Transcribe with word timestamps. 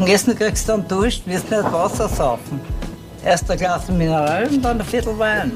Nach 0.00 0.06
dem 0.06 0.14
Essen 0.14 0.34
kriegst 0.34 0.66
du 0.66 0.72
dann 0.72 0.88
Dusch, 0.88 1.20
wirst 1.26 1.50
nicht 1.50 1.62
Wasser 1.62 2.08
saufen. 2.08 2.58
Erst 3.22 3.50
ein 3.50 3.58
Glas 3.58 3.86
Mineral 3.88 4.46
und 4.46 4.62
dann 4.64 4.80
ein 4.80 4.86
Viertel 4.86 5.18
Wein. 5.18 5.52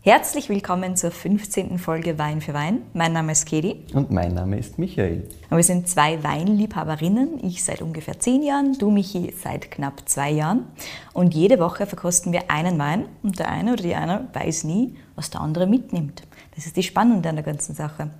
Herzlich 0.00 0.48
willkommen 0.48 0.96
zur 0.96 1.12
15. 1.12 1.78
Folge 1.78 2.18
Wein 2.18 2.40
für 2.40 2.52
Wein. 2.52 2.82
Mein 2.94 3.12
Name 3.12 3.30
ist 3.30 3.46
Kedi. 3.46 3.84
Und 3.94 4.10
mein 4.10 4.34
Name 4.34 4.58
ist 4.58 4.76
Michael. 4.76 5.28
Und 5.50 5.56
wir 5.56 5.62
sind 5.62 5.88
zwei 5.88 6.20
Weinliebhaberinnen. 6.24 7.44
Ich 7.44 7.62
seit 7.62 7.80
ungefähr 7.80 8.18
zehn 8.18 8.42
Jahren, 8.42 8.76
du 8.76 8.90
Michi 8.90 9.32
seit 9.40 9.70
knapp 9.70 10.08
zwei 10.08 10.32
Jahren. 10.32 10.66
Und 11.12 11.32
jede 11.32 11.60
Woche 11.60 11.86
verkosten 11.86 12.32
wir 12.32 12.50
einen 12.50 12.76
Wein 12.80 13.04
und 13.22 13.38
der 13.38 13.50
eine 13.50 13.74
oder 13.74 13.84
die 13.84 13.94
eine 13.94 14.26
weiß 14.32 14.64
nie, 14.64 14.96
was 15.14 15.30
der 15.30 15.42
andere 15.42 15.68
mitnimmt. 15.68 16.24
Das 16.56 16.66
ist 16.66 16.76
die 16.76 16.82
Spannende 16.82 17.28
an 17.28 17.36
der 17.36 17.44
ganzen 17.44 17.76
Sache. 17.76 18.10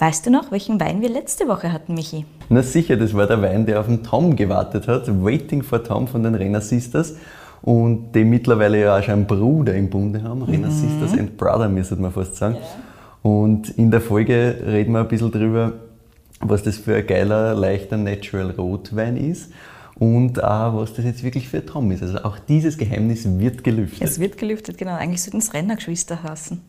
Weißt 0.00 0.24
du 0.24 0.30
noch, 0.30 0.52
welchen 0.52 0.78
Wein 0.78 1.00
wir 1.00 1.08
letzte 1.08 1.48
Woche 1.48 1.72
hatten, 1.72 1.94
Michi? 1.94 2.24
Na 2.48 2.62
sicher, 2.62 2.96
das 2.96 3.14
war 3.14 3.26
der 3.26 3.42
Wein, 3.42 3.66
der 3.66 3.80
auf 3.80 3.86
den 3.86 4.04
Tom 4.04 4.36
gewartet 4.36 4.86
hat. 4.86 5.08
Waiting 5.24 5.64
for 5.64 5.82
Tom 5.82 6.06
von 6.06 6.22
den 6.22 6.36
Renner 6.36 6.60
Sisters. 6.60 7.16
Und 7.62 8.12
die 8.12 8.22
mittlerweile 8.22 8.80
ja 8.80 8.96
auch 8.96 9.02
schon 9.02 9.14
einen 9.14 9.26
Bruder 9.26 9.74
im 9.74 9.90
Bunde 9.90 10.22
haben. 10.22 10.38
Mhm. 10.38 10.44
Renner 10.44 10.70
Sisters 10.70 11.18
and 11.18 11.36
Brother, 11.36 11.68
müsste 11.68 11.96
man 11.96 12.12
fast 12.12 12.36
sagen. 12.36 12.54
Ja. 12.54 13.28
Und 13.28 13.70
in 13.70 13.90
der 13.90 14.00
Folge 14.00 14.62
reden 14.64 14.92
wir 14.92 15.00
ein 15.00 15.08
bisschen 15.08 15.32
drüber, 15.32 15.72
was 16.38 16.62
das 16.62 16.76
für 16.76 16.94
ein 16.94 17.06
geiler, 17.06 17.54
leichter 17.54 17.96
Natural 17.96 18.52
Rotwein 18.52 19.16
ist 19.16 19.50
und 19.96 20.42
auch, 20.44 20.76
was 20.76 20.94
das 20.94 21.04
jetzt 21.04 21.24
wirklich 21.24 21.48
für 21.48 21.66
Tom 21.66 21.90
ist. 21.90 22.04
Also 22.04 22.18
auch 22.18 22.38
dieses 22.38 22.78
Geheimnis 22.78 23.26
wird 23.40 23.64
gelüftet. 23.64 24.08
Es 24.08 24.20
wird 24.20 24.38
gelüftet, 24.38 24.78
genau. 24.78 24.94
Eigentlich 24.94 25.22
sollten 25.22 25.38
es 25.38 25.52
Rennergeschwister 25.52 26.22
heißen. 26.22 26.60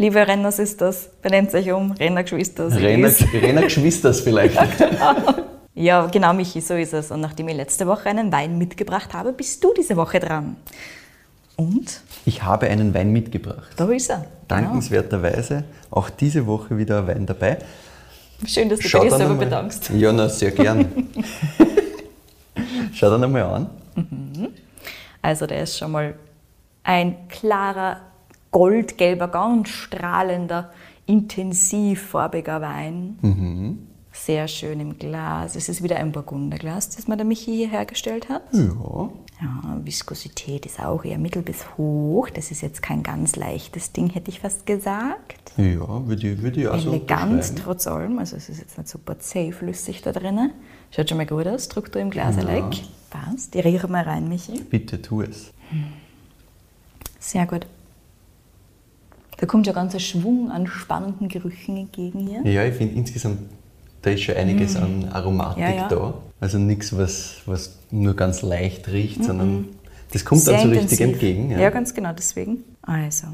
Liebe 0.00 0.24
Rennersisters, 0.24 1.08
benennt 1.20 1.52
euch 1.54 1.72
um, 1.72 1.90
Rennergeschwisters. 1.90 2.76
Renner, 2.76 3.10
Rennergeschwisters 3.32 4.20
vielleicht. 4.20 4.56
ja, 5.74 6.06
genau, 6.06 6.32
Michi, 6.34 6.60
so 6.60 6.74
ist 6.74 6.94
es. 6.94 7.10
Und 7.10 7.20
nachdem 7.20 7.48
ich 7.48 7.56
letzte 7.56 7.84
Woche 7.84 8.08
einen 8.08 8.30
Wein 8.30 8.58
mitgebracht 8.58 9.12
habe, 9.12 9.32
bist 9.32 9.62
du 9.64 9.74
diese 9.76 9.96
Woche 9.96 10.20
dran. 10.20 10.54
Und? 11.56 12.00
Ich 12.24 12.44
habe 12.44 12.68
einen 12.68 12.94
Wein 12.94 13.10
mitgebracht. 13.10 13.72
Da 13.76 13.90
ist 13.90 14.08
er. 14.08 14.18
Genau. 14.18 14.28
Dankenswerterweise 14.46 15.64
auch 15.90 16.10
diese 16.10 16.46
Woche 16.46 16.78
wieder 16.78 17.00
ein 17.00 17.08
Wein 17.08 17.26
dabei. 17.26 17.58
Schön, 18.46 18.68
dass 18.68 18.78
du 18.78 18.88
Schau 18.88 19.00
dich 19.02 19.10
selber 19.10 19.32
einmal. 19.32 19.46
bedankst. 19.46 19.90
Ja, 19.96 20.12
na, 20.12 20.28
sehr 20.28 20.52
gern. 20.52 21.08
Schau 22.94 23.18
dir 23.18 23.24
einmal 23.24 23.42
an. 23.42 23.70
Mhm. 23.96 24.50
Also 25.20 25.44
der 25.48 25.64
ist 25.64 25.76
schon 25.76 25.90
mal 25.90 26.14
ein 26.84 27.16
klarer 27.28 28.02
goldgelber, 28.58 29.28
ganz 29.28 29.68
strahlender, 29.68 30.72
intensivfarbiger 31.06 32.60
Wein. 32.60 33.16
Mhm. 33.22 33.78
Sehr 34.10 34.48
schön 34.48 34.80
im 34.80 34.98
Glas. 34.98 35.54
Es 35.54 35.68
ist 35.68 35.80
wieder 35.80 35.94
ein 35.98 36.10
Burgunderglas, 36.10 36.90
das 36.90 37.06
man 37.06 37.18
der 37.18 37.24
Michi 37.24 37.54
hier 37.54 37.68
hergestellt 37.68 38.28
hat. 38.28 38.42
Ja. 38.52 39.10
Ja, 39.40 39.80
Viskosität 39.84 40.66
ist 40.66 40.80
auch 40.80 41.04
eher 41.04 41.18
mittel 41.18 41.42
bis 41.42 41.76
hoch. 41.76 42.28
Das 42.30 42.50
ist 42.50 42.60
jetzt 42.60 42.82
kein 42.82 43.04
ganz 43.04 43.36
leichtes 43.36 43.92
Ding, 43.92 44.10
hätte 44.10 44.32
ich 44.32 44.40
fast 44.40 44.66
gesagt. 44.66 45.52
Ja, 45.56 46.08
würde 46.08 46.28
ich, 46.28 46.42
würde 46.42 46.60
ich 46.60 46.66
auch 46.66 46.74
Elegant 46.74 47.44
so 47.44 47.54
trotz 47.62 47.86
allem. 47.86 48.18
Also 48.18 48.34
es 48.34 48.48
ist 48.48 48.58
jetzt 48.58 48.76
nicht 48.76 48.90
super 48.90 49.20
zähflüssig 49.20 50.02
da 50.02 50.10
drinnen. 50.10 50.50
Schaut 50.90 51.08
schon 51.08 51.18
mal 51.18 51.26
gut 51.26 51.46
aus. 51.46 51.66
Struktur 51.66 52.02
im 52.02 52.10
Glas 52.10 52.34
ja. 52.34 52.70
Passt. 53.10 53.54
Ich 53.54 53.64
rieche 53.64 53.86
mal 53.86 54.02
rein, 54.02 54.28
Michi. 54.28 54.60
Bitte 54.62 55.00
tu 55.00 55.22
es. 55.22 55.52
Sehr 57.20 57.46
gut. 57.46 57.64
Da 59.38 59.46
kommt 59.46 59.66
ja 59.66 59.72
ganz 59.72 59.94
ein 59.94 60.00
Schwung 60.00 60.50
an 60.50 60.66
spannenden 60.66 61.28
Gerüchen 61.28 61.76
entgegen 61.76 62.26
hier. 62.26 62.42
Ja, 62.44 62.64
ich 62.64 62.74
finde 62.74 62.94
insgesamt, 62.94 63.38
da 64.02 64.10
ist 64.10 64.22
schon 64.22 64.36
einiges 64.36 64.74
mm. 64.74 64.82
an 64.82 65.08
Aromatik 65.10 65.62
ja, 65.62 65.70
ja. 65.70 65.88
da. 65.88 66.14
Also 66.40 66.58
nichts, 66.58 66.96
was, 66.96 67.36
was 67.46 67.78
nur 67.90 68.14
ganz 68.14 68.42
leicht 68.42 68.88
riecht, 68.88 69.20
mm 69.20 69.24
sondern 69.24 69.68
das 70.10 70.24
kommt 70.24 70.40
Sehr 70.40 70.54
dann 70.54 70.62
so 70.62 70.68
intensiv. 70.68 70.90
richtig 70.90 71.06
entgegen. 71.06 71.50
Ja. 71.50 71.58
ja. 71.58 71.70
ganz 71.70 71.94
genau, 71.94 72.12
deswegen. 72.12 72.64
Also, 72.82 73.26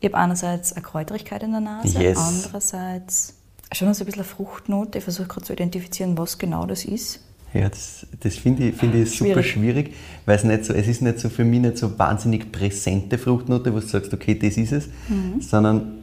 ich 0.00 0.08
habe 0.08 0.18
einerseits 0.18 0.74
eine 0.74 0.82
Kräuterigkeit 0.82 1.42
in 1.42 1.52
der 1.52 1.60
Nase, 1.60 1.98
yes. 1.98 2.18
andererseits 2.18 3.34
schon 3.72 3.92
so 3.94 4.02
ein 4.02 4.06
bisschen 4.06 4.20
eine 4.20 4.28
Fruchtnote. 4.28 4.98
Ich 4.98 5.04
versuche 5.04 5.28
gerade 5.28 5.46
zu 5.46 5.52
identifizieren, 5.52 6.18
was 6.18 6.38
genau 6.38 6.66
das 6.66 6.84
ist. 6.84 7.20
Ja, 7.54 7.68
das, 7.68 8.06
das 8.20 8.36
finde 8.36 8.68
ich, 8.68 8.76
find 8.76 8.94
ich 8.94 9.14
schwierig. 9.14 9.34
super 9.34 9.42
schwierig, 9.42 9.94
weil 10.24 10.36
es 10.36 10.44
nicht 10.44 10.64
so, 10.64 10.72
es 10.72 10.88
ist 10.88 11.02
nicht 11.02 11.18
so 11.18 11.28
für 11.28 11.44
mich 11.44 11.60
nicht 11.60 11.76
so 11.76 11.98
wahnsinnig 11.98 12.50
präsente 12.50 13.18
Fruchtnote, 13.18 13.74
wo 13.74 13.80
du 13.80 13.86
sagst, 13.86 14.12
okay, 14.14 14.34
das 14.34 14.56
ist 14.56 14.72
es, 14.72 14.86
mhm. 15.08 15.40
sondern 15.40 15.98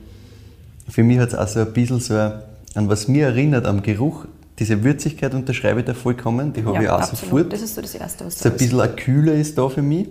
für 0.88 1.04
mich 1.04 1.18
hat 1.18 1.30
es 1.30 1.36
auch 1.36 1.48
so 1.48 1.62
ein 1.62 1.74
bisschen 1.74 2.00
so, 2.00 2.16
ein, 2.16 2.34
an 2.76 2.88
was 2.88 3.08
mir 3.08 3.28
erinnert 3.28 3.66
am 3.66 3.82
Geruch, 3.82 4.26
diese 4.60 4.84
Würzigkeit 4.84 5.34
unterschreibe 5.34 5.80
ich 5.80 5.86
da 5.86 5.94
vollkommen, 5.94 6.54
die 6.54 6.64
habe 6.64 6.76
ja, 6.76 6.82
ich 6.82 6.90
auch 6.90 7.00
absolut. 7.00 7.20
sofort. 7.20 7.54
Das 7.54 7.62
ist 7.62 7.76
so 7.76 7.82
das 7.82 7.96
Erste, 7.96 8.26
was 8.26 8.38
du 8.38 8.44
So 8.44 8.50
ein 8.50 8.58
bisschen 8.58 8.82
eine 8.82 8.94
Kühle 8.94 9.34
ist 9.34 9.58
da 9.58 9.70
für 9.70 9.82
mich. 9.82 10.08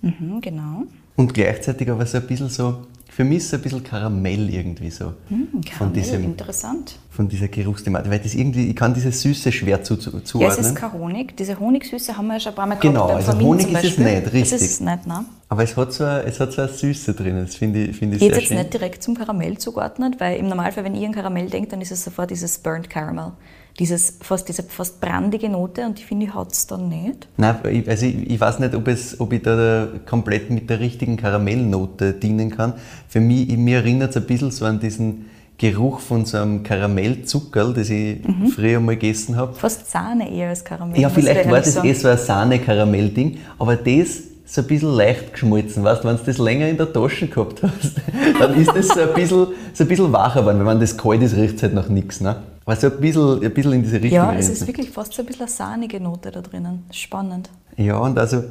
Mhm, 0.00 0.40
genau. 0.40 0.84
Und 1.18 1.34
gleichzeitig 1.34 1.90
aber 1.90 2.06
so 2.06 2.18
ein 2.18 2.26
bisschen 2.28 2.48
so, 2.48 2.86
für 3.08 3.24
mich 3.24 3.38
ist 3.38 3.46
es 3.46 3.54
ein 3.54 3.60
bisschen 3.60 3.82
Karamell 3.82 4.48
irgendwie 4.54 4.88
so. 4.88 5.14
Hm, 5.28 5.48
Karamell, 5.50 5.76
von 5.76 5.92
diesem, 5.92 6.22
interessant. 6.22 6.94
Von 7.10 7.28
dieser 7.28 7.48
Geruchsthematik. 7.48 8.12
Weil 8.12 8.20
das 8.20 8.36
irgendwie, 8.36 8.70
ich 8.70 8.76
kann 8.76 8.94
diese 8.94 9.10
Süße 9.10 9.50
schwer 9.50 9.82
zu, 9.82 9.96
zu, 9.96 10.20
zuordnen. 10.20 10.40
Ja, 10.42 10.60
es 10.60 10.64
ist 10.64 10.76
kein 10.76 10.92
Honig. 10.92 11.36
Diese 11.36 11.58
Honigsüße 11.58 12.16
haben 12.16 12.28
wir 12.28 12.34
ja 12.34 12.40
schon 12.40 12.52
ein 12.52 12.54
paar 12.54 12.66
Mal 12.68 12.76
gehabt. 12.76 12.94
Genau, 12.94 13.06
also 13.08 13.36
Honig 13.40 13.66
ist 13.72 13.84
es 13.84 13.98
nicht, 13.98 14.32
richtig. 14.32 14.42
Es 14.42 14.52
ist 14.52 14.80
nicht, 14.80 15.06
nein. 15.08 15.24
Aber 15.48 15.64
es 15.64 15.76
hat 15.76 15.92
so 15.92 16.04
eine, 16.04 16.22
es 16.22 16.38
hat 16.38 16.52
so 16.52 16.62
eine 16.62 16.70
Süße 16.70 17.14
drin, 17.14 17.44
das 17.44 17.56
finde 17.56 17.86
ich, 17.86 17.96
find 17.96 18.14
ich, 18.14 18.20
sehr 18.20 18.28
jetzt 18.28 18.52
nicht 18.52 18.72
direkt 18.72 19.02
zum 19.02 19.16
Karamell 19.16 19.58
zugeordnet, 19.58 20.20
weil 20.20 20.38
im 20.38 20.48
Normalfall, 20.48 20.84
wenn 20.84 20.94
ich 20.94 21.04
an 21.04 21.12
Karamell 21.12 21.50
denke, 21.50 21.70
dann 21.70 21.80
ist 21.80 21.90
es 21.90 22.04
sofort 22.04 22.30
dieses 22.30 22.58
Burnt 22.58 22.88
Caramel 22.88 23.32
dieses, 23.78 24.18
fast, 24.20 24.48
diese 24.48 24.62
fast 24.62 25.00
brandige 25.00 25.48
Note 25.48 25.86
und 25.86 25.98
die 25.98 26.02
finde 26.02 26.26
ich 26.26 26.34
hat 26.34 26.52
es 26.52 26.66
dann 26.66 26.88
nicht. 26.88 27.28
Nein, 27.36 27.84
also 27.86 28.06
ich, 28.06 28.30
ich, 28.30 28.40
weiß 28.40 28.58
nicht, 28.58 28.74
ob, 28.74 28.88
es, 28.88 29.20
ob 29.20 29.32
ich 29.32 29.42
da 29.42 29.88
komplett 30.04 30.50
mit 30.50 30.68
der 30.68 30.80
richtigen 30.80 31.16
Karamellnote 31.16 32.12
dienen 32.12 32.50
kann. 32.50 32.74
Für 33.08 33.20
mich, 33.20 33.48
mir 33.56 33.78
erinnert 33.78 34.10
es 34.10 34.16
ein 34.16 34.26
bisschen 34.26 34.50
so 34.50 34.64
an 34.64 34.80
diesen 34.80 35.26
Geruch 35.58 36.00
von 36.00 36.24
so 36.24 36.38
einem 36.38 36.62
Karamellzuckerl, 36.62 37.74
das 37.74 37.90
ich 37.90 38.24
mhm. 38.24 38.48
früher 38.48 38.80
mal 38.80 38.96
gegessen 38.96 39.36
habe. 39.36 39.54
Fast 39.54 39.90
Sahne 39.90 40.30
eher 40.30 40.50
als 40.50 40.64
Karamell. 40.64 41.00
Ja, 41.00 41.08
vielleicht 41.08 41.48
war 41.50 41.58
das 41.58 41.82
eh 41.82 41.92
so 41.92 42.08
ein 42.08 42.18
Sahne-Karamell-Ding, 42.18 43.38
aber 43.58 43.76
das 43.76 44.22
so 44.44 44.62
ein 44.62 44.66
bisschen 44.66 44.94
leicht 44.94 45.32
geschmolzen. 45.32 45.84
Weißt, 45.84 46.04
wenn 46.04 46.16
du 46.16 46.22
das 46.24 46.38
länger 46.38 46.68
in 46.68 46.76
der 46.78 46.92
Tasche 46.92 47.26
gehabt 47.26 47.62
hast, 47.62 47.96
dann 48.40 48.54
ist 48.54 48.70
das 48.74 48.88
so 48.88 49.00
ein 49.00 49.14
bisschen, 49.14 49.46
so 49.74 49.84
ein 49.84 49.88
bisschen 49.88 50.12
wacher 50.12 50.40
geworden. 50.40 50.64
Wenn 50.64 50.80
das 50.80 50.96
kalt 50.96 51.22
ist, 51.22 51.36
riecht 51.36 51.56
es 51.56 51.62
halt 51.64 51.74
nach 51.74 51.88
nichts. 51.88 52.20
Ne? 52.20 52.36
Aber 52.68 52.76
so 52.76 52.88
ein 52.88 53.00
bisschen, 53.00 53.42
ein 53.42 53.54
bisschen 53.54 53.72
in 53.72 53.82
diese 53.82 53.94
Richtung. 53.94 54.10
Ja, 54.10 54.34
es 54.34 54.50
ist 54.50 54.66
wirklich 54.66 54.90
fast 54.90 55.14
so 55.14 55.22
ein 55.22 55.26
bisschen 55.26 55.44
eine 55.44 55.50
sahnige 55.50 56.00
Note 56.00 56.30
da 56.30 56.42
drinnen. 56.42 56.84
Spannend. 56.90 57.48
Ja, 57.78 57.96
und 57.96 58.18
also, 58.18 58.44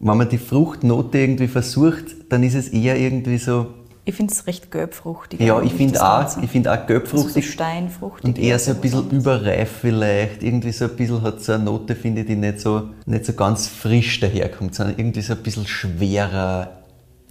wenn 0.00 0.18
man 0.18 0.28
die 0.28 0.36
Fruchtnote 0.36 1.16
irgendwie 1.16 1.48
versucht, 1.48 2.04
dann 2.28 2.42
ist 2.42 2.56
es 2.56 2.68
eher 2.68 2.98
irgendwie 2.98 3.38
so. 3.38 3.68
Ich 4.04 4.16
finde 4.16 4.34
es 4.34 4.46
recht 4.46 4.70
gelbfruchtig. 4.70 5.40
Ja, 5.40 5.62
ich 5.62 5.72
finde 5.72 6.06
auch, 6.06 6.28
find 6.46 6.68
auch 6.68 6.86
gelbfruchtig. 6.86 7.36
Also 7.36 7.40
so 7.40 7.52
steinfruchtig. 7.52 8.24
Und 8.26 8.38
eher 8.38 8.58
so 8.58 8.72
ein 8.72 8.82
bisschen 8.82 9.10
überreif 9.10 9.70
vielleicht. 9.80 10.42
Irgendwie 10.42 10.72
so 10.72 10.84
ein 10.84 10.94
bisschen 10.94 11.22
hat 11.22 11.40
so 11.40 11.52
eine 11.52 11.64
Note, 11.64 11.96
finde 11.96 12.20
ich, 12.20 12.26
die 12.26 12.36
nicht 12.36 12.60
so, 12.60 12.90
nicht 13.06 13.24
so 13.24 13.32
ganz 13.32 13.66
frisch 13.66 14.20
daherkommt, 14.20 14.74
sondern 14.74 14.98
irgendwie 14.98 15.22
so 15.22 15.32
ein 15.32 15.42
bisschen 15.42 15.66
schwerer, 15.66 16.82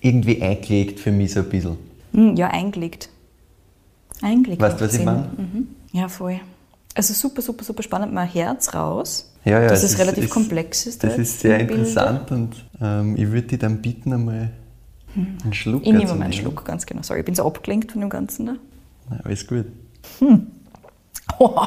irgendwie 0.01 0.41
eingelegt 0.41 0.99
für 0.99 1.11
mich 1.11 1.31
so 1.31 1.41
ein 1.41 1.49
bisschen. 1.49 1.77
Hm, 2.11 2.35
ja, 2.37 2.47
eingelegt. 2.47 3.09
Eingelegt. 4.23 4.59
Weißt 4.59 4.81
du, 4.81 4.85
was 4.85 4.95
ich 4.95 5.05
meine? 5.05 5.29
Mhm. 5.37 5.67
Ja, 5.93 6.09
voll. 6.09 6.39
Also 6.95 7.13
super, 7.13 7.41
super, 7.41 7.63
super 7.63 7.81
spannend. 7.81 8.13
Mal 8.13 8.27
Herz 8.27 8.73
raus. 8.73 9.31
Ja, 9.45 9.61
ja, 9.61 9.67
dass 9.67 9.83
es, 9.83 9.93
es 9.93 9.99
relativ 9.99 10.25
ist, 10.25 10.29
komplex 10.29 10.85
ist. 10.85 11.03
Das 11.03 11.17
ist 11.17 11.39
sehr 11.39 11.59
interessant 11.59 12.31
und 12.31 12.65
ähm, 12.81 13.15
ich 13.17 13.29
würde 13.29 13.47
dir 13.47 13.59
dann 13.59 13.81
bitten, 13.81 14.13
einmal 14.13 14.51
hm. 15.13 15.37
einen 15.43 15.53
Schluck 15.53 15.85
Ich 15.85 15.91
nehme 15.91 16.13
mal 16.13 16.23
einen 16.23 16.33
Schluck, 16.33 16.63
ganz 16.65 16.85
genau. 16.85 17.01
Sorry, 17.01 17.19
ich 17.19 17.25
bin 17.25 17.35
so 17.35 17.45
abgelenkt 17.45 17.91
von 17.91 18.01
dem 18.01 18.09
Ganzen 18.09 18.45
da. 18.45 18.55
Na, 19.09 19.19
alles 19.23 19.45
gut. 19.45 19.65
Hm. 20.19 20.47
Oh. 21.39 21.61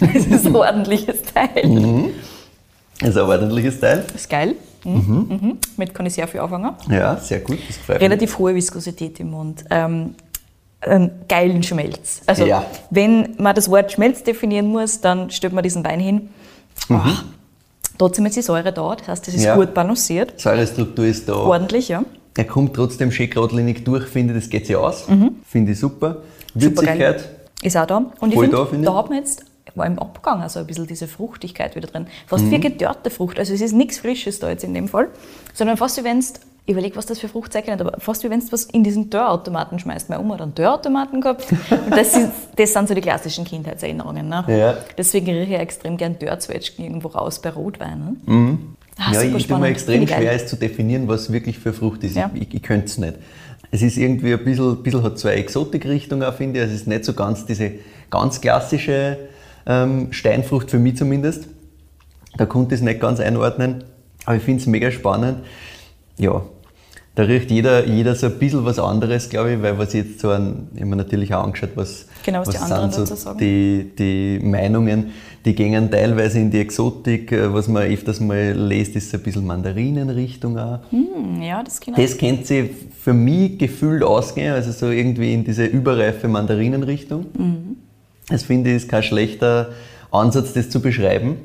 Das 0.00 0.24
ist 0.24 0.46
ein 0.46 0.56
ordentliches 0.56 1.18
Teil. 1.34 1.66
Mhm. 1.66 2.10
Das 3.00 3.10
ist 3.10 3.16
ein 3.18 3.28
ordentliches 3.28 3.78
Teil. 3.80 4.04
Das 4.06 4.22
ist 4.22 4.30
geil. 4.30 4.54
Mhm. 4.82 4.92
Mhm. 4.94 5.26
mhm. 5.28 5.58
Mit 5.76 5.92
kann 5.92 6.06
ich 6.06 6.14
sehr 6.14 6.26
viel 6.26 6.40
anfangen. 6.40 6.72
Ja, 6.88 7.16
sehr 7.18 7.40
gut. 7.40 7.58
Relativ 7.88 8.38
hohe 8.38 8.54
Viskosität 8.54 9.20
im 9.20 9.32
Mund. 9.32 9.64
Ähm, 9.68 10.14
einen 10.80 11.10
geilen 11.28 11.62
Schmelz. 11.62 12.22
Also 12.26 12.46
ja. 12.46 12.64
wenn 12.90 13.34
man 13.38 13.54
das 13.54 13.70
Wort 13.70 13.92
Schmelz 13.92 14.22
definieren 14.22 14.68
muss, 14.68 15.00
dann 15.00 15.30
stellt 15.30 15.52
man 15.52 15.62
diesen 15.62 15.84
Wein 15.84 16.00
hin. 16.00 16.28
Mhm. 16.88 16.96
Oh, 16.96 17.10
trotzdem 17.98 18.26
ist 18.26 18.36
die 18.36 18.42
Säure 18.42 18.72
da, 18.72 18.94
das 18.94 19.08
heißt, 19.08 19.28
es 19.28 19.34
ist 19.34 19.44
ja. 19.44 19.56
gut 19.56 19.74
balanciert. 19.74 20.40
Säurestruktur 20.40 21.04
ist 21.04 21.28
da. 21.28 21.34
Ordentlich, 21.34 21.88
ja. 21.88 22.04
Er 22.36 22.44
kommt 22.44 22.74
trotzdem 22.74 23.10
schön 23.10 23.28
geradlinig 23.28 23.84
durch, 23.84 24.06
finde 24.06 24.34
das 24.34 24.48
geht 24.48 24.66
sich 24.66 24.76
aus. 24.76 25.08
Mhm. 25.08 25.36
Finde 25.44 25.72
ich 25.72 25.80
super. 25.80 26.18
Würzigkeit. 26.54 27.20
Super 27.20 27.32
ist 27.62 27.76
auch 27.76 27.86
da. 27.86 27.96
Und 28.20 28.32
ich 28.32 28.38
finde, 28.38 28.56
da, 28.56 28.90
da 28.90 28.94
hat 28.94 29.08
man 29.08 29.18
jetzt 29.18 29.44
war 29.78 29.86
im 29.86 29.98
Abgang 29.98 30.42
also 30.42 30.60
ein 30.60 30.66
bisschen 30.66 30.86
diese 30.86 31.08
Fruchtigkeit 31.08 31.76
wieder 31.76 31.86
drin. 31.86 32.06
Fast 32.26 32.44
mhm. 32.44 32.50
wie 32.50 32.60
gedörrte 32.60 33.10
Frucht. 33.10 33.38
Also 33.38 33.54
es 33.54 33.60
ist 33.60 33.72
nichts 33.72 33.98
Frisches 33.98 34.40
da 34.40 34.50
jetzt 34.50 34.64
in 34.64 34.74
dem 34.74 34.88
Fall, 34.88 35.08
sondern 35.54 35.76
fast 35.76 35.96
wie 35.98 36.04
wenn 36.04 36.22
du 36.68 36.72
überleg, 36.72 36.96
was 36.96 37.06
das 37.06 37.18
für 37.18 37.28
Fruchtzeichen 37.28 37.72
hat, 37.72 37.80
aber 37.80 37.98
fast 37.98 38.22
wie 38.22 38.30
wenn 38.30 38.40
du 38.40 38.52
was 38.52 38.64
in 38.64 38.84
diesen 38.84 39.10
Dörrautomaten 39.10 39.78
schmeißt. 39.78 40.10
Meine 40.10 40.22
Oma 40.22 40.34
hat 40.34 40.42
einen 40.42 40.54
Dörrautomaten 40.54 41.20
gehabt 41.20 41.46
und 41.50 41.90
das, 41.90 42.16
ist, 42.16 42.30
das 42.56 42.72
sind 42.72 42.88
so 42.88 42.94
die 42.94 43.00
klassischen 43.00 43.44
Kindheitserinnerungen. 43.44 44.28
Ne? 44.28 44.44
Ja. 44.48 44.76
Deswegen 44.96 45.26
rieche 45.26 45.54
ich 45.54 45.58
extrem 45.58 45.96
gern 45.96 46.18
Dörrzwetschgen 46.18 46.84
irgendwo 46.84 47.08
raus 47.08 47.40
bei 47.40 47.50
Rotwein. 47.50 48.16
Ne? 48.26 48.58
Ah, 48.98 49.12
ja, 49.12 49.20
super 49.20 49.36
ich 49.36 49.44
spannend. 49.44 49.62
mir 49.62 49.68
extrem 49.68 50.02
ich 50.02 50.10
geil. 50.10 50.20
schwer, 50.20 50.32
es 50.32 50.46
zu 50.46 50.56
definieren, 50.56 51.08
was 51.08 51.32
wirklich 51.32 51.58
für 51.58 51.72
Frucht 51.72 52.04
ist. 52.04 52.16
Ja. 52.16 52.30
Ich, 52.34 52.42
ich, 52.42 52.54
ich 52.54 52.62
könnte 52.62 52.86
es 52.86 52.98
nicht. 52.98 53.14
Es 53.70 53.82
ist 53.82 53.96
irgendwie 53.96 54.32
ein 54.32 54.44
bisschen, 54.44 54.82
bisschen 54.82 55.02
hat 55.02 55.18
so 55.18 55.28
eine 55.28 55.38
Exotikrichtung 55.38 56.22
auch, 56.22 56.34
finde 56.34 56.60
ich. 56.60 56.66
Es 56.66 56.72
ist 56.72 56.86
nicht 56.86 57.04
so 57.04 57.14
ganz 57.14 57.46
diese 57.46 57.72
ganz 58.10 58.40
klassische 58.40 59.18
ähm, 59.66 60.12
Steinfrucht, 60.12 60.70
für 60.70 60.78
mich 60.78 60.96
zumindest. 60.96 61.48
Da 62.36 62.46
konnte 62.46 62.74
ich 62.74 62.80
es 62.80 62.84
nicht 62.84 63.00
ganz 63.00 63.20
einordnen. 63.20 63.84
Aber 64.24 64.36
ich 64.36 64.42
finde 64.42 64.60
es 64.60 64.66
mega 64.66 64.90
spannend. 64.90 65.38
Ja, 66.18 66.42
da 67.18 67.24
riecht 67.24 67.50
jeder, 67.50 67.84
jeder 67.84 68.14
so 68.14 68.26
ein 68.26 68.38
bisschen 68.38 68.64
was 68.64 68.78
anderes, 68.78 69.28
glaube 69.28 69.54
ich, 69.54 69.60
weil 69.60 69.76
was 69.76 69.92
ich 69.92 70.06
jetzt 70.06 70.20
so 70.20 70.30
an, 70.30 70.68
ich 70.72 70.82
habe 70.82 70.90
mir 70.90 70.94
natürlich 70.94 71.34
auch 71.34 71.42
angeschaut, 71.42 71.70
was, 71.74 72.06
Genau, 72.24 72.46
was 72.46 72.50
die 72.50 72.58
anderen 72.58 72.92
sind 72.92 73.08
so 73.08 73.16
sagen. 73.16 73.40
die, 73.40 73.90
die 73.98 74.38
Meinungen, 74.40 75.10
die 75.44 75.52
gehen 75.52 75.90
teilweise 75.90 76.38
in 76.38 76.52
die 76.52 76.60
Exotik, 76.60 77.32
was 77.52 77.66
man 77.66 77.82
öfters 77.88 78.20
mal 78.20 78.52
liest, 78.52 78.94
ist 78.94 79.10
so 79.10 79.16
ein 79.16 79.24
bisschen 79.24 79.44
Mandarinenrichtung 79.44 80.56
auch. 80.56 80.78
Hm, 80.90 81.42
ja, 81.42 81.60
das 81.64 81.80
ich. 81.80 81.92
Das 81.92 82.16
kennt 82.16 82.46
sie 82.46 82.70
für 83.00 83.14
mich 83.14 83.58
gefühlt 83.58 84.04
ausgehen, 84.04 84.54
also 84.54 84.70
so 84.70 84.88
irgendwie 84.88 85.34
in 85.34 85.42
diese 85.42 85.64
überreife 85.64 86.28
Mandarinenrichtung. 86.28 87.26
Mhm. 87.36 87.76
Das 88.28 88.44
finde 88.44 88.70
ich 88.70 88.76
ist 88.76 88.88
kein 88.88 89.02
schlechter 89.02 89.70
Ansatz, 90.12 90.52
das 90.52 90.70
zu 90.70 90.80
beschreiben. 90.80 91.38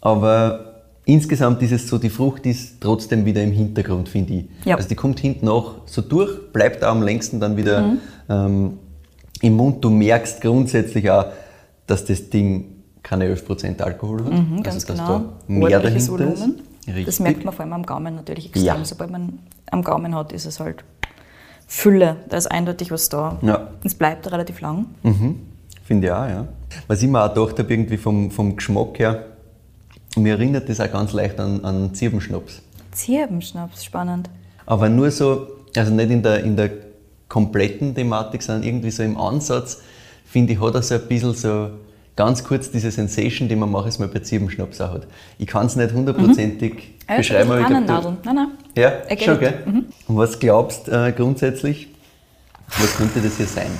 Aber 0.00 0.67
insgesamt 1.08 1.62
ist 1.62 1.72
es 1.72 1.88
so, 1.88 1.98
die 1.98 2.10
Frucht 2.10 2.44
ist 2.46 2.80
trotzdem 2.80 3.24
wieder 3.24 3.42
im 3.42 3.50
Hintergrund, 3.52 4.08
finde 4.08 4.34
ich. 4.34 4.44
Ja. 4.64 4.76
Also 4.76 4.88
die 4.88 4.94
kommt 4.94 5.18
hinten 5.20 5.46
noch 5.46 5.76
so 5.86 6.02
durch, 6.02 6.52
bleibt 6.52 6.84
auch 6.84 6.90
am 6.90 7.02
längsten 7.02 7.40
dann 7.40 7.56
wieder 7.56 7.80
Mhm. 7.82 7.98
ähm, 8.28 8.78
im 9.40 9.56
Mund. 9.56 9.82
Du 9.84 9.90
merkst 9.90 10.40
grundsätzlich 10.40 11.10
auch, 11.10 11.26
dass 11.86 12.04
das 12.04 12.28
Ding 12.28 12.66
keine 13.02 13.24
11% 13.24 13.80
Alkohol 13.80 14.24
hat. 14.24 14.32
Mhm, 14.32 14.62
ganz 14.62 14.74
also, 14.76 14.86
dass 14.88 14.96
genau. 14.98 15.18
da 15.18 15.24
mehr 15.46 15.76
Ordentliches 15.78 16.06
dahinter 16.08 16.36
Volumen. 16.36 16.54
ist. 16.58 16.88
Richtig. 16.88 17.06
Das 17.06 17.20
merkt 17.20 17.44
man 17.44 17.54
vor 17.54 17.64
allem 17.64 17.72
am 17.74 17.86
Gaumen 17.86 18.14
natürlich 18.14 18.46
extrem. 18.46 18.64
Ja. 18.64 18.84
Sobald 18.84 19.10
man 19.10 19.38
am 19.70 19.82
Gaumen 19.82 20.14
hat, 20.14 20.32
ist 20.32 20.44
es 20.46 20.60
halt 20.60 20.84
Fülle. 21.66 22.16
Da 22.28 22.36
ist 22.36 22.46
eindeutig 22.50 22.90
was 22.90 23.08
da. 23.08 23.38
Ja. 23.42 23.68
Es 23.84 23.94
bleibt 23.94 24.30
relativ 24.30 24.60
lang. 24.60 24.86
Mhm. 25.02 25.36
Finde 25.84 26.06
ich 26.08 26.12
auch, 26.12 26.26
ja. 26.28 26.48
Was 26.86 27.02
ich 27.02 27.08
mir 27.08 27.22
auch 27.24 27.32
gedacht 27.32 27.58
habe, 27.58 27.72
irgendwie 27.72 27.96
vom, 27.96 28.30
vom 28.30 28.56
Geschmack 28.56 28.98
her, 28.98 29.24
mir 30.16 30.34
erinnert 30.34 30.68
das 30.68 30.80
auch 30.80 30.90
ganz 30.90 31.12
leicht 31.12 31.38
an, 31.38 31.64
an 31.64 31.94
Zirbenschnaps. 31.94 32.62
Zirbenschnaps, 32.92 33.84
spannend. 33.84 34.28
Aber 34.66 34.88
nur 34.88 35.10
so, 35.10 35.46
also 35.76 35.92
nicht 35.92 36.10
in 36.10 36.22
der, 36.22 36.42
in 36.44 36.56
der 36.56 36.70
kompletten 37.28 37.94
Thematik, 37.94 38.42
sondern 38.42 38.64
irgendwie 38.64 38.90
so 38.90 39.02
im 39.02 39.16
Ansatz, 39.16 39.82
finde 40.24 40.54
ich, 40.54 40.60
hat 40.60 40.74
er 40.74 40.82
so 40.82 40.94
ein 40.94 41.08
bisschen 41.08 41.34
so 41.34 41.70
ganz 42.16 42.42
kurz 42.42 42.70
diese 42.70 42.90
Sensation, 42.90 43.48
die 43.48 43.54
man 43.54 43.70
manches 43.70 43.98
Mal 43.98 44.08
bei 44.08 44.18
Zirbenschnaps 44.18 44.80
auch 44.80 44.92
hat. 44.94 45.06
Ich 45.38 45.46
kann 45.46 45.66
es 45.66 45.76
nicht 45.76 45.92
hundertprozentig 45.92 46.94
Ja, 47.08 47.16
beschreiben, 47.16 47.50
aber 47.50 47.60
ich 47.60 47.66
glaube, 47.66 47.84
Nadeln. 47.84 48.16
Nein, 48.24 48.34
nein. 48.34 48.48
ja, 48.76 48.92
I 49.08 49.14
get 49.14 49.22
schon, 49.22 49.38
gell? 49.38 49.84
Und 50.08 50.16
was 50.16 50.38
glaubst 50.38 50.88
du 50.88 50.92
äh, 50.92 51.12
grundsätzlich, 51.12 51.88
was 52.78 52.96
könnte 52.96 53.20
das 53.20 53.36
hier 53.36 53.46
sein? 53.46 53.70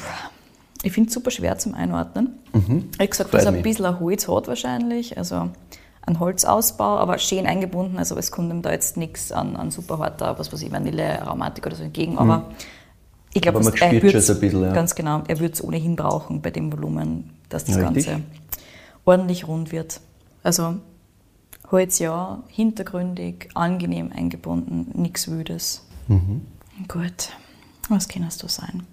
Ich 0.85 0.93
finde 0.93 1.09
es 1.09 1.15
super 1.15 1.33
schwer 1.33 1.59
zum 1.59 1.75
Einordnen. 1.75 2.35
Mhm. 2.53 2.85
Ich 3.01 3.11
gesagt, 3.11 3.31
Freut 3.31 3.43
dass 3.43 3.49
es 3.51 3.57
ein 3.57 3.63
bisschen 3.63 3.85
ein 3.85 3.99
Holz 3.99 4.29
hat 4.29 4.47
wahrscheinlich, 4.47 5.19
also 5.19 5.51
ein 6.09 6.19
Holzausbau, 6.21 6.99
aber 6.99 7.19
schön 7.19 7.47
eingebunden, 7.47 7.99
also 7.99 8.17
es 8.17 8.31
kommt 8.33 8.51
ihm 8.51 8.63
da 8.63 8.73
jetzt 8.73 8.97
nichts 8.97 9.31
an, 9.33 9.57
an 9.57 9.71
super 9.71 9.99
harter, 9.99 10.39
was 10.39 10.53
weiß 10.53 10.63
ich, 10.63 10.73
Vanille, 10.73 11.23
Aromatik 11.23 11.67
oder 11.67 11.77
so 11.77 11.83
entgegen, 11.85 12.19
aber 12.19 12.47
ich 13.35 13.43
glaube, 13.43 13.59
Mhm. 13.61 13.67
Aber 13.67 13.75
wird's- 13.77 13.79
schon 13.79 14.21
so 14.23 14.33
ein 14.33 14.41
bisschen, 14.41 14.63
ja. 14.63 14.73
ganz 14.73 14.95
genau, 14.95 15.23
er 15.29 15.39
wird 15.39 15.55
es 15.55 15.63
ohnehin 15.63 15.97
brauchen 15.97 16.41
bei 16.43 16.51
dem 16.51 16.73
Volumen, 16.73 17.31
dass 17.51 17.65
das 17.65 17.77
richtig. 17.77 18.07
Ganze 18.07 18.21
ordentlich 19.05 19.47
rund 19.47 19.71
wird. 19.73 20.01
Also 20.43 20.77
Holz 21.71 21.99
ja, 21.99 22.43
hintergründig, 22.49 23.51
angenehm 23.55 24.11
eingebunden, 24.15 24.91
nichts 24.95 25.29
Wüdes. 25.31 25.85
Mhm. 26.09 26.43
Gut, 26.89 27.31
was 27.91 28.09
kann 28.09 28.23
es 28.23 28.39
da 28.39 28.49
sein? 28.49 28.85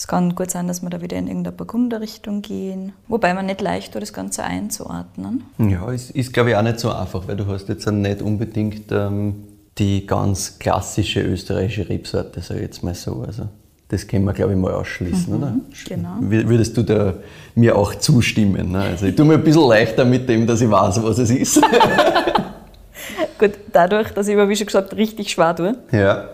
Es 0.00 0.06
kann 0.06 0.34
gut 0.34 0.50
sein, 0.50 0.66
dass 0.66 0.80
wir 0.80 0.88
da 0.88 1.02
wieder 1.02 1.18
in 1.18 1.26
irgendeine 1.28 1.54
Burgunderrichtung 1.54 2.40
gehen, 2.40 2.94
wobei 3.06 3.34
man 3.34 3.44
nicht 3.44 3.60
leicht 3.60 3.92
tut, 3.92 4.00
das 4.00 4.14
Ganze 4.14 4.42
einzuordnen. 4.42 5.44
Ja, 5.58 5.92
es 5.92 6.10
ist, 6.10 6.32
glaube 6.32 6.48
ich, 6.48 6.56
auch 6.56 6.62
nicht 6.62 6.80
so 6.80 6.90
einfach, 6.90 7.28
weil 7.28 7.36
du 7.36 7.46
hast 7.48 7.68
jetzt 7.68 7.86
nicht 7.86 8.22
unbedingt 8.22 8.90
ähm, 8.92 9.34
die 9.76 10.06
ganz 10.06 10.58
klassische 10.58 11.20
österreichische 11.20 11.86
Rebsorte, 11.86 12.40
sage 12.40 12.60
ich 12.60 12.66
jetzt 12.68 12.82
mal 12.82 12.94
so. 12.94 13.22
Also, 13.26 13.42
das 13.88 14.06
können 14.06 14.24
wir, 14.24 14.32
glaube 14.32 14.52
ich, 14.52 14.58
mal 14.58 14.72
ausschließen, 14.72 15.36
oder? 15.36 15.52
genau. 15.86 16.14
Wür- 16.22 16.48
Würdest 16.48 16.78
du 16.78 16.82
da 16.82 17.12
mir 17.54 17.76
auch 17.76 17.94
zustimmen? 17.94 18.72
Ne? 18.72 18.78
Also, 18.80 19.04
ich 19.04 19.14
tue 19.14 19.26
mir 19.26 19.34
ein 19.34 19.44
bisschen 19.44 19.68
leichter 19.68 20.06
mit 20.06 20.26
dem, 20.26 20.46
dass 20.46 20.62
ich 20.62 20.70
weiß, 20.70 21.02
was 21.02 21.18
es 21.18 21.28
ist. 21.28 21.60
Gut, 23.38 23.52
dadurch, 23.70 24.12
dass 24.12 24.28
ich 24.28 24.34
aber, 24.34 24.48
wie 24.48 24.56
schon 24.56 24.66
gesagt, 24.66 24.96
richtig 24.96 25.30
schwer 25.30 25.54
tue, 25.54 25.76
ja. 25.92 26.24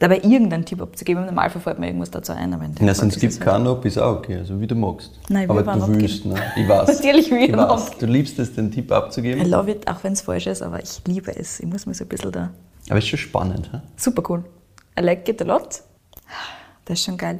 Dabei 0.00 0.16
irgendeinen 0.16 0.64
Tipp 0.64 0.80
abzugeben, 0.82 1.22
im 1.22 1.26
Normalfall 1.28 1.62
fällt 1.62 1.78
mir 1.78 1.86
irgendwas 1.86 2.10
dazu 2.10 2.32
ein. 2.32 2.52
Aber 2.52 2.66
Na, 2.80 2.94
sonst 2.94 3.20
gibt 3.20 3.32
es 3.32 3.38
keinen 3.38 3.66
ab, 3.68 3.84
ist 3.84 3.98
auch 3.98 4.16
okay, 4.16 4.38
also 4.38 4.60
wie 4.60 4.66
du 4.66 4.74
magst. 4.74 5.12
Nein, 5.28 5.46
wir 5.48 5.50
Aber 5.50 5.62
du 5.62 5.70
abgeben. 5.70 6.00
willst, 6.00 6.24
ne? 6.24 6.34
Ich 6.56 6.68
weiß. 6.68 6.88
Natürlich 6.96 7.30
will 7.30 7.38
ich 7.38 7.50
ich 7.50 7.56
weiß. 7.56 7.98
Du 7.98 8.06
liebst 8.06 8.38
es, 8.40 8.52
den 8.54 8.72
Tipp 8.72 8.90
abzugeben. 8.90 9.40
I 9.46 9.48
love 9.48 9.70
it, 9.70 9.86
auch 9.86 10.02
wenn 10.02 10.14
es 10.14 10.22
falsch 10.22 10.46
ist, 10.48 10.62
aber 10.62 10.82
ich 10.82 11.00
liebe 11.06 11.30
es. 11.36 11.60
Ich 11.60 11.66
muss 11.66 11.86
mir 11.86 11.94
so 11.94 12.04
ein 12.04 12.08
bisschen 12.08 12.32
da. 12.32 12.50
Aber 12.88 12.98
es 12.98 13.04
ist 13.04 13.10
schon 13.10 13.18
spannend. 13.20 13.68
He? 13.72 13.78
Super 13.96 14.22
cool. 14.28 14.42
I 14.98 15.02
like 15.02 15.28
it 15.28 15.40
a 15.42 15.44
lot. 15.44 15.82
Das 16.86 16.98
ist 16.98 17.04
schon 17.04 17.16
geil. 17.16 17.38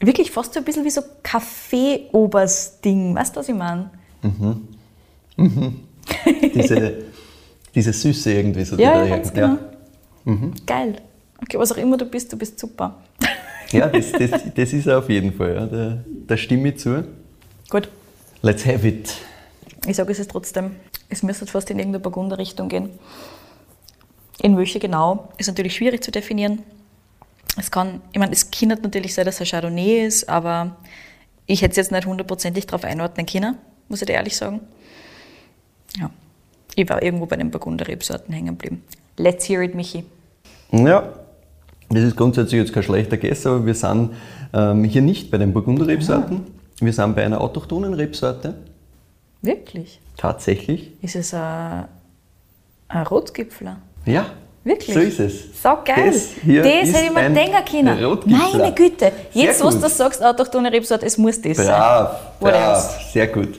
Wirklich 0.00 0.30
fast 0.32 0.54
so 0.54 0.58
ein 0.60 0.64
bisschen 0.64 0.84
wie 0.84 0.90
so 0.90 1.02
Kaffee-Obers-Ding. 1.22 3.14
Weißt 3.14 3.36
du, 3.36 3.40
was 3.40 3.48
ich 3.48 3.54
meine? 3.54 3.90
Diese, 6.54 6.94
diese 7.74 7.92
Süße 7.92 8.32
irgendwie 8.32 8.64
so. 8.64 8.76
die 8.76 8.82
Ja, 8.82 8.94
da 8.94 9.04
ja, 9.04 9.16
ganz 9.16 9.32
genau. 9.32 9.56
Geil. 10.66 10.96
Okay, 11.42 11.58
was 11.58 11.72
auch 11.72 11.76
immer 11.76 11.96
du 11.96 12.04
bist, 12.04 12.32
du 12.32 12.36
bist 12.36 12.58
super. 12.58 12.98
Ja, 13.70 13.88
das, 13.88 14.12
das, 14.12 14.30
das 14.54 14.72
ist 14.72 14.86
er 14.86 14.98
auf 14.98 15.08
jeden 15.08 15.32
Fall. 15.32 15.54
Ja. 15.54 15.66
Da, 15.66 16.04
da 16.26 16.36
stimme 16.36 16.68
ich 16.68 16.78
zu. 16.78 17.04
Gut. 17.70 17.88
Let's 18.42 18.66
have 18.66 18.86
it. 18.86 19.14
Ich 19.86 19.96
sage 19.96 20.12
es 20.12 20.18
ist 20.18 20.30
trotzdem, 20.30 20.76
es 21.08 21.22
müsste 21.22 21.46
fast 21.46 21.70
in 21.70 21.78
irgendeine 21.78 22.02
Burgunderrichtung 22.02 22.68
gehen. 22.68 22.90
In 24.40 24.56
welche 24.56 24.78
genau, 24.78 25.28
ist 25.38 25.46
natürlich 25.46 25.74
schwierig 25.74 26.02
zu 26.04 26.10
definieren. 26.10 26.62
Es 27.58 27.70
kann, 27.70 28.00
ich 28.12 28.18
meine, 28.18 28.32
es 28.32 28.50
kann 28.50 28.68
natürlich 28.68 29.14
sein, 29.14 29.24
dass 29.24 29.40
er 29.40 29.46
Chardonnay 29.46 30.06
ist, 30.06 30.28
aber 30.28 30.76
ich 31.46 31.62
hätte 31.62 31.72
es 31.72 31.76
jetzt 31.76 31.92
nicht 31.92 32.06
hundertprozentig 32.06 32.66
darauf 32.66 32.84
einordnen 32.84 33.26
können, 33.26 33.58
muss 33.88 34.02
ich 34.02 34.06
dir 34.06 34.14
ehrlich 34.14 34.36
sagen. 34.36 34.60
Ja, 35.98 36.10
ich 36.74 36.88
war 36.88 37.02
irgendwo 37.02 37.26
bei 37.26 37.36
den 37.36 37.50
Burgunder-Rebsorten 37.50 38.32
hängen 38.32 38.58
geblieben. 38.58 38.84
Let's 39.16 39.48
hear 39.48 39.60
it, 39.60 39.74
Michi. 39.74 40.04
Ja, 40.70 41.12
das 41.94 42.04
ist 42.04 42.16
grundsätzlich 42.16 42.60
jetzt 42.60 42.72
kein 42.72 42.82
schlechter 42.82 43.16
Guess, 43.16 43.46
aber 43.46 43.64
wir 43.66 43.74
sind 43.74 44.10
ähm, 44.52 44.84
hier 44.84 45.02
nicht 45.02 45.30
bei 45.30 45.38
den 45.38 45.52
Burgunder-Rebsorten. 45.52 46.40
Wir 46.80 46.92
sind 46.92 47.14
bei 47.14 47.24
einer 47.24 47.40
autochthonen 47.40 47.94
Rebsorte. 47.94 48.54
Wirklich? 49.40 50.00
Tatsächlich. 50.16 50.92
Ist 51.02 51.16
es 51.16 51.34
ein, 51.34 51.84
ein 52.88 53.06
Rotgipfler? 53.06 53.78
Ja. 54.04 54.26
Wirklich? 54.64 54.94
So 54.94 55.00
ist 55.00 55.18
es. 55.18 55.62
So 55.62 55.70
geil. 55.84 56.12
Das 56.12 56.28
hier 56.44 56.62
das 56.62 56.88
ist 56.88 56.94
hätte 56.96 57.06
ich 57.06 57.12
mir 57.12 57.30
denken 57.30 57.64
können. 57.68 58.04
Rotgipfler. 58.04 58.58
Meine 58.58 58.72
Güte. 58.74 59.12
Sehr 59.32 59.42
Jetzt, 59.44 59.64
was 59.64 59.74
gut. 59.74 59.84
du 59.84 59.88
sagst, 59.88 60.22
autochtone 60.22 60.72
Rebsorte, 60.72 61.06
es 61.06 61.18
muss 61.18 61.40
das 61.40 61.56
sein. 61.56 61.66
Brav, 61.66 62.38
brav, 62.38 63.00
sehr 63.12 63.26
gut. 63.26 63.58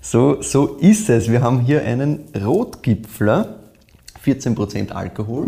So, 0.00 0.42
so 0.42 0.76
ist 0.80 1.08
es. 1.08 1.30
Wir 1.30 1.40
haben 1.42 1.60
hier 1.60 1.84
einen 1.84 2.24
Rotgipfler, 2.44 3.59
14% 4.24 4.90
Alkohol. 4.90 5.46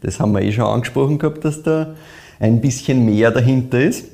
Das 0.00 0.18
haben 0.20 0.32
wir 0.32 0.42
eh 0.42 0.52
schon 0.52 0.64
angesprochen 0.64 1.18
gehabt, 1.18 1.44
dass 1.44 1.62
da 1.62 1.94
ein 2.40 2.60
bisschen 2.60 3.04
mehr 3.04 3.30
dahinter 3.30 3.80
ist. 3.80 4.06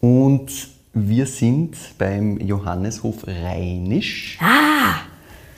Und 0.00 0.50
wir 0.92 1.26
sind 1.26 1.76
beim 1.98 2.38
Johanneshof 2.38 3.26
Rheinisch 3.26 4.38
Ah, 4.40 4.94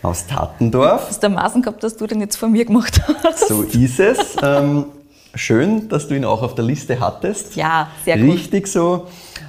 aus 0.03 0.27
Tattendorf. 0.27 1.09
hast 1.09 1.23
du 1.23 1.29
Maßen 1.29 1.63
gehabt, 1.63 1.83
dass 1.83 1.97
du 1.97 2.07
den 2.07 2.21
jetzt 2.21 2.37
von 2.37 2.53
mir 2.53 2.65
gemacht 2.65 3.01
hast? 3.25 3.49
So 3.49 3.63
ist 3.63 4.01
es. 4.01 4.37
Ähm, 4.43 4.87
schön, 5.35 5.89
dass 5.89 6.09
du 6.09 6.15
ihn 6.17 6.25
auch 6.25 6.43
auf 6.43 6.55
der 6.55 6.65
Liste 6.65 6.99
hattest. 7.01 7.57
Ja, 7.57 7.89
sehr 8.05 8.17
cool. 8.19 8.31
Richtig 8.33 8.67
so. 8.69 9.07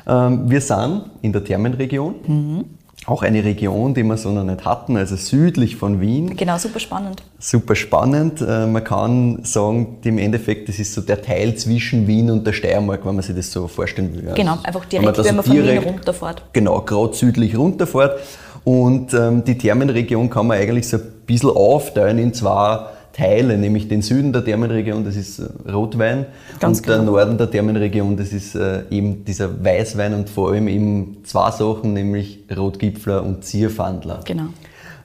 Ähm, 0.07 0.49
wir 0.49 0.61
sind 0.61 1.03
in 1.21 1.33
der 1.33 1.43
Thermenregion. 1.43 2.15
Mhm. 2.25 2.65
Auch 3.09 3.23
eine 3.23 3.43
Region, 3.43 3.95
die 3.95 4.03
wir 4.03 4.17
so 4.17 4.29
noch 4.29 4.43
nicht 4.43 4.65
hatten, 4.65 4.95
also 4.95 5.15
südlich 5.15 5.75
von 5.77 5.99
Wien. 5.99 6.35
Genau, 6.37 6.59
super 6.59 6.79
spannend. 6.79 7.23
Super 7.39 7.75
spannend. 7.75 8.39
Äh, 8.41 8.67
man 8.67 8.83
kann 8.83 9.39
sagen, 9.43 9.97
im 10.03 10.19
Endeffekt, 10.19 10.69
das 10.69 10.77
ist 10.77 10.93
so 10.93 11.01
der 11.01 11.21
Teil 11.21 11.55
zwischen 11.55 12.05
Wien 12.05 12.29
und 12.29 12.45
der 12.45 12.53
Steiermark, 12.53 13.03
wenn 13.07 13.15
man 13.15 13.23
sich 13.23 13.35
das 13.35 13.51
so 13.51 13.67
vorstellen 13.67 14.13
will. 14.13 14.31
Genau, 14.35 14.51
Also, 14.51 14.63
einfach 14.63 14.81
wenn 14.91 15.01
direkt, 15.01 15.17
wenn 15.17 15.23
so 15.25 15.33
man 15.33 15.43
von 15.43 15.53
Wien 15.55 15.63
direkt- 15.63 15.87
runterfährt. 15.87 16.43
Genau, 16.53 16.81
gerade 16.81 17.13
südlich 17.15 17.57
runterfährt. 17.57 18.19
Und 18.63 19.13
ähm, 19.15 19.43
die 19.43 19.57
Thermenregion 19.57 20.29
kann 20.29 20.45
man 20.45 20.57
eigentlich 20.59 20.87
so 20.87 20.97
ein 20.97 21.03
bisschen 21.25 21.49
aufteilen 21.49 22.19
in 22.19 22.33
zwei 22.33 22.79
Teile, 23.19 23.57
nämlich 23.57 23.89
den 23.89 24.01
Süden 24.01 24.31
der 24.31 24.45
Thermenregion, 24.45 25.03
das 25.03 25.17
ist 25.17 25.39
äh, 25.39 25.71
Rotwein, 25.71 26.25
Ganz 26.59 26.79
und 26.79 26.87
der 26.87 26.99
genau. 26.99 27.11
Norden 27.11 27.37
der 27.37 27.51
Thermenregion, 27.51 28.15
das 28.15 28.31
ist 28.31 28.55
äh, 28.55 28.83
eben 28.89 29.25
dieser 29.25 29.63
Weißwein 29.63 30.13
und 30.13 30.29
vor 30.29 30.51
allem 30.51 30.69
eben 30.69 31.17
zwei 31.25 31.51
Sachen, 31.51 31.93
nämlich 31.93 32.45
Rotgipfler 32.55 33.23
und 33.23 33.43
Zierfandler. 33.43 34.21
Genau. 34.23 34.45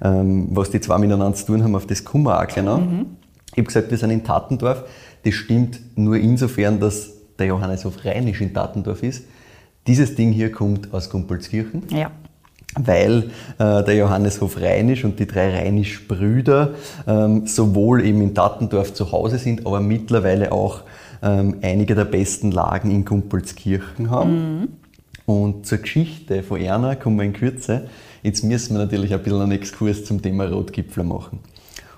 Ähm, 0.00 0.48
was 0.50 0.70
die 0.70 0.80
zwei 0.80 0.98
miteinander 0.98 1.34
zu 1.34 1.46
tun 1.46 1.64
haben, 1.64 1.74
auf 1.74 1.86
das 1.86 2.04
kommen 2.04 2.24
wir 2.24 2.40
auch 2.40 2.56
noch. 2.62 2.80
Mhm. 2.80 3.06
Ich 3.52 3.58
habe 3.58 3.64
gesagt, 3.64 3.90
wir 3.90 3.98
sind 3.98 4.10
in 4.10 4.22
Tattendorf. 4.22 4.84
Das 5.24 5.34
stimmt 5.34 5.80
nur 5.96 6.16
insofern, 6.16 6.78
dass 6.80 7.10
der 7.38 7.46
Johanneshof 7.46 8.04
Rheinisch 8.04 8.40
in 8.40 8.54
Tattendorf 8.54 9.02
ist. 9.02 9.24
Dieses 9.86 10.14
Ding 10.14 10.32
hier 10.32 10.52
kommt 10.52 10.94
aus 10.94 11.10
Gumpolskirchen 11.10 11.84
Ja. 11.90 12.10
Weil 12.78 13.30
äh, 13.58 13.82
der 13.84 13.94
Johanneshof 13.94 14.60
Rheinisch 14.60 15.04
und 15.04 15.18
die 15.18 15.26
drei 15.26 15.50
Rheinisch-Brüder 15.50 16.74
ähm, 17.06 17.46
sowohl 17.46 18.04
eben 18.04 18.20
in 18.22 18.34
Tattendorf 18.34 18.94
zu 18.94 19.12
Hause 19.12 19.38
sind, 19.38 19.66
aber 19.66 19.80
mittlerweile 19.80 20.52
auch 20.52 20.82
ähm, 21.22 21.56
einige 21.62 21.94
der 21.94 22.04
besten 22.04 22.50
Lagen 22.50 22.90
in 22.90 23.04
Gumpolskirchen 23.04 24.10
haben. 24.10 24.78
Und 25.26 25.66
zur 25.66 25.78
Geschichte 25.78 26.42
von 26.42 26.60
Erna 26.60 26.96
kommen 26.96 27.16
wir 27.16 27.24
in 27.24 27.32
Kürze. 27.32 27.88
Jetzt 28.22 28.44
müssen 28.44 28.74
wir 28.74 28.84
natürlich 28.84 29.14
ein 29.14 29.22
bisschen 29.22 29.40
einen 29.40 29.52
Exkurs 29.52 30.04
zum 30.04 30.20
Thema 30.20 30.46
Rotgipfler 30.46 31.04
machen. 31.04 31.40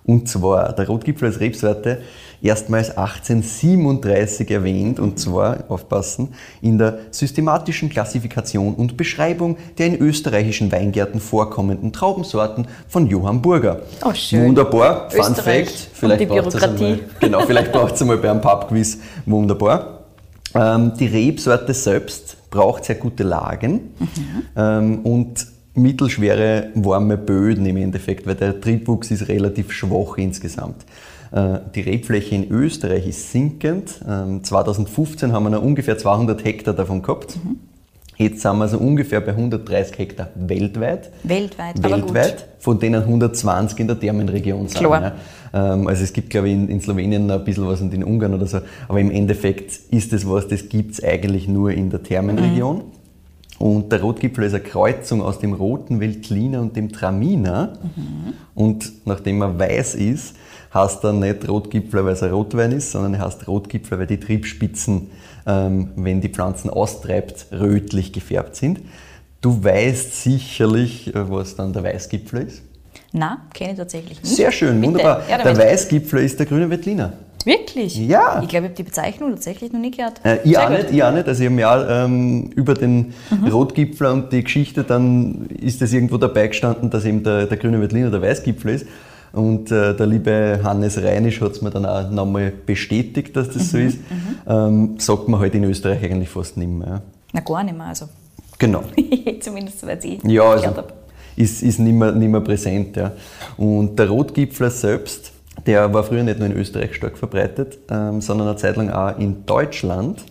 Und 0.07 0.29
zwar, 0.29 0.73
der 0.73 0.87
Rotgipfel 0.87 1.29
als 1.29 1.41
Rebsorte 1.41 2.01
erstmals 2.41 2.91
1837 2.97 4.51
erwähnt, 4.51 5.01
und 5.01 5.19
zwar, 5.19 5.65
aufpassen, 5.69 6.35
in 6.63 6.79
der 6.79 6.99
systematischen 7.11 7.89
Klassifikation 7.89 8.75
und 8.75 8.97
Beschreibung 8.97 9.57
der 9.79 9.87
in 9.87 9.99
österreichischen 9.99 10.71
Weingärten 10.71 11.21
vorkommenden 11.21 11.93
Traubensorten 11.93 12.69
von 12.89 13.09
Johann 13.09 13.43
Burger. 13.43 13.83
Oh, 14.05 14.15
schön. 14.15 14.47
Wunderbar, 14.47 15.11
Fun 15.11 15.21
Österreich 15.21 15.69
Fact. 15.69 15.89
und 15.89 15.97
Vielleicht 15.97 16.21
die 16.21 16.27
Bürokratie. 16.27 16.65
einmal, 16.85 17.01
genau, 17.21 17.41
vielleicht 17.41 17.73
braucht 17.73 17.95
es 17.95 18.03
einmal 18.03 18.19
bei 18.19 18.31
einem 18.31 18.41
Pubquiz. 18.41 18.99
Wunderbar. 19.25 20.05
Ähm, 20.55 20.93
die 20.99 21.07
Rebsorte 21.07 21.75
selbst 21.75 22.37
braucht 22.51 22.85
sehr 22.85 22.95
gute 22.95 23.25
Lagen 23.25 23.93
ähm, 24.57 25.01
und 25.01 25.47
mittelschwere 25.77 26.71
warme 26.75 27.17
Böden 27.17 27.67
im 27.67 27.77
Endeffekt, 27.77 28.27
weil 28.27 28.35
der 28.35 28.61
Triebwuchs 28.61 29.11
ist 29.11 29.29
relativ 29.29 29.73
schwach 29.73 30.17
insgesamt. 30.17 30.85
Äh, 31.33 31.59
die 31.75 31.83
Rebfläche 31.83 32.35
in 32.35 32.51
Österreich 32.51 33.07
ist 33.07 33.33
sinkend. 33.33 34.01
Ähm, 34.09 34.43
2015 34.43 35.33
haben 35.33 35.45
wir 35.45 35.51
noch 35.51 35.63
ungefähr 35.63 35.99
200 35.99 36.45
Hektar 36.45 36.75
davon 36.75 37.03
gehabt. 37.03 37.39
Jetzt 38.19 38.41
sind 38.41 38.57
wir 38.57 38.69
so 38.69 38.79
ungefähr 38.79 39.21
bei 39.21 39.33
130 39.33 39.99
Hektar 39.99 40.29
weltweit. 40.35 41.11
Weltweit. 41.23 41.83
Weltweit, 41.83 42.47
von 42.59 42.79
denen 42.79 43.03
120 43.03 43.79
in 43.79 43.89
der 43.89 44.01
Thermenregion 44.01 44.69
sind. 44.69 44.79
Klar. 44.79 45.03
Ja. 45.53 45.75
Ähm, 45.75 45.87
Also 45.87 46.03
es 46.03 46.15
gibt, 46.15 46.31
glaube 46.31 46.49
ich, 46.49 46.55
in, 46.55 46.69
in 46.69 46.81
Slowenien 46.81 47.27
noch 47.27 47.35
ein 47.35 47.45
bisschen 47.45 47.67
was 47.67 47.83
und 47.83 47.93
in 47.93 48.03
Ungarn 48.03 48.33
oder 48.33 48.47
so. 48.47 48.61
Aber 48.89 49.01
im 49.01 49.11
Endeffekt 49.11 49.79
ist 49.91 50.15
das 50.15 50.27
was, 50.29 50.49
das 50.49 50.71
gibt 50.71 50.93
es 50.93 51.05
eigentlich 51.05 51.47
nur 51.47 51.73
in 51.73 51.91
der 51.91 52.03
Thermenregion. 52.03 52.85
Und 53.59 53.91
der 53.91 54.03
Rotgipfel 54.03 54.45
ist 54.45 54.55
eine 54.55 54.63
Kreuzung 54.63 55.23
aus 55.23 55.39
dem 55.39 55.55
roten 55.55 56.01
Veltliner 56.01 56.61
und 56.61 56.77
dem 56.77 56.93
Traminer. 56.93 57.79
Und 58.55 59.07
nachdem 59.07 59.41
er 59.43 59.59
weiß 59.59 59.95
ist, 59.95 60.35
heißt 60.75 61.05
er 61.05 61.13
nicht 61.13 61.49
Rotgipfler, 61.49 62.05
weil 62.05 62.13
es 62.13 62.23
ein 62.23 62.31
Rotwein 62.33 62.73
ist, 62.73 62.91
sondern 62.93 63.15
er 63.15 63.25
heißt 63.25 63.49
Rotgipfler, 63.49 63.99
weil 63.99 64.07
die 64.07 64.21
Triebspitzen, 64.21 65.11
ähm, 65.47 65.91
wenn 65.97 66.21
die 66.21 66.29
Pflanzen 66.29 66.71
austreibt, 66.71 67.47
rötlich 67.53 68.13
gefärbt 68.13 68.57
sind. 68.57 68.81
Du 69.41 69.63
weißt 69.63 70.23
sicherlich, 70.23 71.15
äh, 71.15 71.31
was 71.31 71.57
dann 71.57 71.73
der 71.73 71.85
Weißgipfler 71.85 72.43
ist. 72.43 72.63
Na, 73.13 73.39
kenne 73.55 73.73
ich 73.73 73.79
tatsächlich 73.79 74.23
nicht. 74.23 74.37
Sehr 74.37 74.53
schön, 74.53 74.81
Bitte. 74.81 74.93
wunderbar. 74.93 75.23
Ja, 75.31 75.43
der 75.43 75.57
Weißgipfler 75.57 76.21
ist 76.21 76.39
der 76.39 76.47
grüne 76.47 76.69
Veltliner. 76.69 77.13
Wirklich? 77.47 77.97
Ja. 77.97 78.41
Ich 78.43 78.49
glaube, 78.49 78.67
ich 78.67 78.71
habe 78.71 78.75
die 78.77 78.83
Bezeichnung 78.83 79.31
tatsächlich 79.31 79.73
noch 79.73 79.81
nie 79.81 79.93
gehört. 79.93 80.21
Äh, 80.25 80.39
ich 80.45 80.59
auch 80.59 80.69
nicht, 80.69 80.91
ich 80.91 81.03
auch 81.03 81.13
nicht. 81.13 81.27
Also 81.29 81.43
ich 81.43 81.47
habe 81.47 81.55
mir 81.55 81.71
auch 81.71 81.85
ähm, 81.89 82.51
über 82.57 82.75
den 82.75 83.15
Rotgipfler 83.51 84.13
und 84.13 84.33
die 84.33 84.43
Geschichte, 84.43 84.83
dann 84.85 85.47
ist 85.47 85.81
das 85.81 85.93
irgendwo 85.93 86.17
dabei 86.19 86.49
gestanden, 86.49 86.91
dass 86.91 87.05
eben 87.05 87.23
der, 87.23 87.47
der 87.47 87.57
grüne 87.57 87.81
Veltliner 87.81 88.11
der 88.11 88.21
Weißgipfel 88.21 88.73
ist. 88.73 88.87
Und 89.33 89.71
äh, 89.71 89.95
der 89.95 90.07
liebe 90.07 90.61
Hannes 90.65 91.03
Reinisch 91.03 91.41
hat 91.41 91.53
es 91.53 91.63
mir 91.63 91.71
dann 91.71 91.87
auch 91.87 92.11
nochmal 92.11 92.53
bestätigt, 92.65 93.37
dass 93.37 93.49
das 93.51 93.71
so 93.71 93.79
ist. 93.79 93.99
Ähm, 94.49 94.97
sagt 94.99 95.29
man 95.29 95.41
halt 95.41 95.55
in 95.55 95.65
Österreich 95.65 96.03
eigentlich 96.05 96.29
fast 96.29 96.57
nicht 96.57 96.69
mehr. 96.71 96.89
ja. 96.89 97.03
Na, 97.33 97.41
gar 97.41 97.63
nicht 97.65 97.77
mehr. 97.77 97.87
Also, 97.87 98.07
Genau. 98.59 98.83
zumindest 99.41 99.81
soweit 99.81 100.05
ich 100.05 100.23
Ja, 100.25 100.43
also 100.45 100.63
gehört 100.63 100.77
habe. 100.79 100.93
ist, 101.37 101.63
ist 101.63 101.79
nicht, 101.79 101.93
mehr, 101.93 102.13
nicht 102.13 102.29
mehr 102.31 102.41
präsent. 102.41 102.97
Ja. 102.97 103.13
Und 103.59 103.99
der 103.99 104.09
Rotgipfler 104.09 104.71
selbst, 104.71 105.33
der 105.65 105.93
war 105.95 106.05
früher 106.05 106.23
nicht 106.23 106.39
nur 106.39 106.47
in 106.47 106.57
Österreich 106.57 106.95
stark 106.95 107.17
verbreitet, 107.17 107.79
ähm, 107.91 108.21
sondern 108.21 108.49
eine 108.49 108.57
Zeit 108.57 108.77
lang 108.77 108.91
auch 108.91 109.19
in 109.19 109.47
Deutschland. 109.47 110.25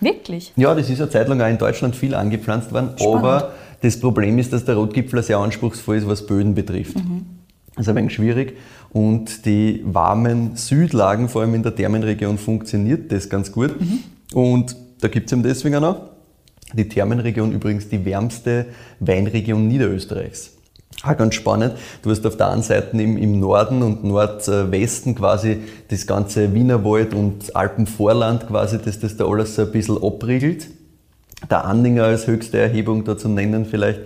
Wirklich? 0.00 0.52
Ja, 0.56 0.74
das 0.74 0.88
ist 0.88 1.00
eine 1.00 1.10
Zeit 1.10 1.28
lang 1.28 1.40
auch 1.40 1.48
in 1.48 1.58
Deutschland 1.58 1.94
viel 1.94 2.14
angepflanzt 2.14 2.70
worden, 2.70 2.90
aber 3.00 3.52
das 3.82 4.00
Problem 4.00 4.38
ist, 4.38 4.52
dass 4.52 4.64
der 4.64 4.76
Rotgipfler 4.76 5.22
sehr 5.22 5.38
anspruchsvoll 5.38 5.96
ist, 5.96 6.08
was 6.08 6.26
Böden 6.26 6.54
betrifft. 6.54 6.96
Das 7.76 7.86
ist 7.86 7.88
ein 7.88 7.96
wenig 7.96 8.14
schwierig 8.14 8.56
und 8.92 9.44
die 9.46 9.82
warmen 9.84 10.56
Südlagen, 10.56 11.28
vor 11.28 11.42
allem 11.42 11.54
in 11.54 11.62
der 11.62 11.74
Thermenregion, 11.74 12.38
funktioniert 12.38 13.12
das 13.12 13.28
ganz 13.28 13.52
gut. 13.52 13.74
Und 14.32 14.76
da 15.00 15.08
gibt 15.08 15.26
es 15.26 15.32
eben 15.32 15.42
deswegen 15.42 15.76
auch 15.76 15.80
noch 15.80 16.10
die 16.72 16.88
Thermenregion 16.88 17.52
übrigens 17.52 17.88
die 17.88 18.04
wärmste 18.04 18.66
Weinregion 19.00 19.66
Niederösterreichs. 19.68 20.56
Auch 21.02 21.16
ganz 21.16 21.34
spannend. 21.34 21.74
Du 22.02 22.10
hast 22.10 22.26
auf 22.26 22.36
der 22.36 22.50
einen 22.50 22.62
Seite 22.62 23.00
im, 23.00 23.16
im 23.16 23.40
Norden 23.40 23.82
und 23.82 24.04
Nordwesten 24.04 25.14
quasi 25.14 25.62
das 25.88 26.06
ganze 26.06 26.52
Wienerwald 26.52 27.14
und 27.14 27.56
Alpenvorland 27.56 28.46
quasi, 28.48 28.78
dass 28.78 29.00
das 29.00 29.16
da 29.16 29.24
alles 29.26 29.54
so 29.54 29.62
ein 29.62 29.72
bisschen 29.72 29.96
abriegelt. 29.96 30.66
Der 31.50 31.64
Andinger 31.64 32.04
als 32.04 32.26
höchste 32.26 32.58
Erhebung 32.58 33.04
da 33.04 33.16
zu 33.16 33.28
nennen 33.28 33.64
vielleicht. 33.64 34.00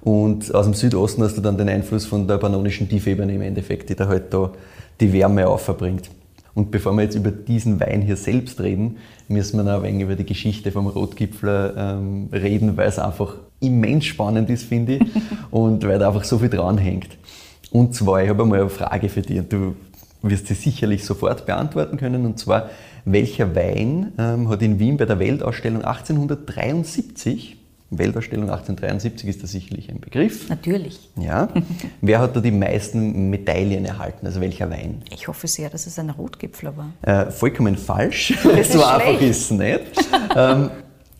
Und 0.00 0.54
aus 0.54 0.64
dem 0.64 0.72
Südosten 0.72 1.22
hast 1.22 1.36
du 1.36 1.42
dann 1.42 1.58
den 1.58 1.68
Einfluss 1.68 2.06
von 2.06 2.26
der 2.26 2.38
pannonischen 2.38 2.88
Tiefebene 2.88 3.34
im 3.34 3.42
Endeffekt, 3.42 3.90
die 3.90 3.96
da 3.96 4.08
halt 4.08 4.32
da 4.32 4.52
die 5.00 5.12
Wärme 5.12 5.46
aufverbringt. 5.46 6.08
Und 6.54 6.70
bevor 6.70 6.92
wir 6.94 7.02
jetzt 7.02 7.14
über 7.14 7.30
diesen 7.30 7.78
Wein 7.78 8.00
hier 8.00 8.16
selbst 8.16 8.60
reden, 8.60 8.96
müssen 9.28 9.58
wir 9.58 9.64
noch 9.64 9.74
ein 9.74 9.82
wenig 9.82 10.02
über 10.02 10.16
die 10.16 10.24
Geschichte 10.24 10.72
vom 10.72 10.86
Rotgipfler 10.86 11.74
ähm, 11.76 12.30
reden, 12.32 12.76
weil 12.76 12.88
es 12.88 12.98
einfach 12.98 13.36
immens 13.60 14.06
spannend 14.06 14.50
ist, 14.50 14.64
finde 14.64 14.96
ich, 14.96 15.02
und 15.50 15.86
weil 15.86 15.98
da 15.98 16.08
einfach 16.08 16.24
so 16.24 16.38
viel 16.38 16.48
dranhängt. 16.48 17.08
Und 17.70 17.94
zwar, 17.94 18.22
ich 18.22 18.28
habe 18.28 18.42
einmal 18.42 18.60
eine 18.60 18.70
Frage 18.70 19.08
für 19.08 19.22
dich 19.22 19.38
und 19.38 19.52
du 19.52 19.76
wirst 20.22 20.46
sie 20.46 20.54
sicherlich 20.54 21.04
sofort 21.04 21.46
beantworten 21.46 21.96
können, 21.96 22.26
und 22.26 22.38
zwar, 22.38 22.70
welcher 23.04 23.54
Wein 23.54 24.12
ähm, 24.18 24.48
hat 24.48 24.62
in 24.62 24.78
Wien 24.78 24.96
bei 24.96 25.04
der 25.04 25.18
Weltausstellung 25.18 25.82
1873, 25.82 27.56
Weltausstellung 27.90 28.50
1873 28.50 29.28
ist 29.28 29.42
da 29.42 29.46
sicherlich 29.46 29.90
ein 29.90 30.00
Begriff, 30.00 30.48
Natürlich. 30.48 31.08
ja, 31.16 31.48
wer 32.00 32.18
hat 32.18 32.36
da 32.36 32.40
die 32.40 32.50
meisten 32.50 33.30
Medaillen 33.30 33.84
erhalten, 33.84 34.26
also 34.26 34.40
welcher 34.40 34.70
Wein? 34.70 35.02
Ich 35.10 35.28
hoffe 35.28 35.46
sehr, 35.46 35.70
dass 35.70 35.86
es 35.86 35.98
ein 35.98 36.10
Rotgipfler 36.10 36.74
war. 36.76 36.90
Äh, 37.02 37.30
vollkommen 37.30 37.76
falsch. 37.76 38.34
so 38.42 38.84
einfach 38.84 39.20
ist 39.20 39.50
es 39.50 39.50
nicht. 39.52 39.82
ähm, 40.36 40.70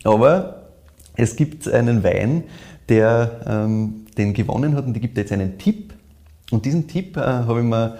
aber 0.03 0.58
es 1.19 1.35
gibt 1.35 1.67
einen 1.67 2.03
Wein, 2.03 2.43
der 2.87 3.41
ähm, 3.45 4.05
den 4.17 4.33
gewonnen 4.33 4.75
hat 4.75 4.85
und 4.85 4.93
die 4.93 4.99
gibt 4.99 5.17
jetzt 5.17 5.31
einen 5.31 5.57
Tipp. 5.57 5.93
Und 6.51 6.65
diesen 6.65 6.87
Tipp 6.87 7.17
äh, 7.17 7.21
habe 7.21 7.59
ich 7.59 7.65
mir 7.65 7.97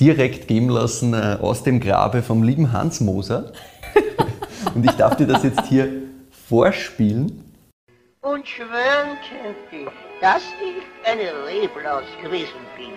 direkt 0.00 0.48
geben 0.48 0.68
lassen 0.68 1.14
äh, 1.14 1.38
aus 1.40 1.62
dem 1.62 1.80
Grabe 1.80 2.22
vom 2.22 2.42
lieben 2.42 2.72
Hans 2.72 3.00
Moser. 3.00 3.52
und 4.74 4.84
ich 4.84 4.92
darf 4.92 5.16
dir 5.16 5.26
das 5.26 5.42
jetzt 5.44 5.66
hier 5.66 5.88
vorspielen. 6.30 7.44
Und 8.20 8.46
schwören 8.48 9.16
könnte 9.30 9.90
dass 10.20 10.42
ich 10.62 10.82
eine 11.08 11.30
Reblaus 11.46 12.04
gewesen 12.22 12.60
bin. 12.76 12.90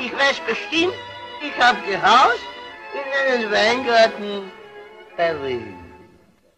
Ich 0.00 0.12
weiß 0.12 0.40
bestimmt, 0.46 0.94
ich 1.42 1.62
habe 1.62 1.78
gehaust 1.86 2.40
in 2.94 3.32
einem 3.32 3.50
Weingarten 3.50 4.50
bei 5.16 5.34
Wien. 5.44 5.74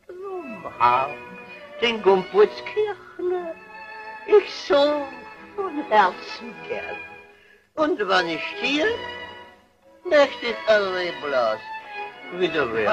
Umhang, 0.09 1.11
den 1.81 2.03
Gumputzkirchner, 2.03 3.55
ich 4.27 4.53
so 4.67 5.03
von 5.55 5.73
Herzen 5.89 6.55
gern. 6.69 6.97
Und 7.75 7.99
wenn 7.99 8.29
ich 8.29 8.41
stier, 8.57 8.87
möchte 10.05 10.47
ich 10.47 10.57
ein 10.69 10.83
Reblaus 10.83 11.59
wieder 12.39 12.73
werden. 12.73 12.93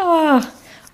Ah, 0.00 0.40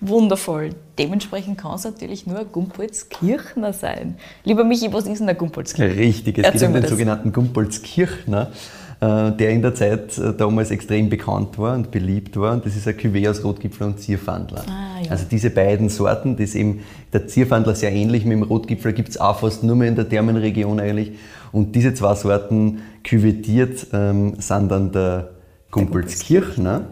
wundervoll. 0.01 0.71
Dementsprechend 0.99 1.59
kann 1.59 1.75
es 1.75 1.85
natürlich 1.85 2.27
nur 2.27 2.39
ein 2.41 2.53
Gumpolskirchner 2.53 3.73
sein. 3.73 4.17
Lieber 4.45 4.65
Michi, 4.65 4.93
was 4.93 5.07
ist 5.07 5.19
denn 5.19 5.27
der 5.27 5.35
Gumpolskirchner? 5.35 5.97
Richtig, 5.97 6.39
es 6.39 6.45
Erzähl 6.45 6.61
geht 6.61 6.69
um 6.69 6.75
den 6.75 6.83
das. 6.83 6.91
sogenannten 6.91 7.33
Gumpolskirchner, 7.33 8.43
äh, 8.43 8.57
der 9.07 9.51
in 9.51 9.63
der 9.63 9.75
Zeit 9.75 10.17
äh, 10.19 10.33
damals 10.33 10.71
extrem 10.71 11.09
bekannt 11.09 11.59
war 11.59 11.75
und 11.75 11.91
beliebt 11.91 12.37
war. 12.37 12.53
Und 12.53 12.65
das 12.65 12.77
ist 12.77 12.87
ein 12.87 12.95
Cuvée 12.95 13.29
aus 13.29 13.43
Rotgipfel 13.43 13.87
und 13.87 14.01
Zierfandler. 14.01 14.63
Ah, 14.69 15.03
ja. 15.03 15.11
Also 15.11 15.25
diese 15.31 15.51
beiden 15.51 15.89
Sorten, 15.89 16.37
das 16.37 16.51
ist 16.51 16.55
eben 16.55 16.81
der 17.13 17.27
Zierfandler 17.27 17.75
sehr 17.75 17.93
ähnlich 17.93 18.25
mit 18.25 18.37
dem 18.37 18.43
Rotgipfel, 18.43 18.93
gibt 18.93 19.11
es 19.11 19.19
auch 19.19 19.41
fast 19.41 19.63
nur 19.65 19.77
mehr 19.77 19.89
in 19.89 19.97
der 19.97 20.09
Thermenregion 20.09 20.81
eigentlich. 20.81 21.13
Und 21.53 21.75
diese 21.75 21.95
zwei 21.95 22.15
Sorten 22.15 22.83
küvettiert 23.03 23.87
ähm, 23.93 24.35
sind 24.39 24.71
dann 24.71 24.93
der 24.93 25.31
Gumpelskirchner. 25.71 26.83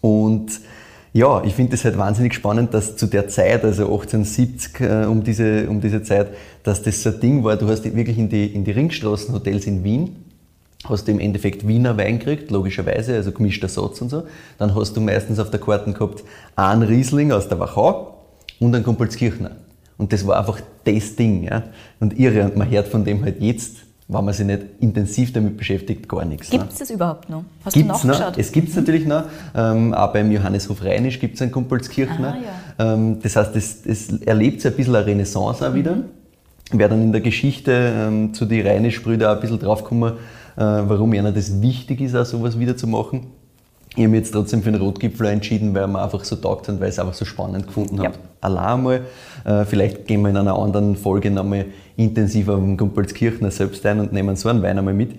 Und 0.00 0.60
ja, 1.12 1.42
ich 1.44 1.54
finde 1.54 1.74
es 1.74 1.84
halt 1.84 1.96
wahnsinnig 1.96 2.34
spannend, 2.34 2.74
dass 2.74 2.96
zu 2.96 3.06
der 3.06 3.28
Zeit, 3.28 3.64
also 3.64 3.84
1870 3.84 4.80
äh, 4.80 5.04
um, 5.06 5.24
diese, 5.24 5.68
um 5.68 5.80
diese 5.80 6.02
Zeit, 6.02 6.28
dass 6.62 6.82
das 6.82 7.02
so 7.02 7.10
ein 7.10 7.20
Ding 7.20 7.42
war, 7.42 7.56
du 7.56 7.68
hast 7.68 7.84
wirklich 7.84 8.18
in 8.18 8.28
die, 8.28 8.46
in 8.46 8.64
die 8.64 8.72
Ringstraßenhotels 8.72 9.66
in 9.66 9.82
Wien, 9.82 10.25
hast 10.88 11.06
du 11.06 11.12
im 11.12 11.20
Endeffekt 11.20 11.66
Wiener 11.66 11.96
Wein 11.96 12.18
gekriegt, 12.18 12.50
logischerweise, 12.50 13.14
also 13.14 13.32
gemischter 13.32 13.68
Satz 13.68 14.00
und 14.00 14.10
so. 14.10 14.24
Dann 14.58 14.74
hast 14.74 14.96
du 14.96 15.00
meistens 15.00 15.38
auf 15.38 15.50
der 15.50 15.60
Karte 15.60 15.92
gehabt 15.92 16.24
einen 16.56 16.82
Riesling 16.82 17.32
aus 17.32 17.48
der 17.48 17.58
Wachau 17.58 18.14
und 18.60 18.74
einen 18.74 18.84
Kumpelskirchner. 18.84 19.52
Und 19.98 20.12
das 20.12 20.26
war 20.26 20.38
einfach 20.38 20.60
das 20.84 21.16
Ding. 21.16 21.44
Ja? 21.44 21.64
Und 22.00 22.18
irre, 22.18 22.44
und 22.44 22.56
man 22.56 22.70
hört 22.70 22.88
von 22.88 23.04
dem 23.04 23.24
halt 23.24 23.40
jetzt, 23.40 23.78
wenn 24.08 24.24
man 24.24 24.34
sich 24.34 24.46
nicht 24.46 24.62
intensiv 24.80 25.32
damit 25.32 25.56
beschäftigt, 25.56 26.08
gar 26.08 26.24
nichts. 26.24 26.50
Gibt 26.50 26.70
es 26.70 26.78
das 26.78 26.90
überhaupt 26.90 27.28
noch? 27.28 27.44
Hast 27.64 27.74
Gibt's 27.74 28.02
du 28.02 28.08
nachgeschaut? 28.08 28.32
Noch? 28.32 28.38
Es 28.38 28.52
gibt 28.52 28.68
es 28.68 28.76
natürlich 28.76 29.06
noch. 29.06 29.24
Ähm, 29.54 29.94
auch 29.94 30.12
beim 30.12 30.30
Johanneshof 30.30 30.84
Rheinisch 30.84 31.18
gibt 31.18 31.34
es 31.34 31.42
einen 31.42 31.50
Kumpelskirchner. 31.50 32.36
Ah, 32.78 32.94
ähm, 32.94 33.18
das 33.20 33.34
heißt, 33.34 33.56
es, 33.56 33.84
es 33.84 34.22
erlebt 34.22 34.60
so 34.60 34.68
ein 34.68 34.76
bisschen 34.76 34.94
eine 34.94 35.06
Renaissance 35.06 35.68
auch 35.68 35.74
wieder. 35.74 35.96
Wäre 36.70 36.90
dann 36.90 37.02
in 37.02 37.12
der 37.12 37.20
Geschichte 37.20 37.72
ähm, 37.72 38.34
zu 38.34 38.44
den 38.44 38.66
Rheinisch-Brüdern 38.66 39.30
auch 39.30 39.36
ein 39.36 39.40
bisschen 39.40 39.58
draufgekommen, 39.58 40.12
äh, 40.12 40.16
warum 40.56 41.12
ihnen 41.12 41.34
das 41.34 41.60
wichtig 41.60 42.00
ist, 42.00 42.14
auch 42.14 42.24
sowas 42.24 42.58
wieder 42.58 42.76
zu 42.76 42.86
machen. 42.86 43.26
Ich 43.96 44.02
habe 44.02 44.08
mich 44.08 44.20
jetzt 44.20 44.32
trotzdem 44.32 44.62
für 44.62 44.70
den 44.70 44.80
Rotgipfel 44.80 45.26
entschieden, 45.28 45.74
weil 45.74 45.86
wir 45.86 46.02
einfach 46.02 46.22
so 46.22 46.36
taugt 46.36 46.66
sind, 46.66 46.80
weil 46.80 46.88
ich 46.88 46.96
es 46.96 46.98
einfach 46.98 47.14
so 47.14 47.24
spannend 47.24 47.66
gefunden 47.66 47.98
habe. 48.00 48.18
Allein 48.42 48.82
mal, 48.82 49.00
äh, 49.46 49.64
vielleicht 49.64 50.06
gehen 50.06 50.20
wir 50.20 50.28
in 50.28 50.36
einer 50.36 50.54
anderen 50.58 50.96
Folge 50.96 51.30
nochmal 51.30 51.64
intensiver 51.96 52.56
auf 52.56 52.60
den 52.60 52.76
Gumpelskirchner 52.76 53.50
selbst 53.50 53.86
ein 53.86 54.00
und 54.00 54.12
nehmen 54.12 54.36
so 54.36 54.50
einen 54.50 54.62
Wein 54.62 54.78
einmal 54.78 54.92
mit. 54.92 55.12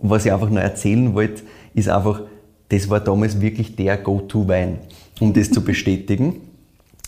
Was 0.00 0.24
ich 0.24 0.32
einfach 0.32 0.48
noch 0.48 0.62
erzählen 0.62 1.14
wollte, 1.14 1.42
ist 1.74 1.90
einfach, 1.90 2.22
das 2.70 2.88
war 2.88 3.00
damals 3.00 3.42
wirklich 3.42 3.76
der 3.76 3.98
Go-To-Wein, 3.98 4.78
um 5.20 5.34
das 5.34 5.50
zu 5.50 5.60
bestätigen. 5.64 6.36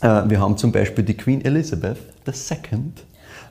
Äh, 0.02 0.28
wir 0.28 0.38
haben 0.38 0.58
zum 0.58 0.70
Beispiel 0.70 1.02
die 1.02 1.14
Queen 1.14 1.42
Elizabeth 1.42 1.96
II. 2.26 2.78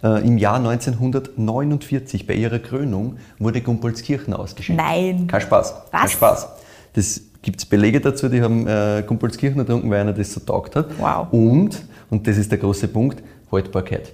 Äh, 0.06 0.28
Im 0.28 0.38
Jahr 0.38 0.58
1949 0.58 2.28
bei 2.28 2.36
ihrer 2.36 2.60
Krönung 2.60 3.18
wurde 3.40 3.62
Gumpelskirchen 3.62 4.34
ausgeschenkt. 4.36 4.82
Nein. 4.82 5.26
Kein 5.26 5.42
Spaß. 5.42 5.74
Kein 5.92 6.04
Was? 6.04 6.12
Spaß. 6.12 6.48
Das 6.94 7.22
gibt 7.42 7.60
es 7.60 7.66
Belege 7.66 8.00
dazu, 8.00 8.30
die 8.30 8.42
haben 8.42 8.68
äh, 8.68 9.04
Gumpelskirchen 9.06 9.58
getrunken, 9.58 9.90
weil 9.90 10.02
einer 10.02 10.14
das 10.14 10.32
so 10.32 10.40
taugt 10.42 10.76
hat. 10.76 10.88
Wow. 11.00 11.28
Und, 11.32 11.82
und 12.12 12.28
das 12.28 12.38
ist 12.38 12.52
der 12.52 12.60
große 12.60 12.88
Punkt, 12.88 13.24
Haltbarkeit. 13.52 14.12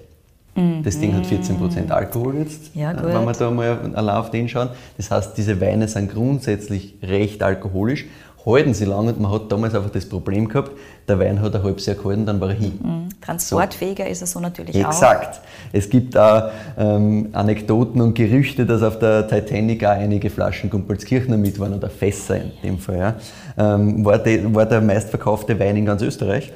Das 0.83 0.99
Ding 0.99 1.15
hat 1.15 1.25
14% 1.25 1.91
Alkohol 1.91 2.35
jetzt, 2.39 2.75
Ja, 2.75 2.91
äh, 2.91 2.95
gut. 2.95 3.05
wenn 3.05 3.23
wir 3.23 3.31
da 3.31 3.49
mal 3.49 3.91
allein 3.93 4.15
auf 4.17 4.31
den 4.31 4.49
schauen. 4.49 4.67
Das 4.97 5.09
heißt, 5.09 5.37
diese 5.37 5.61
Weine 5.61 5.87
sind 5.87 6.11
grundsätzlich 6.11 6.97
recht 7.01 7.41
alkoholisch, 7.41 8.05
halten 8.45 8.73
sie 8.73 8.85
lang 8.85 9.07
und 9.07 9.19
man 9.19 9.31
hat 9.31 9.51
damals 9.51 9.75
einfach 9.75 9.89
das 9.91 10.05
Problem 10.05 10.47
gehabt, 10.47 10.71
der 11.07 11.19
Wein 11.19 11.41
hat 11.41 11.55
ein 11.55 11.63
halbes 11.63 11.85
Jahr 11.85 11.95
gehalten, 11.95 12.25
dann 12.25 12.39
war 12.39 12.49
er 12.49 12.55
hin. 12.55 13.09
Transportfähiger 13.21 14.07
ist 14.07 14.21
er 14.21 14.27
so 14.27 14.39
natürlich 14.39 14.83
auch. 14.83 14.89
Exakt. 14.89 15.41
Es 15.71 15.89
gibt 15.89 16.17
auch 16.17 16.49
ähm, 16.77 17.29
Anekdoten 17.33 18.01
und 18.01 18.15
Gerüchte, 18.15 18.65
dass 18.65 18.81
auf 18.81 18.99
der 18.99 19.27
Titanic 19.27 19.83
auch 19.85 19.91
einige 19.91 20.29
Flaschen 20.29 20.69
Gumpelskirchner 20.69 21.37
mit 21.37 21.59
waren 21.59 21.73
oder 21.73 21.89
Fässer 21.89 22.37
in 22.37 22.51
dem 22.63 22.79
Fall. 22.79 22.97
Ja. 22.97 23.15
Ähm, 23.57 24.03
war, 24.03 24.17
de, 24.17 24.53
war 24.53 24.65
der 24.65 24.81
meistverkaufte 24.81 25.59
Wein 25.59 25.77
in 25.77 25.85
ganz 25.85 26.01
Österreich. 26.01 26.51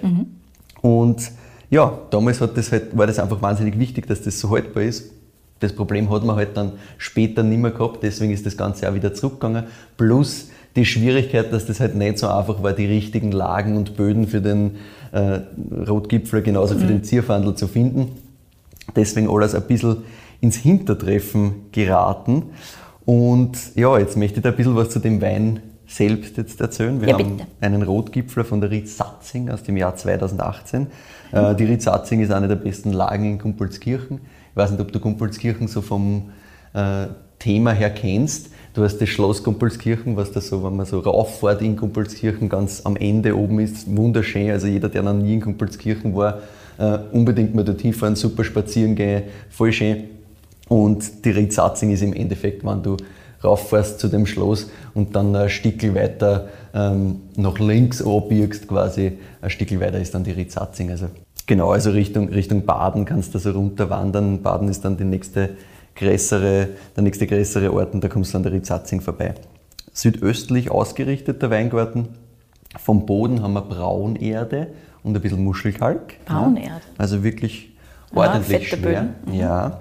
Und 0.81 1.31
ja, 1.69 1.97
damals 2.09 2.41
hat 2.41 2.57
das 2.57 2.71
halt, 2.71 2.97
war 2.97 3.07
das 3.07 3.19
einfach 3.19 3.41
wahnsinnig 3.41 3.77
wichtig, 3.79 4.07
dass 4.07 4.21
das 4.21 4.39
so 4.39 4.49
haltbar 4.51 4.83
ist. 4.83 5.11
Das 5.59 5.73
Problem 5.73 6.09
hat 6.11 6.23
man 6.23 6.35
halt 6.35 6.57
dann 6.57 6.73
später 6.97 7.41
nicht 7.41 7.59
mehr 7.59 7.71
gehabt, 7.71 8.03
deswegen 8.03 8.33
ist 8.33 8.45
das 8.45 8.57
Ganze 8.57 8.89
auch 8.89 8.93
wieder 8.93 9.13
zurückgegangen. 9.13 9.63
Plus 9.97 10.49
die 10.75 10.85
Schwierigkeit, 10.85 11.53
dass 11.53 11.65
das 11.65 11.79
halt 11.79 11.95
nicht 11.95 12.17
so 12.19 12.27
einfach 12.27 12.61
war, 12.61 12.73
die 12.73 12.85
richtigen 12.85 13.31
Lagen 13.31 13.77
und 13.77 13.95
Böden 13.95 14.27
für 14.27 14.41
den 14.41 14.77
äh, 15.11 15.39
Rotgipfel, 15.87 16.41
genauso 16.41 16.75
für 16.77 16.85
den 16.87 17.03
Zierfandel 17.03 17.55
zu 17.55 17.67
finden. 17.67 18.11
Deswegen 18.95 19.29
alles 19.29 19.55
ein 19.55 19.63
bisschen 19.63 19.97
ins 20.41 20.57
Hintertreffen 20.57 21.71
geraten. 21.71 22.43
Und 23.05 23.57
ja, 23.75 23.97
jetzt 23.97 24.17
möchte 24.17 24.37
ich 24.39 24.43
da 24.43 24.49
ein 24.49 24.55
bisschen 24.55 24.75
was 24.75 24.89
zu 24.89 24.99
dem 24.99 25.21
Wein 25.21 25.61
selbst 25.87 26.37
jetzt 26.37 26.59
erzählen. 26.59 26.99
Wir 26.99 27.09
Ja, 27.09 27.17
haben 27.17 27.41
einen 27.61 27.83
Rotgipfler 27.83 28.43
von 28.43 28.59
der 28.59 28.71
Ried 28.71 28.89
Satzing 28.89 29.49
aus 29.49 29.63
dem 29.63 29.77
Jahr 29.77 29.95
2018. 29.95 30.87
Äh, 31.31 31.55
Die 31.55 31.63
Ried 31.65 31.81
Satzing 31.81 32.21
ist 32.21 32.31
eine 32.31 32.47
der 32.47 32.55
besten 32.55 32.91
Lagen 32.91 33.25
in 33.25 33.37
Gumpolskirchen. 33.37 34.19
Ich 34.51 34.55
weiß 34.55 34.71
nicht, 34.71 34.81
ob 34.81 34.91
du 34.91 34.99
Gumpolskirchen 34.99 35.67
so 35.67 35.81
vom 35.81 36.31
äh, 36.73 37.07
Thema 37.39 37.71
her 37.71 37.91
kennst. 37.91 38.49
Du 38.75 38.83
hast 38.83 38.97
das 38.97 39.07
Schloss 39.07 39.41
Gumpolskirchen, 39.41 40.17
was 40.17 40.33
da 40.33 40.41
so, 40.41 40.61
wenn 40.61 40.75
man 40.75 40.85
so 40.85 40.99
rauffährt 40.99 41.61
in 41.61 41.77
Gumpolskirchen, 41.77 42.49
ganz 42.49 42.81
am 42.83 42.97
Ende 42.97 43.37
oben 43.37 43.59
ist, 43.61 43.87
wunderschön. 43.95 44.51
Also 44.51 44.67
jeder, 44.67 44.89
der 44.89 45.01
noch 45.01 45.13
nie 45.13 45.35
in 45.35 45.39
Gumpolskirchen 45.39 46.13
war, 46.13 46.39
äh, 46.77 46.97
unbedingt 47.13 47.55
mal 47.55 47.63
dorthin 47.63 47.93
fahren, 47.93 48.17
super 48.17 48.43
spazieren 48.43 48.95
gehen, 48.95 49.23
voll 49.49 49.71
schön. 49.71 50.03
Und 50.67 51.23
die 51.23 51.29
Riedsatzing 51.29 51.91
ist 51.91 52.03
im 52.03 52.11
Endeffekt, 52.11 52.65
wenn 52.65 52.83
du 52.83 52.97
rauffährst 53.41 53.97
zu 53.97 54.09
dem 54.09 54.25
Schloss 54.25 54.69
und 54.93 55.15
dann 55.15 55.33
ein 55.37 55.47
Stückel 55.47 55.95
weiter 55.95 56.49
ähm, 56.73 57.21
nach 57.37 57.57
links 57.59 58.05
abbiegst 58.05 58.67
quasi, 58.67 59.13
ein 59.41 59.49
Stückel 59.49 59.79
weiter 59.79 60.01
ist 60.01 60.13
dann 60.13 60.25
die 60.25 60.31
Riedsatzing. 60.31 60.91
Also 60.91 61.05
genau, 61.45 61.71
also 61.71 61.91
Richtung, 61.91 62.27
Richtung 62.27 62.65
Baden 62.65 63.05
kannst 63.05 63.35
du 63.35 63.39
so 63.39 63.51
runter 63.51 63.89
wandern. 63.89 64.41
Baden 64.41 64.67
ist 64.67 64.83
dann 64.83 64.97
die 64.97 65.05
nächste 65.05 65.51
größere, 65.95 66.69
der 66.95 67.03
nächste 67.03 67.27
größere 67.27 67.71
Ort 67.73 67.93
und 67.93 68.03
da 68.03 68.07
kommst 68.07 68.33
du 68.33 68.37
an 68.37 68.43
der 68.43 68.51
Riedsatzing 68.51 69.01
vorbei. 69.01 69.33
Südöstlich 69.93 70.69
ausgerichtet 70.71 71.41
der 71.41 71.49
Weingarten. 71.49 72.09
Vom 72.77 73.05
Boden 73.05 73.41
haben 73.41 73.53
wir 73.53 73.61
Braunerde 73.61 74.67
und 75.03 75.15
ein 75.15 75.21
bisschen 75.21 75.43
Muschelkalk. 75.43 76.25
Braunerde? 76.25 76.81
Also 76.97 77.23
wirklich 77.23 77.71
ordentlich 78.13 78.67
fette 78.69 78.81
schwer. 78.81 79.07
Mhm. 79.25 79.33
Ja. 79.33 79.79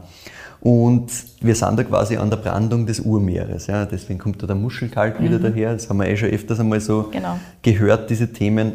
Und 0.61 1.11
wir 1.42 1.55
sind 1.55 1.79
da 1.79 1.85
quasi 1.85 2.16
an 2.16 2.31
der 2.31 2.38
Brandung 2.38 2.87
des 2.87 3.00
Urmeeres. 3.00 3.66
Ja. 3.66 3.85
Deswegen 3.85 4.18
kommt 4.18 4.42
da 4.42 4.46
der 4.46 4.57
Muschelkalk 4.57 5.20
wieder 5.20 5.38
daher. 5.38 5.72
Das 5.72 5.90
haben 5.90 5.98
wir 5.98 6.07
eh 6.09 6.16
schon 6.16 6.31
öfters 6.31 6.61
einmal 6.61 6.81
so 6.81 7.03
Mhm. 7.03 7.11
Genau. 7.11 7.38
gehört, 7.62 8.09
diese 8.11 8.33
Themen. 8.33 8.72